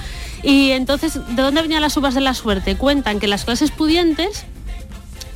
Y 0.42 0.67
entonces, 0.72 1.14
¿de 1.14 1.42
dónde 1.42 1.62
venían 1.62 1.82
las 1.82 1.96
uvas 1.96 2.14
de 2.14 2.20
la 2.20 2.34
suerte? 2.34 2.76
Cuentan 2.76 3.20
que 3.20 3.26
las 3.26 3.44
clases 3.44 3.70
pudientes 3.70 4.44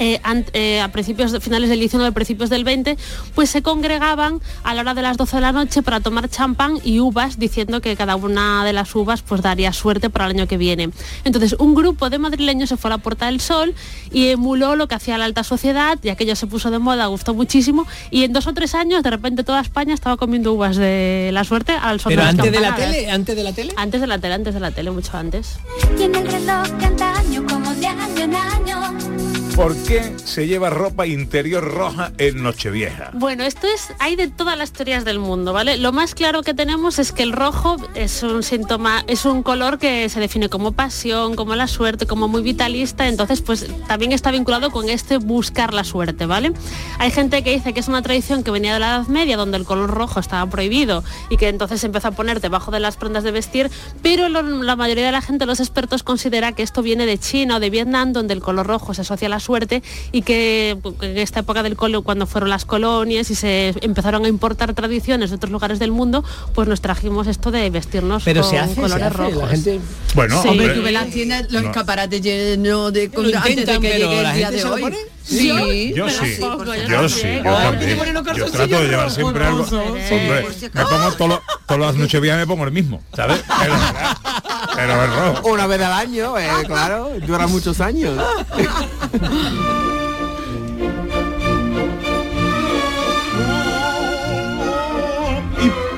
eh, 0.03 0.21
an- 0.25 0.47
eh, 0.53 0.81
a 0.81 0.89
principios 0.91 1.31
de- 1.33 1.41
finales 1.41 1.71
del 1.71 1.79
19, 1.79 2.11
principios 2.13 2.51
del 2.51 2.65
20, 2.65 2.97
pues 3.37 3.51
se 3.51 3.63
congregaban 3.63 4.41
a 4.65 4.75
la 4.75 4.81
hora 4.81 4.95
de 4.95 5.03
las 5.03 5.17
12 5.17 5.37
de 5.37 5.43
la 5.43 5.53
noche 5.53 5.83
para 5.83 6.01
tomar 6.01 6.29
champán 6.29 6.79
y 6.83 6.99
uvas, 6.99 7.39
diciendo 7.39 7.81
que 7.81 7.95
cada 7.97 8.17
una 8.17 8.65
de 8.65 8.73
las 8.73 8.93
uvas 8.97 9.23
pues 9.23 9.43
daría 9.43 9.73
suerte 9.73 10.11
para 10.11 10.25
el 10.27 10.33
año 10.33 10.47
que 10.49 10.57
viene. 10.57 10.91
Entonces, 11.25 11.55
un 11.59 11.75
grupo 11.75 12.11
de 12.11 12.19
madrileños 12.19 12.69
se 12.69 12.77
fue 12.77 12.89
a 12.91 12.95
la 12.97 12.99
Puerta 12.99 13.27
del 13.27 13.41
Sol 13.41 13.75
y 14.11 14.29
emuló 14.29 14.75
lo 14.77 14.89
que 14.89 14.95
hacía 14.97 15.19
la 15.19 15.25
alta 15.27 15.45
sociedad, 15.45 15.99
y 16.03 16.09
aquello 16.09 16.35
se 16.35 16.47
puso 16.49 16.71
de 16.73 16.79
moda, 16.81 17.07
gustó 17.07 17.33
muchísimo, 17.35 17.87
y 18.11 18.25
en 18.25 18.33
dos 18.33 18.47
o 18.49 18.53
tres 18.55 18.75
años, 18.75 19.03
de 19.05 19.11
repente 19.11 19.45
toda 19.45 19.61
España 19.61 19.95
estaba 19.95 20.17
comiendo 20.17 20.53
uvas 20.53 20.77
de 20.77 21.31
la 21.33 21.45
suerte 21.45 21.73
al 21.73 22.01
son 22.01 22.11
Pero 22.11 22.23
las 22.23 22.31
antes 22.35 22.51
de 22.53 22.61
la 22.61 22.75
tele, 22.75 23.11
antes 23.11 23.37
de 23.37 23.43
la 23.45 23.53
tele. 23.53 23.73
Antes 23.77 24.01
de 24.01 24.07
la 24.09 24.19
tele, 24.19 24.35
antes 24.35 24.55
de 24.55 24.61
la 24.61 24.71
tele, 24.73 24.91
mucho 24.91 25.17
antes. 25.17 25.59
Tiene 25.97 26.19
el 26.19 26.27
reloj 26.27 26.67
de 26.79 26.87
antaño 26.87 27.45
como 27.49 27.73
de 27.75 27.87
año 27.87 28.21
en 28.25 28.35
año. 28.35 29.12
¿Por 29.57 29.77
qué 29.85 30.15
se 30.25 30.47
lleva 30.47 30.71
ropa 30.71 31.07
interior 31.07 31.63
roja 31.63 32.13
en 32.17 32.43
Nochevieja? 32.43 33.11
Bueno, 33.13 33.45
esto 33.45 33.67
es, 33.67 33.93
hay 33.99 34.17
de 34.17 34.29
todas 34.29 34.57
las 34.57 34.73
teorías 34.73 35.05
del 35.05 35.19
mundo, 35.19 35.53
¿vale? 35.53 35.77
Lo 35.77 35.93
más 35.93 36.15
claro 36.15 36.43
que 36.43 36.55
tenemos 36.55 36.99
es 36.99 37.13
que 37.13 37.23
el 37.23 37.33
rojo 37.33 37.77
es 37.95 38.23
un 38.23 38.43
síntoma, 38.43 39.05
es 39.09 39.27
un 39.27 39.43
color 39.43 39.79
que 39.79 40.09
se 40.09 40.21
define 40.21 40.49
como 40.49 40.73
pasión, 40.73 41.37
como 41.37 41.55
la 41.55 41.67
suerte, 41.67 42.07
como 42.07 42.29
muy 42.29 42.43
vitalista, 42.43 43.09
entonces 43.09 43.43
pues 43.43 43.67
también 43.87 44.13
está 44.13 44.31
vinculado 44.31 44.71
con 44.71 44.89
este 44.89 45.19
buscar 45.19 45.75
la 45.75 45.85
suerte, 45.85 46.25
¿vale? 46.25 46.53
Hay 46.99 47.11
gente 47.11 47.45
que 47.45 47.53
dice 47.53 47.75
que 47.75 47.81
es 47.81 47.89
una 47.89 48.01
tradición 48.01 48.45
que 48.45 48.51
venía 48.51 48.73
de 48.73 48.81
la 48.81 48.97
Edad 48.97 49.07
Media, 49.09 49.37
donde 49.37 49.59
el 49.59 49.65
color 49.65 49.91
rojo 49.91 50.19
estaba 50.19 50.49
prohibido 50.51 51.05
y 51.29 51.37
que 51.37 51.49
entonces 51.49 51.81
se 51.81 51.87
empezó 51.87 52.09
a 52.09 52.13
poner 52.13 52.41
debajo 52.41 52.71
de 52.71 52.81
las 52.81 52.97
prendas 52.97 53.23
de 53.23 53.33
vestir, 53.33 53.71
pero 54.03 54.31
la 54.31 54.77
mayoría 54.77 55.05
de 55.05 55.13
la 55.13 55.21
gente, 55.21 55.45
los 55.45 55.61
expertos, 55.61 56.03
considera 56.03 56.53
que 56.53 56.63
esto 56.63 56.81
viene 56.81 57.05
de 57.05 57.19
China 57.19 57.57
o 57.57 57.61
de 57.61 57.69
Vietnam, 57.69 58.15
donde 58.15 58.33
el 58.33 58.41
color 58.41 58.67
rojo 58.67 58.95
se 58.95 59.03
asocia 59.03 59.27
a 59.27 59.31
la 59.31 59.42
suerte 59.43 59.83
y 60.13 60.23
que 60.23 60.77
en 61.03 61.19
esta 61.19 61.41
época 61.41 61.63
del 61.63 61.77
colo, 61.77 62.03
cuando 62.03 62.27
fueron 62.27 62.49
las 62.51 62.65
colonias 62.65 63.31
y 63.31 63.35
se 63.35 63.75
empezaron 63.83 64.25
a 64.25 64.29
importar 64.29 64.73
tradiciones 64.75 65.31
de 65.31 65.37
otros 65.37 65.53
lugares 65.53 65.79
del 65.79 65.93
mundo, 65.93 66.25
pues 66.55 66.69
nos 66.69 66.81
trajimos 66.81 67.27
esto 67.27 67.51
de 67.51 67.69
vestirnos 67.71 68.23
Pero 68.25 68.43
con 68.43 68.51
se 68.51 68.59
hace, 68.59 68.75
se 68.75 68.81
colores 68.81 69.01
la 69.01 69.11
rojos. 69.11 69.51
gente- 69.51 69.81
Bueno, 70.15 70.41
Sí. 70.43 70.49
Hombre, 70.49 70.67
hombre, 70.67 70.79
tú 70.79 70.83
ves 70.85 70.93
las 70.93 71.11
tiendas, 71.11 71.43
los 71.51 71.63
No. 71.63 71.69
escaparates 71.71 72.21
llenos 72.23 72.93
de... 72.93 73.09
Lo 73.09 73.21
antes 73.21 73.33
de 73.43 73.51
intentan, 73.51 73.81
que 73.83 73.89
pero 73.91 74.09
llegue 74.11 74.23
la 74.23 74.31
el 74.31 74.37
día 74.37 74.47
gente 74.47 74.57
de 74.57 74.63
se 74.63 74.69
lo 74.69 74.75
hoy. 74.75 74.83
Sí, 75.25 75.93
yo 75.95 76.09
sí, 76.09 76.37
pongo, 76.41 76.75
yo 76.75 77.09
sí, 77.09 77.41
yo 77.45 77.55
también. 77.55 77.99
Yo 78.37 78.51
trato 78.51 78.81
de 78.81 78.89
llevar 78.89 79.11
siempre 79.11 79.47
algo. 79.47 79.59
rojos. 79.59 79.73
Hombre, 79.73 80.47
me 80.73 80.85
pongo 80.85 81.13
todas 81.67 81.81
las 81.81 81.95
nochevías 81.95 82.37
me 82.39 82.47
pongo 82.47 82.65
el 82.65 82.73
mismo, 82.73 83.03
¿sabes? 83.15 83.43
Pero, 83.61 83.75
pero 84.75 85.05
es 85.05 85.15
rojo. 85.15 85.49
Una 85.49 85.67
vez 85.67 85.81
al 85.81 85.93
año, 85.93 86.39
eh, 86.39 86.49
claro, 86.67 87.11
dura 87.27 87.47
muchos 87.47 87.81
años. 87.81 88.21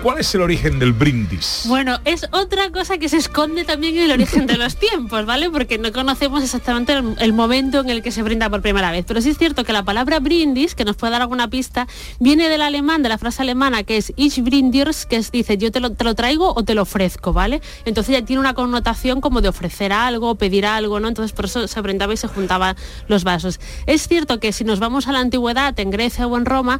cuál 0.05 0.19
es 0.19 0.35
el 0.35 0.43
origen 0.43 0.79
del 0.79 0.93
brindis? 0.93 1.63
Bueno, 1.67 1.99
es 2.05 2.27
otra 2.31 2.71
cosa 2.71 2.99
que 2.99 3.09
se 3.09 3.17
esconde 3.17 3.65
también 3.65 3.97
en 3.97 4.03
el 4.03 4.13
origen 4.13 4.47
de 4.47 4.59
los 4.59 4.77
tiempos, 4.77 5.25
¿vale? 5.25 5.49
Porque 5.49 5.79
no 5.79 5.93
conocemos 5.93 6.43
exactamente 6.43 6.93
el, 6.93 7.33
momento 7.33 7.81
en 7.81 7.89
el 7.89 8.03
que 8.03 8.13
se 8.13 8.23
brinda 8.23 8.51
por 8.51 8.61
primera 8.61 8.91
vez. 8.93 9.07
Pero 9.09 9.23
sí 9.23 9.31
es 9.31 9.39
cierto 9.39 9.65
que 9.65 9.73
la 9.73 9.83
palabra 9.83 10.21
brindis, 10.21 10.75
que 10.75 10.85
nos 10.85 10.97
puede 10.97 11.13
dar 11.13 11.23
alguna 11.23 11.49
pista, 11.49 11.89
viene 12.21 12.51
del 12.51 12.61
alemán, 12.61 13.03
de 13.03 13.09
la 13.09 13.17
frase 13.17 13.41
alemana 13.41 13.83
que 13.83 13.97
es 13.97 14.13
ich 14.17 14.43
brindirs, 14.43 15.07
que 15.07 15.17
es, 15.17 15.33
dice 15.33 15.57
yo 15.57 15.73
te 15.73 15.81
lo, 15.81 15.89
te 15.89 16.05
lo 16.05 16.15
traigo 16.15 16.53
o 16.55 16.63
te 16.65 16.75
lo 16.75 16.83
ofrezco, 16.83 17.33
¿vale? 17.33 17.63
Entonces 17.87 18.13
ya 18.13 18.23
tiene 18.23 18.41
una 18.41 18.53
connotación 18.53 19.23
como 19.23 19.41
de 19.41 19.49
ofrecer 19.49 19.95
algo, 19.95 20.35
pedir 20.35 20.67
algo, 20.67 21.01
¿no? 21.01 21.09
Entonces 21.09 21.33
por 21.33 21.47
eso 21.47 21.67
se 21.67 21.81
brindaba 21.81 22.13
y 22.13 22.19
se 22.19 22.29
juntaban 22.29 22.77
los 23.09 23.25
vasos. 23.25 23.59
Es 23.87 24.07
cierto 24.07 24.39
que 24.39 24.53
si 24.53 24.65
nos 24.65 24.81
vamos 24.81 25.09
a 25.09 25.13
la 25.13 25.21
antigüedad, 25.21 25.81
en 25.81 25.89
Grecia 25.89 26.27
o 26.27 26.37
en 26.37 26.45
Roma, 26.45 26.79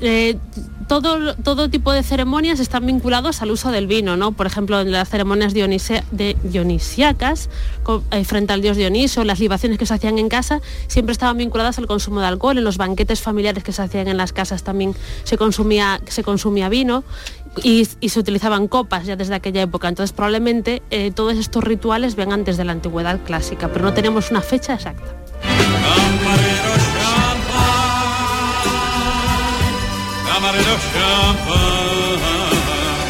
eh, 0.00 0.38
todo, 0.88 1.34
todo 1.36 1.70
tipo 1.70 1.92
de 1.92 2.02
ceremonias 2.02 2.60
están 2.62 2.86
vinculados 2.86 3.42
al 3.42 3.50
uso 3.50 3.70
del 3.70 3.86
vino, 3.86 4.16
¿no? 4.16 4.32
Por 4.32 4.46
ejemplo, 4.46 4.80
en 4.80 4.90
las 4.92 5.08
ceremonias 5.08 5.54
dionise- 5.54 6.02
de- 6.10 6.36
dionisíacas, 6.42 7.48
co- 7.82 8.02
eh, 8.10 8.24
frente 8.24 8.52
al 8.52 8.62
dios 8.62 8.76
Dioniso, 8.76 9.24
las 9.24 9.38
libaciones 9.40 9.78
que 9.78 9.86
se 9.86 9.94
hacían 9.94 10.18
en 10.18 10.28
casa, 10.28 10.60
siempre 10.86 11.12
estaban 11.12 11.36
vinculadas 11.36 11.78
al 11.78 11.86
consumo 11.86 12.20
de 12.20 12.26
alcohol. 12.26 12.58
En 12.58 12.64
los 12.64 12.76
banquetes 12.78 13.20
familiares 13.20 13.62
que 13.64 13.72
se 13.72 13.82
hacían 13.82 14.08
en 14.08 14.16
las 14.16 14.32
casas 14.32 14.62
también 14.62 14.94
se 15.24 15.36
consumía, 15.36 16.00
se 16.06 16.22
consumía 16.22 16.68
vino 16.68 17.04
y, 17.62 17.84
se 17.84 18.18
utilizaban 18.18 18.66
copas 18.68 19.04
ya 19.04 19.16
desde 19.16 19.34
aquella 19.34 19.62
época. 19.62 19.88
Entonces, 19.88 20.12
probablemente 20.12 20.82
eh, 20.90 21.10
todos 21.14 21.34
estos 21.36 21.62
rituales 21.64 22.14
vengan 22.16 22.44
desde 22.44 22.64
la 22.64 22.72
antigüedad 22.72 23.20
clásica, 23.24 23.68
pero 23.68 23.84
no 23.84 23.92
tenemos 23.92 24.30
una 24.30 24.40
fecha 24.40 24.74
exacta. 24.74 25.16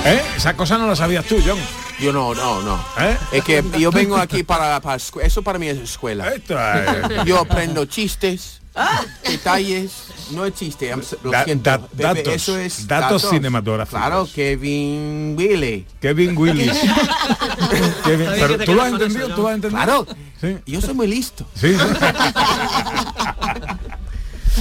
¿Eh? 0.04 0.20
Esa 0.36 0.56
cosa 0.56 0.78
no 0.78 0.86
la 0.86 0.96
sabías 0.96 1.24
tú, 1.24 1.36
John. 1.46 1.58
Yo 2.00 2.12
no, 2.12 2.34
no, 2.34 2.60
no. 2.62 2.84
¿Eh? 2.98 3.16
Es 3.32 3.44
que 3.44 3.62
yo 3.78 3.90
vengo 3.92 4.16
aquí 4.16 4.42
para, 4.42 4.80
para 4.80 4.96
eso 4.96 5.42
para 5.42 5.58
mí 5.58 5.68
es 5.68 5.78
escuela. 5.78 6.28
Esto 6.34 6.56
es- 6.58 7.24
Yo 7.24 7.38
aprendo 7.38 7.84
chistes, 7.84 8.60
detalles, 9.28 9.92
no 10.32 10.44
es 10.44 10.54
chiste, 10.54 10.92
lo 11.22 11.30
Da- 11.30 11.44
siento. 11.44 11.70
da- 11.70 11.78
Pepe, 11.86 12.02
datos, 12.02 12.34
eso 12.34 12.58
es 12.58 12.88
datos 12.88 13.28
cinematográficos. 13.30 14.00
Claro, 14.00 14.28
Kevin 14.34 15.36
Willy. 15.38 15.86
Kevin 16.00 16.36
Willis. 16.36 16.72
Kevin- 18.04 18.28
pero 18.40 18.58
tú 18.58 18.74
lo 18.74 18.82
has 18.82 18.92
entendido, 18.92 19.26
eso, 19.26 19.34
tú 19.36 19.42
lo 19.42 19.48
has 19.48 19.54
entendido. 19.54 19.84
Claro. 19.84 20.06
Sí. 20.40 20.56
Yo 20.66 20.80
soy 20.80 20.94
muy 20.94 21.06
listo. 21.06 21.46
Sí. 21.54 21.76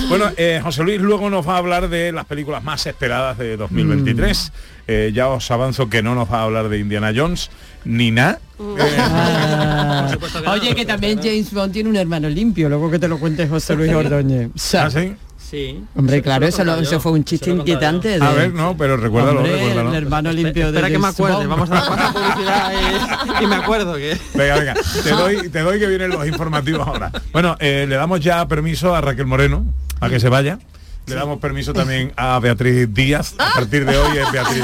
Bueno, 0.07 0.31
eh, 0.37 0.61
José 0.63 0.83
Luis 0.83 1.01
luego 1.01 1.29
nos 1.29 1.47
va 1.47 1.55
a 1.55 1.57
hablar 1.57 1.89
de 1.89 2.11
las 2.13 2.25
películas 2.25 2.63
más 2.63 2.85
esperadas 2.87 3.37
de 3.37 3.57
2023. 3.57 4.51
Eh, 4.93 5.11
ya 5.13 5.29
os 5.29 5.49
avanzo 5.51 5.89
que 5.89 6.03
no 6.03 6.15
nos 6.15 6.29
va 6.29 6.39
a 6.39 6.43
hablar 6.43 6.67
de 6.67 6.77
Indiana 6.79 7.13
Jones 7.15 7.49
ni 7.85 8.11
nada. 8.11 8.39
Ah. 8.59 10.07
Oye, 10.51 10.75
que 10.75 10.85
también 10.85 11.17
James 11.19 11.53
Bond 11.53 11.71
tiene 11.71 11.89
un 11.89 11.95
hermano 11.95 12.27
limpio, 12.27 12.67
luego 12.67 12.91
que 12.91 12.99
te 12.99 13.07
lo 13.07 13.17
cuente 13.17 13.47
José 13.47 13.75
Luis 13.75 13.91
Ordóñez. 13.93 14.49
¿Ah, 14.75 14.89
sí? 14.89 15.15
Sí. 15.37 15.81
Hombre, 15.95 16.21
claro, 16.21 16.45
eso, 16.45 16.63
lo- 16.65 16.75
eso 16.75 16.99
fue 16.99 17.13
un 17.13 17.23
chiste 17.23 17.49
inquietante. 17.51 18.19
de- 18.19 18.25
A 18.25 18.31
ver, 18.31 18.53
no, 18.53 18.75
pero 18.77 18.97
recuérdalo, 18.97 19.39
Hombre, 19.39 19.53
recuérdalo. 19.55 19.89
el 19.91 19.95
hermano 19.95 20.31
limpio 20.33 20.63
de 20.71 20.77
Espera 20.77 20.89
que 20.89 20.99
me 20.99 21.07
acuerde, 21.07 21.35
Bond. 21.37 21.49
vamos 21.49 21.71
a 21.71 21.75
dar 21.75 22.13
publicidad 22.13 22.71
y, 23.39 23.43
y 23.43 23.47
me 23.47 23.55
acuerdo 23.55 23.95
que... 23.95 24.17
Venga, 24.35 24.55
venga, 24.59 24.73
te 25.03 25.09
doy, 25.11 25.49
te 25.49 25.59
doy 25.61 25.79
que 25.79 25.87
vienen 25.87 26.09
los 26.11 26.25
informativos 26.27 26.85
ahora. 26.87 27.11
Bueno, 27.33 27.55
eh, 27.59 27.85
le 27.87 27.95
damos 27.95 28.19
ya 28.19 28.45
permiso 28.47 28.93
a 28.93 28.99
Raquel 29.01 29.25
Moreno 29.25 29.65
a 30.01 30.09
que 30.09 30.19
se 30.19 30.27
vaya. 30.29 30.59
Le 31.07 31.15
damos 31.15 31.39
permiso 31.39 31.73
también 31.73 32.13
a 32.15 32.39
Beatriz 32.39 32.87
Díaz. 32.93 33.33
A 33.37 33.53
partir 33.55 33.85
de 33.85 33.97
hoy 33.97 34.17
es 34.17 34.31
Beatriz. 34.31 34.63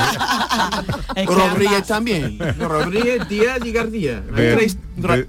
Rodríguez 1.27 1.87
también. 1.87 2.39
Rodríguez, 2.59 3.27
Díaz 3.27 3.59
y 3.65 3.71
García. 3.71 4.21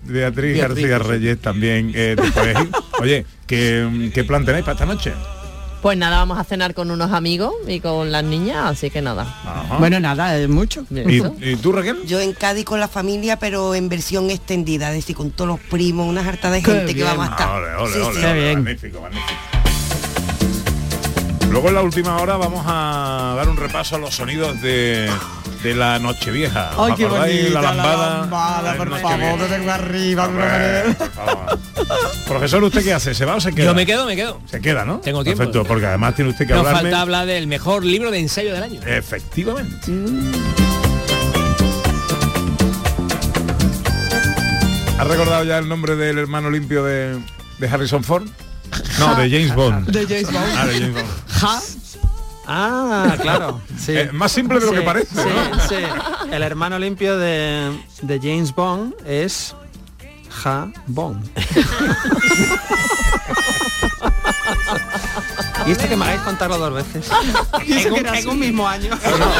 Beatriz 0.05 0.59
García 0.59 0.99
Reyes 0.99 1.39
también 1.41 1.93
eh. 1.95 2.15
Oye, 3.01 3.27
¿qué, 3.47 4.11
¿qué 4.15 4.25
plan 4.25 4.45
tenéis 4.45 4.65
para 4.65 4.75
esta 4.75 4.87
noche? 4.87 5.13
Pues 5.83 5.97
nada, 5.97 6.19
vamos 6.19 6.39
a 6.39 6.45
cenar 6.45 6.75
con 6.75 6.91
unos 6.91 7.13
amigos 7.13 7.55
y 7.69 7.79
con 7.79 8.11
las 8.11 8.25
niñas, 8.25 8.65
así 8.65 8.91
que 8.91 9.01
nada. 9.01 9.33
Bueno, 9.79 10.01
nada, 10.01 10.37
es 10.37 10.49
mucho. 10.49 10.85
¿Y, 10.91 11.23
y 11.53 11.57
tú, 11.57 11.71
Raquel? 11.71 12.05
Yo 12.05 12.19
en 12.21 12.33
Cádiz 12.33 12.65
con 12.65 12.81
la 12.81 12.89
familia, 12.89 13.39
pero 13.39 13.77
en 13.77 13.89
versión 13.89 14.29
extendida, 14.31 14.89
es 14.91 14.97
decir, 14.97 15.15
con 15.15 15.31
todos 15.31 15.47
los 15.49 15.61
primos, 15.61 16.09
una 16.09 16.27
harta 16.29 16.51
de 16.51 16.63
Qué 16.63 16.73
gente 16.73 16.87
que 16.89 16.95
bien. 16.95 17.07
vamos 17.07 17.29
a 17.29 17.31
estar. 17.31 17.49
Ole, 17.51 17.75
ole, 17.77 17.93
Sí, 17.93 18.01
ole, 18.01 18.21
sí. 18.21 18.27
ole, 18.27 18.55
magnífico, 18.57 19.01
magnífico. 19.01 19.35
Luego 21.51 21.69
en 21.71 21.75
la 21.75 21.83
última 21.83 22.19
hora 22.19 22.37
vamos 22.37 22.63
a 22.67 23.35
dar 23.37 23.49
un 23.49 23.57
repaso 23.57 23.97
a 23.97 23.99
los 23.99 24.15
sonidos 24.15 24.61
de, 24.61 25.11
de 25.63 25.75
la 25.75 25.99
Nochevieja. 25.99 26.71
¿Os 26.77 26.91
Ay, 26.91 26.97
qué 26.97 27.07
bonita 27.07 27.61
la 27.63 27.75
lambada. 27.75 28.77
por 28.77 29.01
favor, 29.01 29.71
arriba. 29.71 30.27
Hombre, 30.27 30.83
por. 31.15 31.59
Profesor, 32.29 32.63
¿usted 32.63 32.85
qué 32.85 32.93
hace? 32.93 33.15
¿Se 33.15 33.25
va 33.25 33.37
o 33.37 33.41
se 33.41 33.53
queda? 33.55 33.65
Yo 33.67 33.75
me 33.75 33.87
quedo, 33.87 34.05
me 34.07 34.15
quedo. 34.15 34.41
Se 34.47 34.61
queda, 34.61 34.85
¿no? 34.85 34.99
Tengo 34.99 35.25
tiempo. 35.25 35.39
Perfecto, 35.39 35.65
porque 35.65 35.87
además 35.87 36.15
tiene 36.15 36.31
usted 36.31 36.47
que 36.47 36.53
Nos 36.53 36.61
hablarme. 36.67 36.83
falta 36.91 37.01
hablar 37.01 37.27
del 37.27 37.47
mejor 37.47 37.85
libro 37.85 38.11
de 38.11 38.19
ensayo 38.19 38.53
del 38.53 38.63
año. 38.63 38.81
Efectivamente. 38.87 39.91
¿Has 44.99 45.07
recordado 45.07 45.45
ya 45.45 45.59
el 45.59 45.69
nombre 45.69 45.97
del 45.97 46.19
hermano 46.19 46.51
limpio 46.51 46.85
de, 46.85 47.19
de 47.59 47.69
Harrison 47.69 48.05
Ford? 48.05 48.29
No, 48.99 49.15
de 49.15 49.31
James 49.31 49.55
Bond. 49.55 49.87
De 49.89 50.07
James 50.07 50.33
Bond. 50.33 50.47
Ah, 50.57 50.67
de 50.67 50.73
James 50.81 50.95
Bond. 50.95 51.09
Ja. 51.29 51.61
Ah, 52.47 53.17
claro. 53.21 53.61
Sí. 53.79 53.93
Eh, 53.97 54.11
más 54.13 54.33
simple 54.33 54.59
de 54.59 54.67
lo 54.67 54.73
Sí, 54.73 54.79
que 54.79 54.83
parece. 54.83 55.15
Sí, 55.15 55.29
¿no? 55.29 55.61
sí. 55.69 55.75
El 56.33 56.43
hermano 56.43 56.79
limpio 56.79 57.19
de, 57.19 57.71
de 58.03 58.19
James 58.19 58.55
Bond 58.55 58.95
es 59.07 59.55
Ja 60.31 60.71
Bond. 60.87 61.29
Y 65.69 65.73
esto 65.73 65.87
que 65.89 65.97
me 65.97 66.05
hagáis 66.07 66.21
contarlo 66.23 66.57
dos 66.59 66.73
veces. 66.73 67.11
Y 67.67 67.73
eso 67.73 67.89
en, 67.89 67.95
que 67.95 68.01
un, 68.01 68.07
era 68.07 68.19
en 68.19 68.27
un 68.27 68.31
así. 68.33 68.41
mismo 68.41 68.67
año. 68.69 68.91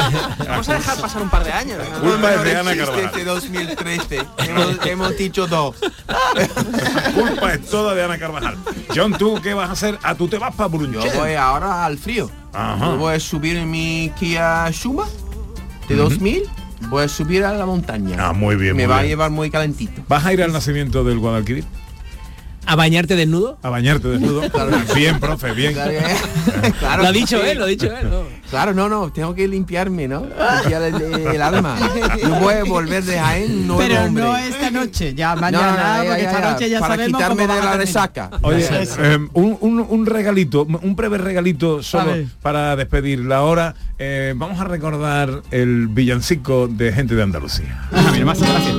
Vamos 0.47 0.69
a 0.69 0.73
dejar 0.75 1.01
pasar 1.01 1.21
un 1.23 1.29
par 1.29 1.43
de 1.43 1.51
años. 1.51 1.77
¿no? 1.91 1.99
Culpa 2.11 2.33
es 2.35 2.43
de 2.43 2.55
Ana 2.57 2.75
Carvajal. 2.75 3.05
este 3.05 3.23
2013. 3.23 4.21
hemos, 4.37 4.85
hemos 4.85 5.17
dicho 5.17 5.47
dos. 5.47 5.75
Culpa 7.15 7.53
es 7.53 7.65
toda 7.67 7.95
de 7.95 8.03
Ana 8.03 8.17
Carvajal. 8.19 8.57
John, 8.95 9.13
¿tú 9.17 9.39
qué 9.41 9.53
vas 9.53 9.69
a 9.69 9.73
hacer? 9.73 9.97
Ah, 10.03 10.15
tú 10.15 10.27
te 10.27 10.37
vas 10.37 10.53
para 10.55 10.69
Yo 10.71 10.77
Brunche. 10.77 11.09
voy 11.17 11.33
ahora 11.33 11.85
al 11.85 11.97
frío. 11.97 12.29
Ajá. 12.53 12.85
Yo 12.85 12.97
voy 12.97 13.15
a 13.15 13.19
subir 13.19 13.57
en 13.57 13.69
mi 13.69 14.11
Kia 14.19 14.69
Shuma 14.71 15.05
de 15.87 15.95
2000. 15.95 16.43
Voy 16.89 17.03
a 17.03 17.07
subir 17.09 17.43
a 17.43 17.53
la 17.53 17.65
montaña. 17.65 18.15
Ah, 18.19 18.33
muy 18.33 18.55
bien, 18.55 18.75
Me 18.75 18.83
muy 18.87 18.91
va 18.93 18.99
a 18.99 19.03
llevar 19.03 19.31
muy 19.31 19.49
calentito. 19.49 20.01
¿Vas 20.07 20.25
a 20.25 20.33
ir 20.33 20.41
al 20.41 20.53
nacimiento 20.53 21.03
del 21.03 21.19
Guadalquivir? 21.19 21.65
¿A 22.69 22.75
bañarte 22.75 23.15
desnudo? 23.15 23.57
¿A 23.63 23.69
bañarte 23.69 24.07
desnudo? 24.09 24.41
Bien, 24.95 25.19
profe, 25.19 25.53
bien. 25.53 25.73
Claro, 25.73 27.01
Lo 27.03 27.09
ha 27.09 27.11
dicho 27.11 27.41
sí. 27.41 27.47
él, 27.49 27.57
lo 27.57 27.63
ha 27.65 27.67
dicho 27.67 27.87
él. 27.87 28.09
¿no? 28.09 28.21
Claro, 28.49 28.73
no, 28.75 28.87
no, 28.87 29.11
tengo 29.11 29.33
que 29.33 29.47
limpiarme, 29.47 30.07
¿no? 30.07 30.21
Limpiar 30.61 30.81
el, 30.83 30.95
el 31.27 31.41
alma. 31.41 31.75
No 32.23 32.35
voy 32.39 32.53
a 32.55 32.63
volver 32.63 33.03
de 33.03 33.19
Jaén 33.19 33.65
nuevo 33.67 33.81
Pero 33.81 34.03
hombre. 34.03 34.23
no 34.23 34.37
esta 34.37 34.69
noche, 34.71 35.13
ya 35.15 35.33
No, 35.35 35.41
mañana, 35.41 35.97
no, 35.97 36.03
no, 36.03 36.03
ya, 36.03 36.09
porque 36.09 36.21
ya, 36.23 36.29
esta 36.31 36.51
noche 36.51 36.69
ya 36.69 36.79
para 36.79 36.95
sabemos 36.95 37.17
quitarme 37.21 37.43
cómo 37.47 37.55
de 37.59 37.63
la 37.65 37.77
resaca. 37.77 38.29
Oye, 38.41 38.67
eh, 38.71 39.17
un, 39.33 39.57
un- 39.61 39.85
un 39.89 40.05
regalito, 40.05 40.63
un 40.65 40.95
breve 40.95 41.17
regalito 41.17 41.81
solo 41.83 42.13
para 42.41 42.75
despedir 42.75 43.19
la 43.19 43.41
hora. 43.43 43.73
Eh, 43.97 44.33
vamos 44.35 44.59
a 44.59 44.63
recordar 44.63 45.41
el 45.51 45.87
villancico 45.87 46.67
de 46.67 46.91
gente 46.93 47.15
de 47.15 47.23
Andalucía. 47.23 47.87
Ah, 47.91 48.09
mira, 48.11 48.25
más 48.25 48.39
gracias. 48.39 48.75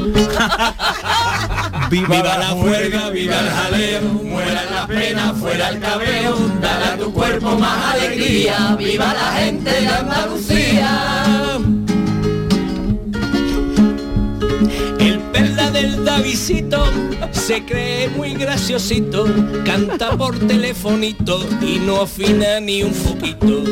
Viva, 1.90 2.08
Viva 2.08 2.38
la 2.38 2.46
juerga, 2.50 3.10
viva 3.10 3.34
el 3.40 3.48
jaleo, 3.50 3.79
muera 4.24 4.64
la 4.64 4.86
pena, 4.86 5.34
fuera 5.34 5.70
el 5.70 5.80
cabreo, 5.80 6.36
dale 6.60 6.84
a 6.84 6.96
tu 6.98 7.12
cuerpo 7.12 7.56
más 7.56 7.94
alegría, 7.94 8.76
viva 8.78 9.14
la 9.14 9.32
gente 9.32 9.70
de 9.70 9.88
Andalucía. 9.88 11.49
Del 15.72 16.04
Davisito 16.04 16.84
se 17.32 17.64
cree 17.64 18.08
muy 18.08 18.34
graciosito, 18.34 19.26
canta 19.64 20.16
por 20.16 20.38
telefonito 20.38 21.46
y 21.60 21.78
no 21.78 22.02
afina 22.02 22.60
ni 22.60 22.82
un 22.82 22.92
foquito. 22.92 23.64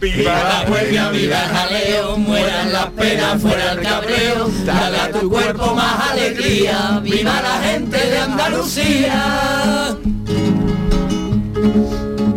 Viva 0.00 0.34
la 0.34 0.70
huelga, 0.70 1.10
viva 1.10 1.42
el 1.42 1.50
jaleo, 1.50 2.16
mueran 2.18 2.72
las 2.72 2.86
penas, 2.88 3.40
fuera 3.40 3.72
el 3.72 3.80
cabreo, 3.80 4.50
dale 4.64 4.98
a 4.98 5.10
tu 5.10 5.30
cuerpo 5.30 5.74
más 5.74 6.10
alegría, 6.10 7.00
viva 7.02 7.40
la 7.40 7.62
gente 7.62 7.98
de 7.98 8.18
Andalucía. 8.18 9.96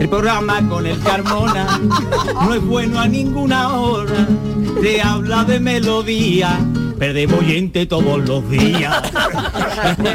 El 0.08 0.12
programa 0.12 0.66
con 0.70 0.88
el 0.88 0.98
Carmona 1.02 1.82
no 2.34 2.54
es 2.54 2.62
bueno 2.64 2.98
a 2.98 3.10
ninguna 3.10 3.74
hora. 3.74 4.26
Te 4.82 5.02
habla 5.02 5.44
de 5.44 5.60
melodía, 5.60 6.58
perdemos 6.98 7.40
oyente 7.40 7.86
todos 7.86 8.26
los 8.26 8.50
días. 8.50 9.02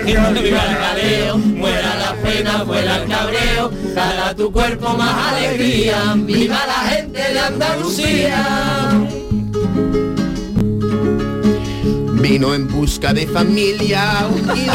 Viva 0.06 0.28
el 0.30 1.38
muera 1.44 1.94
la 1.96 2.14
pena, 2.22 2.64
fuera 2.64 3.02
el 3.02 3.08
cabreo, 3.10 3.70
dale 3.94 4.20
a 4.22 4.34
tu 4.34 4.50
cuerpo 4.50 4.96
más 4.96 5.34
alegría, 5.34 6.14
viva 6.16 6.58
la 6.66 6.88
gente 6.88 7.20
de 7.20 7.38
Andalucía. 7.38 8.92
Vino 12.22 12.54
en 12.54 12.68
busca 12.68 13.12
de 13.12 13.26
familia 13.26 14.28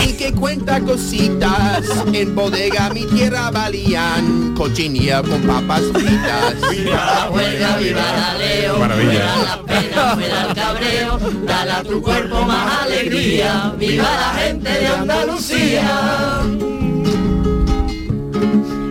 y 0.06 0.14
que 0.14 0.34
cuenta 0.34 0.82
cositas. 0.82 1.86
En 2.12 2.36
bodega 2.36 2.90
mi 2.90 3.06
tierra 3.06 3.50
valían 3.52 4.54
cochinilla 4.54 5.24
con 5.24 5.42
papas 5.44 5.82
fritas. 5.94 6.56
Viva 6.70 7.06
la 7.06 7.30
huelga, 7.32 7.78
viva 7.78 8.02
el 8.02 8.22
jaleo, 8.22 8.80
Maravilla. 8.80 9.30
fuera 9.30 9.44
la 9.44 9.64
pena, 9.64 10.16
fuera 10.16 10.42
el 10.42 10.56
cabreo, 10.56 11.20
dale 11.46 11.72
a 11.72 11.84
tu 11.84 12.02
cuerpo 12.02 12.42
más 12.42 12.82
alegría, 12.84 13.74
viva 13.80 14.04
la 14.04 14.40
gente 14.42 14.70
de 14.70 14.88
Andalucía. 14.88 16.42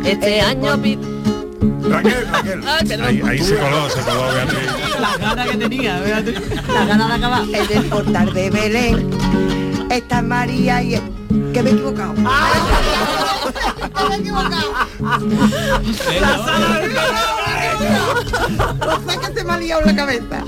Este 0.02 0.40
año 0.40 0.78
Raquel, 1.88 2.28
Raquel. 2.30 2.60
Ay, 2.66 2.86
perdón. 2.86 3.06
Ahí, 3.06 3.22
ahí 3.24 3.38
se 3.38 3.56
coló, 3.56 3.88
se 3.88 4.00
coló, 4.00 4.32
Beatriz. 4.32 5.00
Las 5.00 5.18
ganas 5.18 5.48
que 5.48 5.56
tenía, 5.56 6.00
Beatriz. 6.00 6.40
Las 6.72 6.88
ganas 6.88 7.08
de 7.08 7.14
acabar. 7.14 7.42
El 7.42 7.68
del 7.68 7.84
portal 7.84 8.34
de 8.34 8.50
Belén. 8.50 9.10
Está 9.90 10.22
María 10.22 10.82
y... 10.82 11.00
Que 11.52 11.62
me 11.62 11.70
he 11.70 11.72
equivocado. 11.72 12.14
me 12.14 12.28
he 14.14 14.18
equivocado. 14.18 14.72
La 16.20 16.38
sala 16.38 16.80
del 16.80 16.92
No 18.78 19.12
sé 19.12 19.18
que 19.20 19.38
se 19.38 19.44
me 19.44 19.52
ha 19.52 19.58
liado 19.58 19.82
la 19.82 19.96
cabeza. 19.96 20.44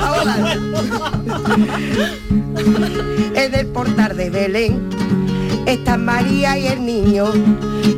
Ahora. 0.00 0.36
Es 3.34 3.52
del 3.52 3.66
portal 3.68 4.16
de 4.16 4.30
Belén. 4.30 4.88
Están 5.66 6.04
María 6.04 6.56
y 6.58 6.68
el 6.68 6.84
niño. 6.84 7.26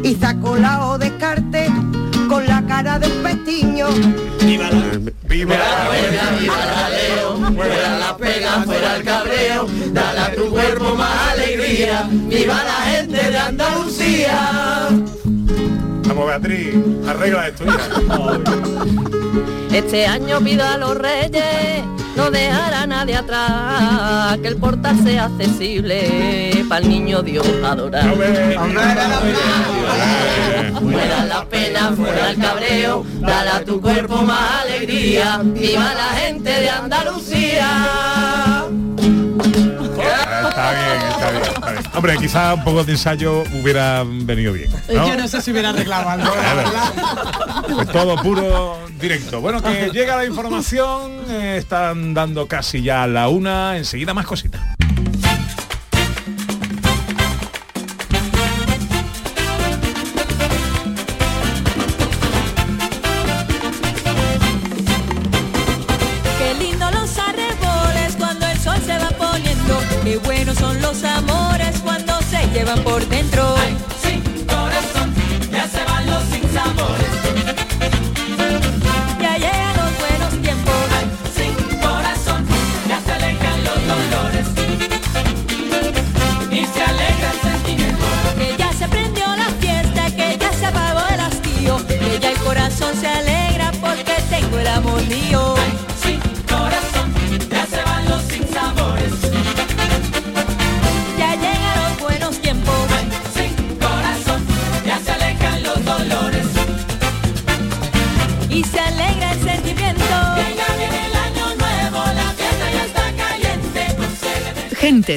Y 0.03 0.15
sacó 0.17 0.57
la 0.57 0.87
O 0.87 0.99
descarte 0.99 1.71
con 2.33 2.47
la 2.47 2.63
cara 2.67 2.99
del 2.99 3.13
pestiño. 3.13 3.89
Viva 4.41 4.71
la 4.71 5.13
Viva 5.29 5.55
la 5.55 6.39
viva 6.39 6.55
el 6.63 6.71
jaleo, 6.77 7.37
fuera 7.55 7.99
la 7.99 8.17
pena, 8.17 8.63
fuera 8.65 8.97
el 8.97 9.05
cabreo, 9.05 9.67
dale 9.93 10.21
a 10.21 10.35
tu 10.35 10.51
cuerpo 10.51 10.95
más 10.95 11.33
alegría, 11.33 12.09
viva 12.11 12.65
la 12.65 12.81
gente 12.91 13.31
de 13.31 13.39
Andalucía. 13.39 14.89
Vamos, 16.07 16.27
Beatriz, 16.27 16.75
arregla 17.07 17.49
esto, 17.49 17.65
hija. 17.65 17.89
Este 19.71 20.07
año 20.07 20.41
pido 20.41 20.65
a 20.67 20.79
los 20.79 20.97
reyes 20.97 21.83
no 22.17 22.31
dejar 22.31 22.75
a 22.75 22.87
nadie 22.87 23.17
atrás, 23.17 24.39
que 24.39 24.49
el 24.49 24.57
portal 24.57 25.03
sea 25.03 25.25
accesible 25.27 26.65
para 26.69 26.83
el 26.83 26.89
niño 26.89 27.23
Dios 27.23 27.47
adorar. 27.65 28.15
Fuera 30.81 31.25
la 31.25 31.45
pena, 31.45 31.93
fuera 31.97 32.31
el 32.31 32.39
cabreo, 32.39 33.05
dale 33.21 33.51
a 33.51 33.65
tu 33.65 33.81
cuerpo 33.81 34.23
más 34.23 34.63
alegría, 34.65 35.41
viva 35.43 35.95
la 35.95 36.17
gente 36.21 36.51
de 36.51 36.71
Andalucía. 36.71 37.69
Está 40.49 40.73
bien, 40.73 41.03
está 41.11 41.31
bien. 41.31 41.42
Hombre, 41.95 42.17
quizá 42.17 42.55
un 42.55 42.65
poco 42.65 42.85
de 42.85 42.93
ensayo 42.93 43.43
hubiera 43.61 44.03
venido 44.05 44.53
bien. 44.53 44.71
¿no? 44.89 45.07
Yo 45.07 45.17
no 45.17 45.29
sé 45.29 45.43
si 45.43 45.51
hubiera 45.51 45.71
arreglado 45.71 46.09
algo. 46.09 46.33
Pues 47.75 47.89
todo 47.89 48.17
puro 48.23 48.79
directo. 48.99 49.41
Bueno, 49.41 49.63
que 49.63 49.91
llega 49.93 50.17
la 50.17 50.25
información, 50.25 51.13
eh, 51.29 51.57
están 51.59 52.15
dando 52.15 52.47
casi 52.47 52.83
ya 52.83 53.07
la 53.07 53.29
una, 53.29 53.77
enseguida 53.77 54.15
más 54.15 54.27
cositas. 54.27 54.61
Por. 72.77 73.22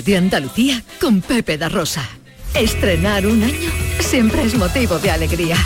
De 0.02 0.18
Andalucía 0.18 0.84
con 1.00 1.22
Pepe 1.22 1.58
da 1.58 1.70
Rosa. 1.70 2.04
Estrenar 2.54 3.26
un 3.26 3.44
año 3.44 3.72
siempre 4.00 4.44
es 4.44 4.56
motivo 4.56 5.00
de 5.00 5.10
alegría. 5.10 5.58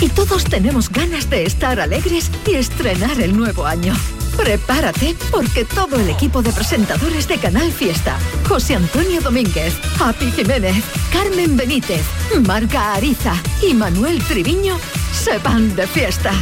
Y 0.00 0.08
todos 0.08 0.44
tenemos 0.44 0.90
ganas 0.90 1.30
de 1.30 1.44
estar 1.44 1.78
alegres 1.78 2.30
y 2.46 2.54
estrenar 2.54 3.20
el 3.20 3.36
nuevo 3.36 3.64
año. 3.64 3.94
Prepárate 4.36 5.14
porque 5.30 5.64
todo 5.64 6.00
el 6.00 6.10
equipo 6.10 6.42
de 6.42 6.52
presentadores 6.52 7.28
de 7.28 7.38
Canal 7.38 7.70
Fiesta, 7.72 8.18
José 8.48 8.74
Antonio 8.74 9.20
Domínguez, 9.20 9.74
Happy 10.00 10.32
Jiménez, 10.32 10.82
Carmen 11.12 11.56
Benítez, 11.56 12.02
Marca 12.44 12.94
Ariza 12.94 13.34
y 13.62 13.72
Manuel 13.72 14.22
Triviño 14.24 14.78
se 15.12 15.38
van 15.38 15.74
de 15.76 15.86
fiesta. 15.86 16.32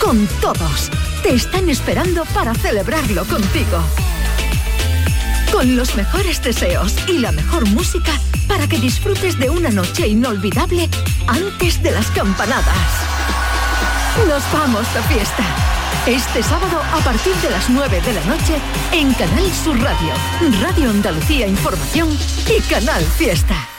Con 0.00 0.26
todos. 0.40 0.90
Te 1.22 1.34
están 1.34 1.68
esperando 1.68 2.24
para 2.34 2.54
celebrarlo 2.54 3.24
contigo. 3.26 3.82
Con 5.56 5.74
los 5.74 5.96
mejores 5.96 6.42
deseos 6.42 6.94
y 7.08 7.16
la 7.16 7.32
mejor 7.32 7.66
música 7.70 8.12
para 8.46 8.68
que 8.68 8.76
disfrutes 8.76 9.38
de 9.38 9.48
una 9.48 9.70
noche 9.70 10.06
inolvidable 10.06 10.86
antes 11.26 11.82
de 11.82 11.92
las 11.92 12.10
campanadas. 12.10 12.66
Nos 14.28 14.42
vamos 14.52 14.82
de 14.92 15.00
fiesta. 15.04 15.44
Este 16.06 16.42
sábado 16.42 16.82
a 16.92 16.98
partir 16.98 17.34
de 17.36 17.48
las 17.48 17.70
9 17.70 18.02
de 18.02 18.12
la 18.12 18.24
noche 18.26 18.58
en 18.92 19.14
Canal 19.14 19.50
Sur 19.50 19.80
Radio, 19.80 20.12
Radio 20.60 20.90
Andalucía 20.90 21.46
Información 21.46 22.10
y 22.54 22.60
Canal 22.68 23.02
Fiesta. 23.02 23.75